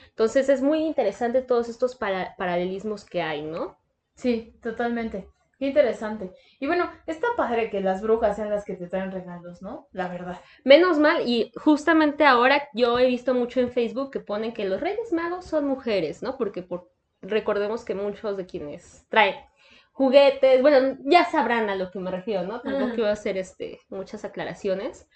Entonces 0.09 0.49
es 0.49 0.61
muy 0.61 0.79
interesante 0.85 1.41
todos 1.41 1.69
estos 1.69 1.95
para- 1.95 2.35
paralelismos 2.37 3.05
que 3.05 3.21
hay, 3.21 3.43
¿no? 3.43 3.77
Sí, 4.15 4.53
totalmente. 4.61 5.27
Qué 5.61 5.67
interesante. 5.67 6.31
Y 6.59 6.65
bueno, 6.65 6.89
está 7.05 7.27
padre 7.37 7.69
que 7.69 7.81
las 7.81 8.01
brujas 8.01 8.35
sean 8.35 8.49
las 8.49 8.65
que 8.65 8.73
te 8.73 8.87
traen 8.87 9.11
regalos, 9.11 9.61
¿no? 9.61 9.87
La 9.91 10.07
verdad. 10.07 10.41
Menos 10.63 10.97
mal, 10.97 11.21
y 11.23 11.51
justamente 11.55 12.25
ahora 12.25 12.67
yo 12.73 12.97
he 12.97 13.05
visto 13.05 13.35
mucho 13.35 13.59
en 13.59 13.69
Facebook 13.69 14.09
que 14.09 14.21
ponen 14.21 14.53
que 14.53 14.65
los 14.65 14.81
Reyes 14.81 15.13
Magos 15.13 15.45
son 15.45 15.67
mujeres, 15.67 16.23
¿no? 16.23 16.35
Porque 16.35 16.63
por, 16.63 16.89
recordemos 17.21 17.85
que 17.85 17.93
muchos 17.93 18.37
de 18.37 18.47
quienes 18.47 19.05
traen 19.09 19.35
juguetes, 19.91 20.63
bueno, 20.63 20.97
ya 21.05 21.25
sabrán 21.25 21.69
a 21.69 21.75
lo 21.75 21.91
que 21.91 21.99
me 21.99 22.09
refiero, 22.09 22.41
¿no? 22.41 22.59
Tampoco 22.61 22.95
quiero 22.95 23.11
hacer 23.11 23.37
este, 23.37 23.81
muchas 23.89 24.25
aclaraciones, 24.25 25.07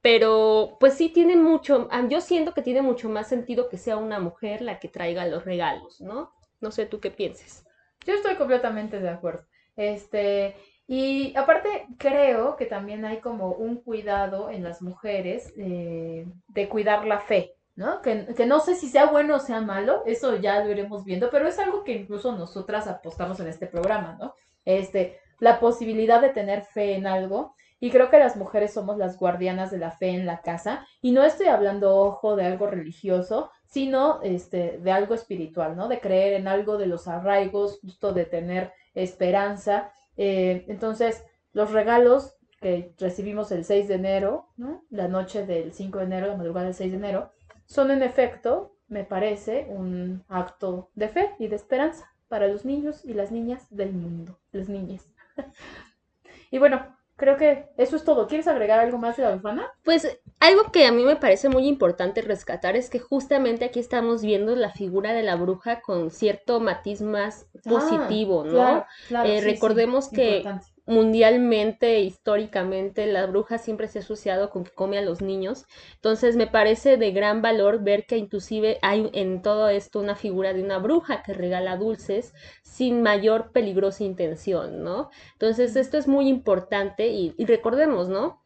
pero 0.00 0.78
pues 0.80 0.94
sí 0.94 1.10
tiene 1.10 1.36
mucho, 1.36 1.86
ah, 1.92 2.08
yo 2.08 2.20
siento 2.20 2.54
que 2.54 2.62
tiene 2.62 2.82
mucho 2.82 3.08
más 3.08 3.28
sentido 3.28 3.68
que 3.68 3.78
sea 3.78 3.98
una 3.98 4.18
mujer 4.18 4.62
la 4.62 4.80
que 4.80 4.88
traiga 4.88 5.26
los 5.26 5.44
regalos, 5.44 6.00
¿no? 6.00 6.32
No 6.60 6.72
sé 6.72 6.86
tú 6.86 6.98
qué 6.98 7.12
pienses. 7.12 7.64
Yo 8.04 8.14
estoy 8.14 8.34
completamente 8.34 8.98
de 8.98 9.08
acuerdo. 9.08 9.46
Este, 9.76 10.56
y 10.86 11.34
aparte 11.36 11.86
creo 11.98 12.56
que 12.56 12.66
también 12.66 13.04
hay 13.04 13.18
como 13.18 13.52
un 13.52 13.76
cuidado 13.76 14.50
en 14.50 14.62
las 14.62 14.82
mujeres 14.82 15.52
eh, 15.56 16.26
de 16.48 16.68
cuidar 16.68 17.06
la 17.06 17.20
fe, 17.20 17.54
¿no? 17.76 18.02
Que, 18.02 18.26
que 18.36 18.46
no 18.46 18.60
sé 18.60 18.74
si 18.74 18.88
sea 18.88 19.06
bueno 19.06 19.36
o 19.36 19.40
sea 19.40 19.60
malo, 19.60 20.02
eso 20.06 20.36
ya 20.36 20.62
lo 20.62 20.70
iremos 20.70 21.04
viendo, 21.04 21.30
pero 21.30 21.48
es 21.48 21.58
algo 21.58 21.84
que 21.84 21.92
incluso 21.92 22.32
nosotras 22.32 22.86
apostamos 22.86 23.40
en 23.40 23.48
este 23.48 23.66
programa, 23.66 24.16
¿no? 24.20 24.34
Este, 24.64 25.18
la 25.42 25.58
posibilidad 25.58 26.20
de 26.20 26.30
tener 26.30 26.62
fe 26.62 26.94
en 26.94 27.06
algo. 27.06 27.54
Y 27.80 27.90
creo 27.90 28.10
que 28.10 28.18
las 28.20 28.36
mujeres 28.36 28.72
somos 28.72 28.96
las 28.96 29.18
guardianas 29.18 29.72
de 29.72 29.78
la 29.78 29.90
fe 29.90 30.10
en 30.10 30.24
la 30.24 30.40
casa. 30.40 30.86
Y 31.00 31.10
no 31.10 31.24
estoy 31.24 31.48
hablando, 31.48 31.96
ojo, 31.96 32.36
de 32.36 32.44
algo 32.44 32.68
religioso, 32.68 33.50
sino 33.66 34.20
este, 34.22 34.78
de 34.78 34.92
algo 34.92 35.14
espiritual, 35.14 35.74
¿no? 35.76 35.88
De 35.88 35.98
creer 35.98 36.34
en 36.34 36.46
algo 36.46 36.78
de 36.78 36.86
los 36.86 37.08
arraigos, 37.08 37.80
justo 37.80 38.12
de 38.12 38.24
tener 38.24 38.72
esperanza. 38.94 39.92
Eh, 40.16 40.64
entonces, 40.68 41.24
los 41.52 41.72
regalos 41.72 42.36
que 42.62 42.94
recibimos 42.98 43.50
el 43.52 43.64
6 43.64 43.88
de 43.88 43.94
enero. 43.94 44.48
La 44.88 45.08
noche 45.08 45.44
del 45.44 45.72
5 45.72 45.98
de 45.98 46.04
enero, 46.04 46.28
la 46.28 46.36
madrugada 46.36 46.66
del 46.66 46.74
6 46.74 46.92
de 46.92 46.96
enero, 46.96 47.32
son 47.66 47.90
en 47.90 48.02
efecto, 48.02 48.76
me 48.86 49.04
parece, 49.04 49.66
un 49.68 50.24
acto 50.28 50.90
de 50.94 51.08
fe 51.08 51.34
y 51.38 51.48
de 51.48 51.56
esperanza 51.56 52.08
para 52.28 52.46
los 52.46 52.64
niños 52.64 53.04
y 53.04 53.12
las 53.12 53.32
niñas 53.32 53.66
del 53.70 53.92
mundo, 53.92 54.38
las 54.52 54.68
niñas. 54.68 55.06
y 56.50 56.58
bueno, 56.58 56.96
creo 57.16 57.36
que 57.36 57.68
eso 57.76 57.96
es 57.96 58.04
todo. 58.04 58.26
¿Quieres 58.28 58.46
agregar 58.46 58.78
algo 58.78 58.96
más 58.96 59.16
de 59.16 59.24
la? 59.24 59.70
Pues 59.84 60.20
algo 60.42 60.72
que 60.72 60.86
a 60.86 60.92
mí 60.92 61.04
me 61.04 61.16
parece 61.16 61.48
muy 61.48 61.66
importante 61.68 62.20
rescatar 62.22 62.76
es 62.76 62.90
que 62.90 62.98
justamente 62.98 63.64
aquí 63.64 63.78
estamos 63.80 64.22
viendo 64.22 64.56
la 64.56 64.70
figura 64.72 65.12
de 65.14 65.22
la 65.22 65.36
bruja 65.36 65.80
con 65.82 66.10
cierto 66.10 66.60
matiz 66.60 67.00
más 67.02 67.46
positivo, 67.66 68.44
¿no? 68.44 68.52
Claro, 68.54 68.86
claro, 69.06 69.34
Eh, 69.34 69.36
sí, 69.36 69.56
sí, 69.56 69.72
recordemos 69.74 70.08
que 70.10 70.26
importante. 70.26 70.66
mundialmente, 70.84 72.00
históricamente, 72.00 73.06
la 73.06 73.26
bruja 73.26 73.58
siempre 73.58 73.86
se 73.88 74.00
ha 74.00 74.02
asociado 74.02 74.50
con 74.50 74.64
que 74.64 74.72
come 74.72 74.98
a 74.98 75.02
los 75.02 75.22
niños. 75.22 75.64
Entonces 75.94 76.36
me 76.36 76.48
parece 76.48 76.96
de 76.96 77.12
gran 77.12 77.40
valor 77.40 77.82
ver 77.84 78.04
que 78.06 78.16
inclusive 78.18 78.78
hay 78.82 79.08
en 79.12 79.42
todo 79.42 79.68
esto 79.68 80.00
una 80.00 80.16
figura 80.16 80.52
de 80.54 80.62
una 80.64 80.78
bruja 80.78 81.22
que 81.22 81.34
regala 81.34 81.76
dulces 81.76 82.34
sin 82.64 83.00
mayor 83.02 83.52
peligrosa 83.52 84.02
intención, 84.04 84.82
¿no? 84.82 85.10
Entonces 85.34 85.76
esto 85.76 85.98
es 85.98 86.08
muy 86.08 86.28
importante 86.28 87.08
y, 87.08 87.32
y 87.38 87.46
recordemos, 87.46 88.08
¿no? 88.08 88.42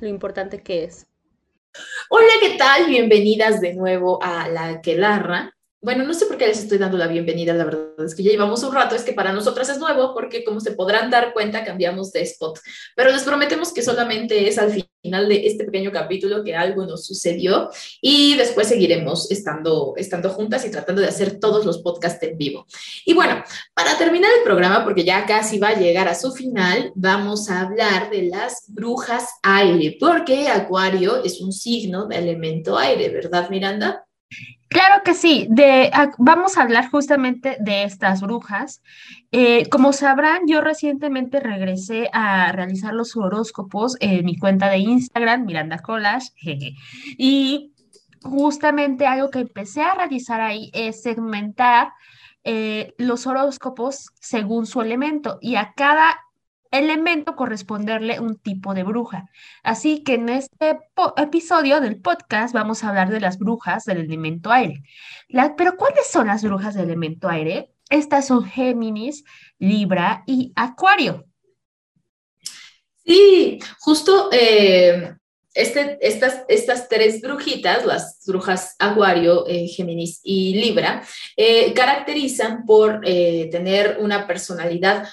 Lo 0.00 0.08
importante 0.08 0.62
que 0.62 0.84
es. 0.84 1.08
Hola, 2.10 2.32
¿qué 2.40 2.56
tal? 2.58 2.86
Bienvenidas 2.86 3.60
de 3.60 3.74
nuevo 3.74 4.22
a 4.22 4.46
La 4.48 4.68
Aquelarra. 4.68 5.56
Bueno, 5.84 6.04
no 6.04 6.14
sé 6.14 6.26
por 6.26 6.38
qué 6.38 6.46
les 6.46 6.60
estoy 6.60 6.78
dando 6.78 6.96
la 6.96 7.08
bienvenida, 7.08 7.52
la 7.54 7.64
verdad 7.64 8.06
es 8.06 8.14
que 8.14 8.22
ya 8.22 8.30
llevamos 8.30 8.62
un 8.62 8.72
rato, 8.72 8.94
es 8.94 9.02
que 9.02 9.14
para 9.14 9.32
nosotras 9.32 9.68
es 9.68 9.78
nuevo 9.78 10.14
porque 10.14 10.44
como 10.44 10.60
se 10.60 10.70
podrán 10.70 11.10
dar 11.10 11.32
cuenta 11.32 11.64
cambiamos 11.64 12.12
de 12.12 12.22
spot, 12.22 12.60
pero 12.94 13.10
les 13.10 13.24
prometemos 13.24 13.72
que 13.72 13.82
solamente 13.82 14.46
es 14.46 14.58
al 14.58 14.70
final 15.02 15.28
de 15.28 15.44
este 15.44 15.64
pequeño 15.64 15.90
capítulo 15.90 16.44
que 16.44 16.54
algo 16.54 16.86
nos 16.86 17.04
sucedió 17.04 17.68
y 18.00 18.36
después 18.36 18.68
seguiremos 18.68 19.28
estando, 19.32 19.94
estando 19.96 20.30
juntas 20.30 20.64
y 20.64 20.70
tratando 20.70 21.02
de 21.02 21.08
hacer 21.08 21.40
todos 21.40 21.66
los 21.66 21.82
podcasts 21.82 22.22
en 22.22 22.38
vivo. 22.38 22.64
Y 23.04 23.14
bueno, 23.14 23.42
para 23.74 23.98
terminar 23.98 24.30
el 24.38 24.44
programa, 24.44 24.84
porque 24.84 25.02
ya 25.02 25.26
casi 25.26 25.58
va 25.58 25.70
a 25.70 25.80
llegar 25.80 26.06
a 26.06 26.14
su 26.14 26.30
final, 26.30 26.92
vamos 26.94 27.50
a 27.50 27.62
hablar 27.62 28.08
de 28.08 28.22
las 28.28 28.66
brujas 28.68 29.28
aire, 29.42 29.96
porque 29.98 30.46
Acuario 30.46 31.24
es 31.24 31.40
un 31.40 31.50
signo 31.50 32.06
de 32.06 32.18
elemento 32.18 32.78
aire, 32.78 33.08
¿verdad, 33.08 33.50
Miranda? 33.50 34.06
Claro 34.72 35.02
que 35.04 35.12
sí, 35.12 35.48
vamos 36.16 36.56
a 36.56 36.62
hablar 36.62 36.90
justamente 36.90 37.58
de 37.60 37.84
estas 37.84 38.22
brujas. 38.22 38.82
Eh, 39.30 39.68
como 39.68 39.92
sabrán, 39.92 40.46
yo 40.46 40.62
recientemente 40.62 41.40
regresé 41.40 42.08
a 42.12 42.50
realizar 42.52 42.94
los 42.94 43.14
horóscopos 43.14 43.96
en 44.00 44.24
mi 44.24 44.38
cuenta 44.38 44.70
de 44.70 44.78
Instagram, 44.78 45.44
Miranda 45.44 45.78
Collage, 45.78 46.32
y 47.18 47.74
justamente 48.22 49.06
algo 49.06 49.30
que 49.30 49.40
empecé 49.40 49.82
a 49.82 49.94
realizar 49.94 50.40
ahí 50.40 50.70
es 50.72 51.02
segmentar 51.02 51.92
eh, 52.44 52.94
los 52.96 53.26
horóscopos 53.26 54.10
según 54.20 54.64
su 54.66 54.80
elemento 54.80 55.38
y 55.42 55.56
a 55.56 55.74
cada 55.76 56.18
elemento 56.72 57.36
corresponderle 57.36 58.18
un 58.18 58.36
tipo 58.36 58.74
de 58.74 58.82
bruja. 58.82 59.28
Así 59.62 60.02
que 60.02 60.14
en 60.14 60.28
este 60.30 60.78
episodio 61.16 61.80
del 61.80 62.00
podcast 62.00 62.52
vamos 62.52 62.82
a 62.82 62.88
hablar 62.88 63.10
de 63.10 63.20
las 63.20 63.38
brujas 63.38 63.84
del 63.84 63.98
elemento 63.98 64.50
aire. 64.50 64.82
pero 65.56 65.76
¿cuáles 65.76 66.06
son 66.08 66.26
las 66.26 66.42
brujas 66.42 66.74
del 66.74 66.86
elemento 66.86 67.28
aire? 67.28 67.70
Estas 67.90 68.26
son 68.26 68.44
Géminis, 68.44 69.22
Libra 69.58 70.24
y 70.26 70.52
Acuario. 70.56 71.26
Sí, 73.04 73.58
justo 73.80 74.30
eh, 74.32 75.14
este, 75.52 75.98
estas, 76.00 76.44
estas 76.48 76.88
tres 76.88 77.20
brujitas, 77.20 77.84
las 77.84 78.22
brujas 78.26 78.76
Acuario, 78.78 79.46
eh, 79.46 79.66
Géminis 79.66 80.20
y 80.22 80.54
Libra, 80.54 81.02
eh, 81.36 81.74
caracterizan 81.74 82.64
por 82.64 83.00
tener 83.02 83.98
una 84.00 84.26
personalidad 84.26 85.06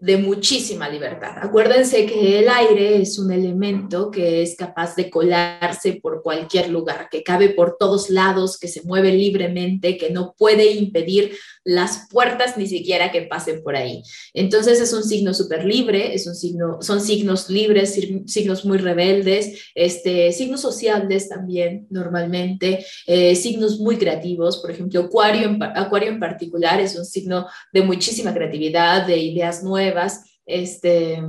de 0.00 0.16
muchísima 0.16 0.88
libertad. 0.88 1.32
Acuérdense 1.42 2.06
que 2.06 2.38
el 2.38 2.48
aire 2.48 3.02
es 3.02 3.18
un 3.18 3.32
elemento 3.32 4.10
que 4.10 4.42
es 4.42 4.54
capaz 4.56 4.94
de 4.94 5.10
colarse 5.10 5.98
por 6.00 6.22
cualquier 6.22 6.70
lugar, 6.70 7.08
que 7.10 7.24
cabe 7.24 7.48
por 7.50 7.76
todos 7.78 8.08
lados, 8.08 8.58
que 8.58 8.68
se 8.68 8.82
mueve 8.82 9.12
libremente, 9.12 9.96
que 9.96 10.10
no 10.10 10.34
puede 10.38 10.70
impedir 10.70 11.36
las 11.68 12.08
puertas 12.10 12.56
ni 12.56 12.66
siquiera 12.66 13.12
que 13.12 13.22
pasen 13.22 13.62
por 13.62 13.76
ahí. 13.76 14.02
Entonces 14.32 14.80
es 14.80 14.90
un 14.94 15.04
signo 15.04 15.34
súper 15.34 15.66
libre, 15.66 16.14
es 16.14 16.26
un 16.26 16.34
signo, 16.34 16.78
son 16.80 17.02
signos 17.02 17.50
libres, 17.50 17.94
signos 18.26 18.64
muy 18.64 18.78
rebeldes, 18.78 19.70
este, 19.74 20.32
signos 20.32 20.62
sociales 20.62 21.28
también 21.28 21.86
normalmente, 21.90 22.86
eh, 23.06 23.36
signos 23.36 23.80
muy 23.80 23.98
creativos, 23.98 24.56
por 24.58 24.70
ejemplo, 24.70 25.00
Acuario 25.00 25.48
en, 25.48 25.62
Acuario 25.62 26.08
en 26.08 26.20
particular 26.20 26.80
es 26.80 26.96
un 26.96 27.04
signo 27.04 27.46
de 27.70 27.82
muchísima 27.82 28.32
creatividad, 28.32 29.06
de 29.06 29.18
ideas 29.18 29.62
nuevas, 29.62 30.24
este, 30.46 31.22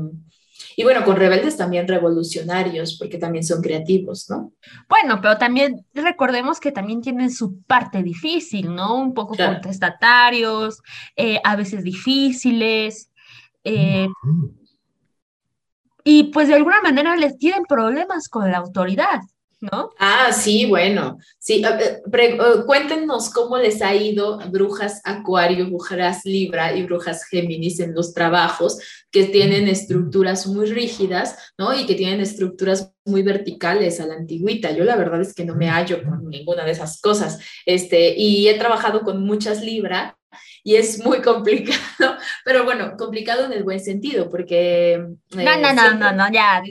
y 0.79 0.83
bueno, 0.83 1.03
con 1.03 1.17
rebeldes 1.17 1.57
también 1.57 1.89
revolucionarios, 1.89 2.97
porque 2.97 3.17
también 3.17 3.43
son 3.43 3.61
creativos, 3.61 4.29
¿no? 4.29 4.53
Bueno, 4.87 5.19
pero 5.21 5.37
también 5.37 5.85
recordemos 5.93 6.61
que 6.61 6.71
también 6.71 7.01
tienen 7.01 7.31
su 7.31 7.61
parte 7.63 8.01
difícil, 8.01 8.73
¿no? 8.73 8.95
Un 8.95 9.13
poco 9.13 9.35
contestatarios, 9.35 10.81
eh, 11.17 11.41
a 11.43 11.57
veces 11.57 11.83
difíciles. 11.83 13.11
Eh, 13.65 14.07
y 16.05 16.23
pues 16.31 16.47
de 16.47 16.53
alguna 16.53 16.81
manera 16.81 17.13
les 17.17 17.37
tienen 17.37 17.65
problemas 17.65 18.29
con 18.29 18.49
la 18.49 18.59
autoridad. 18.59 19.19
¿No? 19.61 19.91
Ah, 19.97 20.31
sí, 20.31 20.65
bueno, 20.65 21.17
sí, 21.37 21.63
eh, 21.63 22.01
cuéntenos 22.65 23.29
cómo 23.29 23.57
les 23.57 23.81
ha 23.81 23.95
ido 23.95 24.39
a 24.39 24.45
Brujas 24.45 25.01
Acuario, 25.03 25.67
Brujas 25.67 26.25
Libra 26.25 26.75
y 26.75 26.83
Brujas 26.83 27.25
Géminis 27.25 27.79
en 27.79 27.93
los 27.93 28.13
trabajos 28.13 28.79
que 29.11 29.25
tienen 29.25 29.67
estructuras 29.67 30.47
muy 30.47 30.67
rígidas, 30.67 31.35
¿no? 31.57 31.73
Y 31.73 31.85
que 31.85 31.95
tienen 31.95 32.21
estructuras 32.21 32.93
muy 33.05 33.23
verticales 33.23 33.99
a 33.99 34.07
la 34.07 34.15
antigüita. 34.15 34.71
Yo 34.71 34.83
la 34.83 34.95
verdad 34.95 35.21
es 35.21 35.33
que 35.33 35.45
no 35.45 35.55
me 35.55 35.69
hallo 35.69 36.03
con 36.03 36.29
ninguna 36.29 36.63
de 36.63 36.71
esas 36.71 37.01
cosas. 37.01 37.39
Este, 37.65 38.15
y 38.15 38.47
he 38.47 38.57
trabajado 38.57 39.01
con 39.01 39.23
muchas 39.23 39.61
Libra 39.61 40.18
y 40.69 40.75
es 40.75 41.03
muy 41.03 41.19
complicado, 41.23 42.17
pero 42.45 42.63
bueno, 42.63 42.95
complicado 42.95 43.45
en 43.45 43.53
el 43.53 43.63
buen 43.63 43.79
sentido, 43.79 44.29
porque... 44.29 44.93
Eh, 44.93 44.99
no, 45.31 45.57
no, 45.57 45.73
no, 45.73 45.93
no, 45.95 46.11
no, 46.13 46.31
ya, 46.31 46.61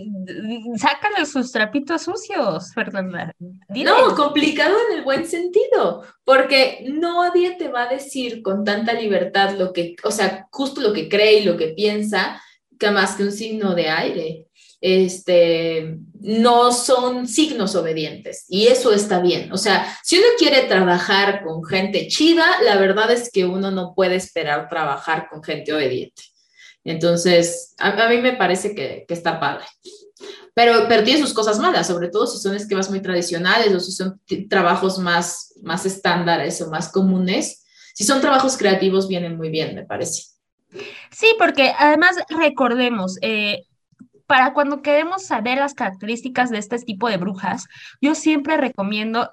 sácale 0.77 1.27
sus 1.27 1.51
trapitos 1.51 2.03
sucios, 2.03 2.73
Fernanda. 2.73 3.35
No, 3.41 4.15
complicado 4.15 4.77
en 4.89 4.99
el 4.99 5.05
buen 5.05 5.27
sentido, 5.27 6.05
porque 6.23 6.87
nadie 6.87 7.57
te 7.57 7.71
va 7.71 7.89
a 7.89 7.93
decir 7.93 8.41
con 8.41 8.63
tanta 8.63 8.93
libertad 8.93 9.59
lo 9.59 9.73
que, 9.73 9.97
o 10.05 10.13
sea, 10.13 10.47
justo 10.53 10.81
lo 10.81 10.93
que 10.93 11.09
cree 11.09 11.41
y 11.41 11.45
lo 11.45 11.57
que 11.57 11.71
piensa, 11.71 12.41
que 12.79 12.93
más 12.93 13.17
que 13.17 13.25
un 13.25 13.33
signo 13.33 13.75
de 13.75 13.89
aire 13.89 14.49
este, 14.81 15.99
no 16.21 16.73
son 16.73 17.29
signos 17.29 17.75
obedientes 17.75 18.45
y 18.49 18.67
eso 18.67 18.93
está 18.93 19.21
bien. 19.21 19.53
O 19.53 19.57
sea, 19.57 19.97
si 20.03 20.19
uno 20.19 20.27
quiere 20.39 20.63
trabajar 20.63 21.45
con 21.45 21.65
gente 21.65 22.09
chida, 22.09 22.61
la 22.63 22.77
verdad 22.77 23.11
es 23.11 23.31
que 23.31 23.45
uno 23.45 23.71
no 23.71 23.95
puede 23.95 24.17
esperar 24.17 24.69
trabajar 24.69 25.29
con 25.31 25.43
gente 25.43 25.73
obediente. 25.73 26.23
Entonces, 26.85 27.75
a, 27.79 28.09
mí 28.09 28.19
me 28.19 28.33
parece 28.33 28.75
que, 28.75 29.05
está 29.09 29.39
padre. 29.39 29.65
Pero, 30.55 30.87
pero 30.89 31.05
tiene 31.05 31.21
sus 31.21 31.35
cosas 31.35 31.59
malas, 31.59 31.87
sobre 31.87 32.09
todo 32.09 32.27
si 32.27 32.39
son 32.39 32.57
esquemas 32.57 32.91
muy 32.91 33.01
tradicionales 33.01 33.73
o 33.75 33.81
si 33.81 33.93
son 33.93 34.21
trabajos 34.49 34.99
más, 34.99 35.55
más 35.63 35.87
estándares 35.87 36.61
o 36.63 36.71
más 36.71 36.91
comunes. 36.91 37.65
Si 37.95 38.05
son 38.05 38.21
trabajos 38.21 38.57
creativos, 38.57 39.07
vienen 39.07 39.37
muy 39.37 39.51
bien, 39.51 39.75
me 39.75 39.85
parece. 39.85 40.23
Sí, 41.11 41.35
porque 41.39 41.73
además 41.79 42.17
recordemos, 42.29 43.19
eh, 43.23 43.65
para 44.29 44.53
cuando 44.53 44.83
queremos 44.83 45.25
saber 45.25 45.57
las 45.57 45.73
características 45.73 46.51
de 46.51 46.59
este 46.59 46.79
tipo 46.81 47.09
de 47.09 47.17
brujas, 47.17 47.67
yo 48.03 48.15
siempre 48.15 48.59
recomiendo 48.59 49.31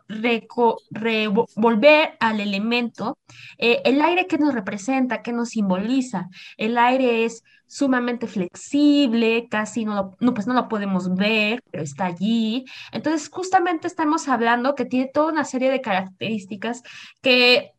volver 1.57 2.15
al 2.21 2.39
elemento, 2.39 3.17
eh, 3.57 3.81
el 3.83 4.01
aire 4.01 4.25
que 4.25 4.37
nos 4.37 4.53
representa, 4.53 5.21
que 5.21 5.33
nos 5.33 5.49
simboliza. 5.49 6.29
El 6.55 6.77
aire 6.77 7.25
es 7.25 7.43
sumamente 7.67 8.25
flexible, 8.25 9.47
casi 9.51 9.83
no 9.83 9.95
lo, 9.95 10.17
no, 10.21 10.33
pues 10.33 10.47
no 10.47 10.53
lo 10.53 10.69
podemos 10.69 11.13
ver, 11.13 11.61
pero 11.71 11.83
está 11.83 12.05
allí. 12.05 12.63
Entonces, 12.93 13.29
justamente 13.29 13.87
estamos 13.87 14.29
hablando 14.29 14.75
que 14.75 14.85
tiene 14.85 15.11
toda 15.13 15.33
una 15.33 15.43
serie 15.43 15.69
de 15.69 15.81
características 15.81 16.83
que 17.21 17.73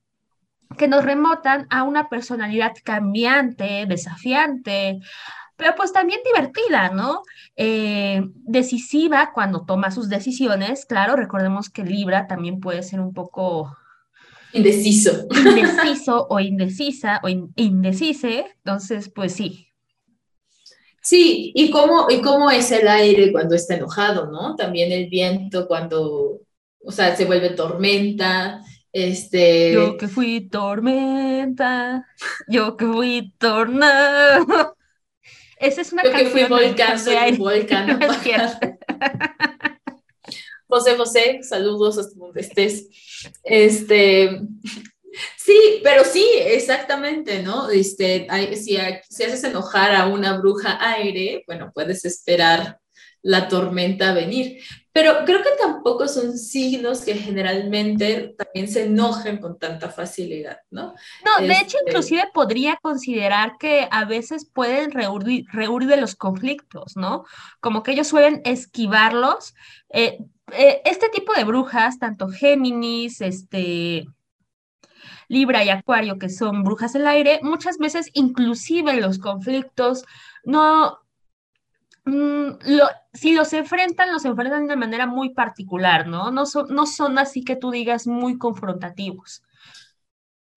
que 0.77 0.89
nos 0.89 1.05
remotan 1.05 1.69
a 1.71 1.85
una 1.85 2.09
personalidad 2.09 2.73
cambiante, 2.85 3.87
desafiante, 3.87 4.99
pero 5.57 5.75
pues 5.75 5.93
también 5.93 6.21
divertida, 6.25 6.91
¿no? 6.91 7.23
Eh, 7.57 8.23
decisiva 8.45 9.33
cuando 9.33 9.65
toma 9.65 9.91
sus 9.91 10.09
decisiones. 10.09 10.85
Claro, 10.87 11.17
recordemos 11.17 11.71
que 11.71 11.83
Libra 11.83 12.27
también 12.27 12.61
puede 12.61 12.83
ser 12.83 13.01
un 13.01 13.15
poco... 13.15 13.77
Indeciso. 14.53 15.27
Indeciso 15.31 16.27
o 16.29 16.41
indecisa 16.41 17.21
o 17.23 17.29
indecise. 17.29 18.47
Entonces, 18.59 19.09
pues 19.09 19.33
sí. 19.33 19.69
Sí, 21.03 21.53
y 21.55 21.71
cómo, 21.71 22.07
y 22.11 22.21
cómo 22.21 22.51
es 22.51 22.71
el 22.73 22.89
aire 22.89 23.33
cuando 23.33 23.55
está 23.55 23.77
enojado, 23.77 24.31
¿no? 24.31 24.57
También 24.57 24.91
el 24.93 25.09
viento 25.09 25.69
cuando, 25.69 26.41
o 26.85 26.93
sea, 26.93 27.15
se 27.15 27.27
vuelve 27.27 27.51
tormenta. 27.51 28.61
Este... 28.93 29.73
Yo 29.73 29.97
que 29.97 30.09
fui 30.09 30.49
tormenta, 30.49 32.07
yo 32.49 32.77
que 32.77 32.87
fui 32.87 33.35
tornado. 33.39 34.76
Esa 35.67 35.81
es 35.81 35.93
una 35.93 36.05
Yo 36.05 36.13
que 36.13 36.27
fui 36.27 36.45
volcán, 36.45 36.99
soy 36.99 37.17
un 37.33 37.39
volcán. 37.39 37.99
José 40.69 40.97
José, 40.97 41.41
saludos 41.43 41.99
hasta 41.99 42.17
donde 42.17 42.41
estés. 42.41 42.87
Este, 43.43 44.43
sí, 45.37 45.81
pero 45.83 46.05
sí, 46.05 46.25
exactamente, 46.39 47.43
¿no? 47.43 47.69
Este, 47.71 48.29
si, 48.55 48.79
si 49.09 49.25
haces 49.25 49.43
enojar 49.43 49.95
a 49.95 50.07
una 50.07 50.39
bruja 50.39 50.79
aire, 50.81 51.43
bueno, 51.47 51.73
puedes 51.75 52.05
esperar 52.05 52.79
la 53.23 53.49
tormenta 53.49 54.11
a 54.11 54.15
venir. 54.15 54.63
Pero 54.97 55.27
creo 55.27 55.43
que 55.43 55.51
tampoco 55.61 56.09
son 56.09 56.39
signos 56.39 57.03
que 57.03 57.17
generalmente 57.17 58.35
también 58.39 58.67
se 58.67 58.85
enojen 58.85 59.37
con 59.37 59.59
tanta 59.59 59.91
facilidad, 59.91 60.61
¿no? 60.71 60.95
No, 61.23 61.47
de 61.47 61.53
hecho, 61.53 61.77
este 61.77 61.91
inclusive 61.91 62.31
podría 62.33 62.79
considerar 62.81 63.59
que 63.59 63.89
a 63.91 64.07
veces 64.07 64.51
pueden 64.51 64.93
rehuir, 64.93 65.45
de 65.87 65.97
los 65.99 66.17
conflictos, 66.17 66.97
¿no? 66.97 67.27
Como 67.61 67.83
que 67.83 67.93
ellos 67.93 68.07
suelen 68.07 68.41
esquivarlos. 68.47 69.55
Eh, 69.91 70.17
eh, 70.53 70.81
este 70.87 71.11
tipo 71.11 71.35
de 71.35 71.45
brujas, 71.45 71.99
tanto 71.99 72.31
Géminis, 72.31 73.21
este, 73.21 74.07
Libra 75.29 75.63
y 75.63 75.69
Acuario, 75.69 76.19
que 76.19 76.31
son 76.31 76.65
brujas 76.65 76.95
del 76.95 77.07
aire, 77.07 77.41
muchas 77.43 77.77
veces 77.77 78.09
inclusive 78.15 78.99
los 78.99 79.19
conflictos 79.19 80.07
no 80.43 81.06
Mm, 82.07 82.59
si 83.13 83.35
los 83.35 83.53
enfrentan, 83.53 84.13
los 84.13 84.25
enfrentan 84.25 84.69
de 84.69 84.77
manera 84.77 85.07
muy 85.07 85.31
particular, 85.31 86.07
¿no? 86.07 86.31
No 86.31 86.47
son, 86.47 86.73
no 86.73 86.87
son 86.87 87.19
así 87.19 87.45
que 87.45 87.57
tú 87.57 87.73
digas 87.73 88.07
muy 88.07 88.39
confrontativos. 88.39 89.43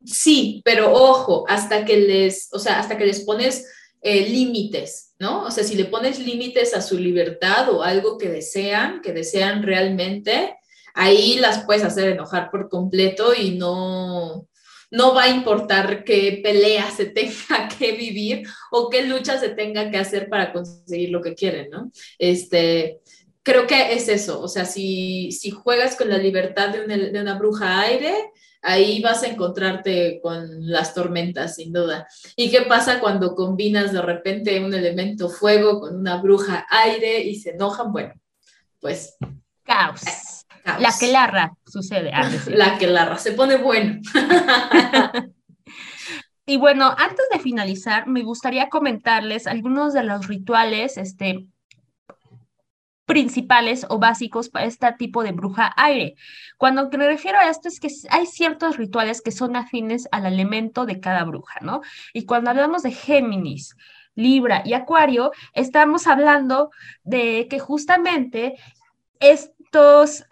Sí, 0.06 0.62
pero 0.64 0.93
ojo, 0.93 1.45
hasta 1.50 1.86
que 1.86 1.97
les, 1.97 2.50
o 2.54 2.60
sea, 2.60 2.80
hasta 2.80 2.97
que 2.97 3.06
les 3.06 3.22
pones 3.22 3.68
eh, 4.02 4.30
límites, 4.30 5.16
¿no? 5.20 5.43
O 5.43 5.52
sea, 5.52 5.64
si 5.64 5.76
le 5.76 5.86
pones 5.86 6.20
límites 6.20 6.76
a 6.76 6.82
su 6.82 6.97
libertad 7.00 7.70
o 7.74 7.82
algo 7.82 8.18
que 8.20 8.30
desean, 8.30 9.02
que 9.02 9.12
desean 9.12 9.64
realmente, 9.64 10.56
ahí 10.93 11.38
las 11.38 11.66
puedes 11.66 11.84
hacer 11.84 12.10
enojar 12.10 12.52
por 12.52 12.70
completo 12.70 13.34
y 13.34 13.58
no, 13.58 14.47
no 14.92 15.14
va 15.14 15.24
a 15.24 15.30
importar 15.30 16.04
qué 16.04 16.40
pelea 16.44 16.90
se 16.92 17.06
tenga 17.06 17.68
que 17.78 17.94
vivir 17.94 18.48
o 18.72 18.90
qué 18.90 19.04
lucha 19.04 19.40
se 19.40 19.50
tenga 19.50 19.90
que 19.92 19.98
hacer 19.98 20.30
para 20.30 20.52
conseguir 20.52 21.10
lo 21.10 21.22
que 21.22 21.36
quieren, 21.36 21.70
¿no? 21.70 21.92
Este, 22.18 23.00
creo 23.44 23.68
que 23.68 23.94
es 23.94 24.08
eso, 24.10 24.42
o 24.42 24.48
sea, 24.48 24.66
si, 24.66 25.32
si 25.32 25.52
juegas 25.52 25.96
con 25.96 26.10
la 26.10 26.18
libertad 26.18 26.70
de 26.70 26.84
una, 26.84 26.98
de 26.98 27.22
una 27.22 27.38
bruja 27.38 27.82
aire, 27.82 28.32
ahí 28.62 29.02
vas 29.02 29.24
a 29.24 29.28
encontrarte 29.28 30.20
con 30.22 30.68
las 30.68 30.94
tormentas, 30.94 31.56
sin 31.56 31.72
duda. 31.72 32.08
¿Y 32.36 32.50
qué 32.50 32.64
pasa 32.64 33.00
cuando 33.00 33.36
combinas 33.36 33.94
de 33.94 34.02
repente 34.02 34.60
un 34.60 34.74
elemento 34.74 35.30
fuego 35.30 35.80
con 35.80 35.96
una 35.96 36.22
bruja 36.22 36.66
aire 36.70 37.22
y 37.22 37.36
se 37.36 37.52
enojan? 37.52 37.92
Bueno, 37.92 38.14
pues... 38.80 39.16
Caos. 39.64 40.29
La 40.66 40.91
que 40.97 41.12
larra 41.12 41.53
sucede. 41.66 42.12
Ah, 42.14 42.30
la 42.47 42.78
que 42.78 42.88
larra, 42.88 43.18
se 43.18 43.32
pone 43.32 43.57
bueno. 43.57 43.99
y 46.45 46.57
bueno, 46.57 46.93
antes 46.97 47.26
de 47.32 47.39
finalizar, 47.39 48.07
me 48.07 48.24
gustaría 48.24 48.70
comentarles 48.70 49.47
algunos 49.47 49.93
de 49.93 50.03
los 50.03 50.28
rituales 50.28 50.97
este, 50.97 51.47
principales 53.10 53.88
o 53.89 53.97
básicos 53.97 54.49
para 54.49 54.66
este 54.66 54.93
tipo 54.93 55.24
de 55.24 55.32
bruja 55.32 55.74
aire. 55.78 56.14
Cuando 56.60 56.88
me 56.95 57.07
refiero 57.07 57.39
a 57.39 57.49
esto 57.49 57.68
es 57.68 57.80
que 57.80 57.89
hay 58.12 58.28
ciertos 58.28 58.78
rituales 58.78 59.22
que 59.22 59.32
son 59.32 59.55
afines 59.55 60.07
al 60.12 60.28
elemento 60.28 60.86
de 60.86 60.99
cada 60.99 61.24
bruja, 61.24 61.60
¿no? 61.62 61.82
Y 62.14 62.26
cuando 62.26 62.51
hablamos 62.51 62.84
de 62.84 62.91
Géminis, 62.91 63.76
Libra 64.14 64.62
y 64.64 64.74
Acuario, 64.74 65.32
estamos 65.53 66.05
hablando 66.05 66.70
de 67.03 67.47
que 67.49 67.57
justamente 67.57 68.60
estos 69.20 70.26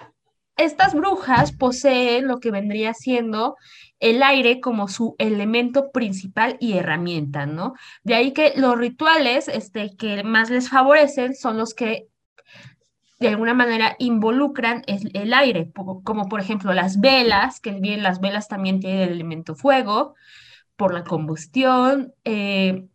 estas 0.58 0.94
brujas 0.94 1.52
poseen 1.52 2.28
lo 2.28 2.40
que 2.40 2.52
vendría 2.52 2.94
siendo 2.94 3.56
el 4.00 4.22
aire 4.24 4.60
como 4.60 4.88
su 4.88 5.16
elemento 5.18 5.92
principal 5.92 6.58
y 6.60 6.74
herramienta, 6.74 7.46
¿no? 7.46 7.74
De 8.04 8.16
ahí 8.16 8.34
que 8.34 8.54
los 8.56 8.78
rituales 8.78 9.48
este, 9.48 9.96
que 9.96 10.24
más 10.24 10.50
les 10.50 10.70
favorecen 10.70 11.36
son 11.36 11.58
los 11.58 11.74
que 11.74 12.08
de 13.20 13.30
alguna 13.30 13.54
manera 13.54 13.96
involucran 13.98 14.84
el, 14.86 15.34
aire, 15.34 15.72
como 16.04 16.30
por 16.30 16.40
ejemplo 16.40 16.74
las 16.74 17.00
velas, 17.00 17.60
que 17.60 17.72
bien 17.72 18.04
las 18.04 18.20
velas 18.20 18.48
también 18.48 18.80
tienen 18.80 19.02
el 19.02 19.10
elemento 19.10 19.56
fuego, 19.56 20.14
por 20.76 20.94
la 20.94 21.04
combustión, 21.04 22.14
eh, 22.24 22.88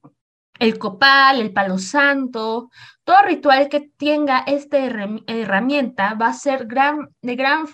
el 0.63 0.79
copal, 0.79 1.41
el 1.41 1.53
palo 1.53 1.77
santo, 1.77 2.71
todo 3.03 3.17
ritual 3.27 3.69
que 3.69 3.91
tenga 3.97 4.45
esta 4.47 4.79
herramienta 4.79 6.15
va 6.15 6.29
a 6.29 6.35
ser 6.35 6.67
gran, 6.67 7.11
de 7.21 7.35
gran 7.35 7.67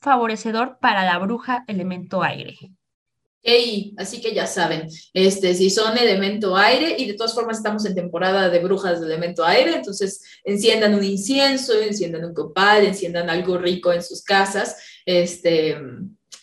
favorecedor 0.00 0.78
para 0.80 1.04
la 1.04 1.18
bruja 1.18 1.64
elemento 1.68 2.24
aire. 2.24 2.56
Hey, 3.40 3.94
así 3.98 4.20
que 4.20 4.34
ya 4.34 4.46
saben, 4.46 4.88
este, 5.12 5.54
si 5.54 5.70
son 5.70 5.96
elemento 5.96 6.56
aire, 6.56 6.96
y 6.98 7.06
de 7.06 7.14
todas 7.14 7.34
formas 7.34 7.58
estamos 7.58 7.84
en 7.84 7.94
temporada 7.94 8.48
de 8.48 8.58
brujas 8.58 9.00
de 9.00 9.06
elemento 9.06 9.44
aire, 9.44 9.76
entonces 9.76 10.22
enciendan 10.42 10.94
un 10.94 11.04
incienso, 11.04 11.80
enciendan 11.80 12.24
un 12.24 12.34
copal, 12.34 12.84
enciendan 12.84 13.30
algo 13.30 13.58
rico 13.58 13.92
en 13.92 14.02
sus 14.02 14.24
casas, 14.24 14.76
este, 15.04 15.76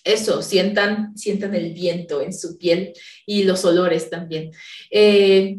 eso, 0.04 0.42
sientan, 0.42 1.18
sientan 1.18 1.54
el 1.54 1.74
viento 1.74 2.22
en 2.22 2.34
su 2.34 2.58
piel 2.58 2.94
y 3.26 3.44
los 3.44 3.66
olores 3.66 4.10
también. 4.10 4.52
Eh, 4.89 5.58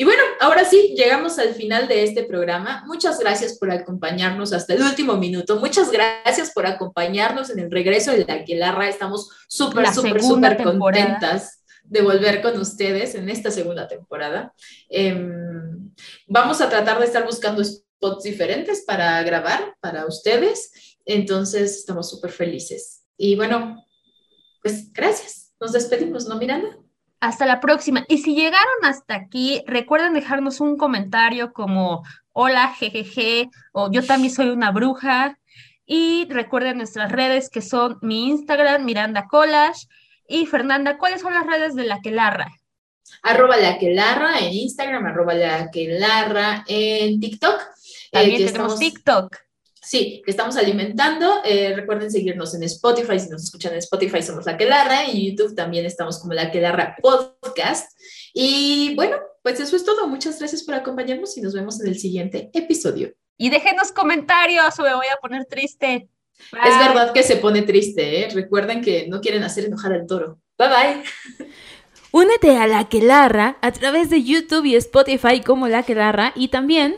y 0.00 0.04
bueno, 0.04 0.22
ahora 0.40 0.64
sí, 0.64 0.94
llegamos 0.96 1.38
al 1.38 1.52
final 1.52 1.86
de 1.86 2.04
este 2.04 2.24
programa. 2.24 2.82
Muchas 2.86 3.18
gracias 3.18 3.58
por 3.58 3.70
acompañarnos 3.70 4.54
hasta 4.54 4.72
el 4.72 4.80
último 4.80 5.18
minuto. 5.18 5.60
Muchas 5.60 5.90
gracias 5.90 6.52
por 6.52 6.64
acompañarnos 6.64 7.50
en 7.50 7.58
el 7.58 7.70
regreso 7.70 8.10
de 8.10 8.24
la 8.24 8.32
Aquelarra. 8.32 8.88
Estamos 8.88 9.28
súper, 9.46 9.92
súper, 9.92 10.22
súper 10.22 10.62
contentas 10.62 11.62
de 11.84 12.00
volver 12.00 12.40
con 12.40 12.58
ustedes 12.58 13.14
en 13.14 13.28
esta 13.28 13.50
segunda 13.50 13.88
temporada. 13.88 14.54
Em, 14.88 15.92
vamos 16.26 16.62
a 16.62 16.70
tratar 16.70 16.98
de 16.98 17.04
estar 17.04 17.26
buscando 17.26 17.62
spots 17.62 18.22
diferentes 18.22 18.82
para 18.86 19.22
grabar 19.22 19.76
para 19.80 20.06
ustedes. 20.06 20.96
Entonces, 21.04 21.76
estamos 21.76 22.08
súper 22.08 22.30
felices. 22.30 23.04
Y 23.18 23.36
bueno, 23.36 23.84
pues 24.62 24.90
gracias. 24.94 25.52
Nos 25.60 25.72
despedimos, 25.72 26.24
¿no, 26.24 26.38
Miranda? 26.38 26.78
Hasta 27.20 27.46
la 27.46 27.60
próxima. 27.60 28.04
Y 28.08 28.18
si 28.18 28.34
llegaron 28.34 28.84
hasta 28.84 29.14
aquí, 29.14 29.62
recuerden 29.66 30.14
dejarnos 30.14 30.60
un 30.60 30.76
comentario 30.76 31.52
como 31.52 32.02
hola, 32.32 32.74
jejeje, 32.74 33.50
o 33.72 33.90
yo 33.90 34.04
también 34.04 34.32
soy 34.32 34.48
una 34.48 34.70
bruja. 34.70 35.38
Y 35.84 36.26
recuerden 36.30 36.78
nuestras 36.78 37.12
redes 37.12 37.50
que 37.50 37.62
son 37.62 37.98
mi 38.00 38.28
Instagram, 38.28 38.84
Miranda 38.84 39.26
Collage. 39.26 39.86
Y 40.26 40.46
Fernanda, 40.46 40.96
¿cuáles 40.96 41.20
son 41.20 41.34
las 41.34 41.46
redes 41.46 41.74
de 41.74 41.84
la 41.84 42.00
Quelarra? 42.00 42.48
Arroba 43.22 43.56
la 43.56 43.78
Quelarra 43.78 44.38
en 44.38 44.52
Instagram, 44.52 45.06
arroba 45.06 45.34
la 45.34 45.70
Quelarra 45.70 46.64
en 46.68 47.20
TikTok. 47.20 47.60
También 48.12 48.42
eh, 48.42 48.46
tenemos 48.46 48.78
TikTok. 48.78 49.36
Sí, 49.82 50.22
que 50.24 50.30
estamos 50.30 50.56
alimentando. 50.56 51.40
Eh, 51.44 51.74
recuerden 51.74 52.10
seguirnos 52.10 52.54
en 52.54 52.62
Spotify. 52.64 53.18
Si 53.18 53.30
nos 53.30 53.44
escuchan 53.44 53.72
en 53.72 53.78
Spotify, 53.78 54.22
somos 54.22 54.44
La 54.44 54.56
Quelarra. 54.56 55.04
Y 55.06 55.28
en 55.28 55.36
YouTube 55.36 55.54
también 55.54 55.86
estamos 55.86 56.18
como 56.20 56.34
La 56.34 56.50
Quelarra 56.50 56.96
Podcast. 57.00 57.98
Y 58.34 58.94
bueno, 58.94 59.16
pues 59.42 59.58
eso 59.58 59.76
es 59.76 59.84
todo. 59.84 60.06
Muchas 60.06 60.38
gracias 60.38 60.62
por 60.64 60.74
acompañarnos 60.74 61.36
y 61.36 61.40
nos 61.40 61.54
vemos 61.54 61.80
en 61.80 61.88
el 61.88 61.98
siguiente 61.98 62.50
episodio. 62.52 63.12
Y 63.38 63.48
déjenos 63.48 63.90
comentarios 63.92 64.78
o 64.78 64.82
me 64.82 64.94
voy 64.94 65.06
a 65.06 65.16
poner 65.16 65.46
triste. 65.46 66.08
Es 66.52 66.78
verdad 66.78 67.12
que 67.12 67.22
se 67.22 67.36
pone 67.36 67.62
triste, 67.62 68.20
¿eh? 68.20 68.28
Recuerden 68.34 68.82
que 68.82 69.06
no 69.08 69.20
quieren 69.20 69.44
hacer 69.44 69.64
enojar 69.64 69.92
al 69.92 70.06
toro. 70.06 70.40
Bye 70.58 70.68
bye. 70.68 71.48
Únete 72.12 72.56
a 72.56 72.66
La 72.66 72.88
Quelarra 72.88 73.56
a 73.60 73.72
través 73.72 74.10
de 74.10 74.22
YouTube 74.22 74.64
y 74.64 74.74
Spotify 74.76 75.40
como 75.40 75.68
La 75.68 75.84
Quelarra 75.84 76.32
y 76.34 76.48
también 76.48 76.96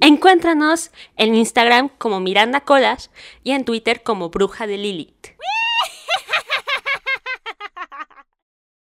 Encuéntranos 0.00 0.90
en 1.16 1.34
Instagram 1.34 1.88
como 1.98 2.20
Miranda 2.20 2.60
Colas 2.60 3.10
y 3.42 3.52
en 3.52 3.64
Twitter 3.64 4.02
como 4.02 4.30
Bruja 4.30 4.66
de 4.66 4.76
Lilith. 4.76 5.28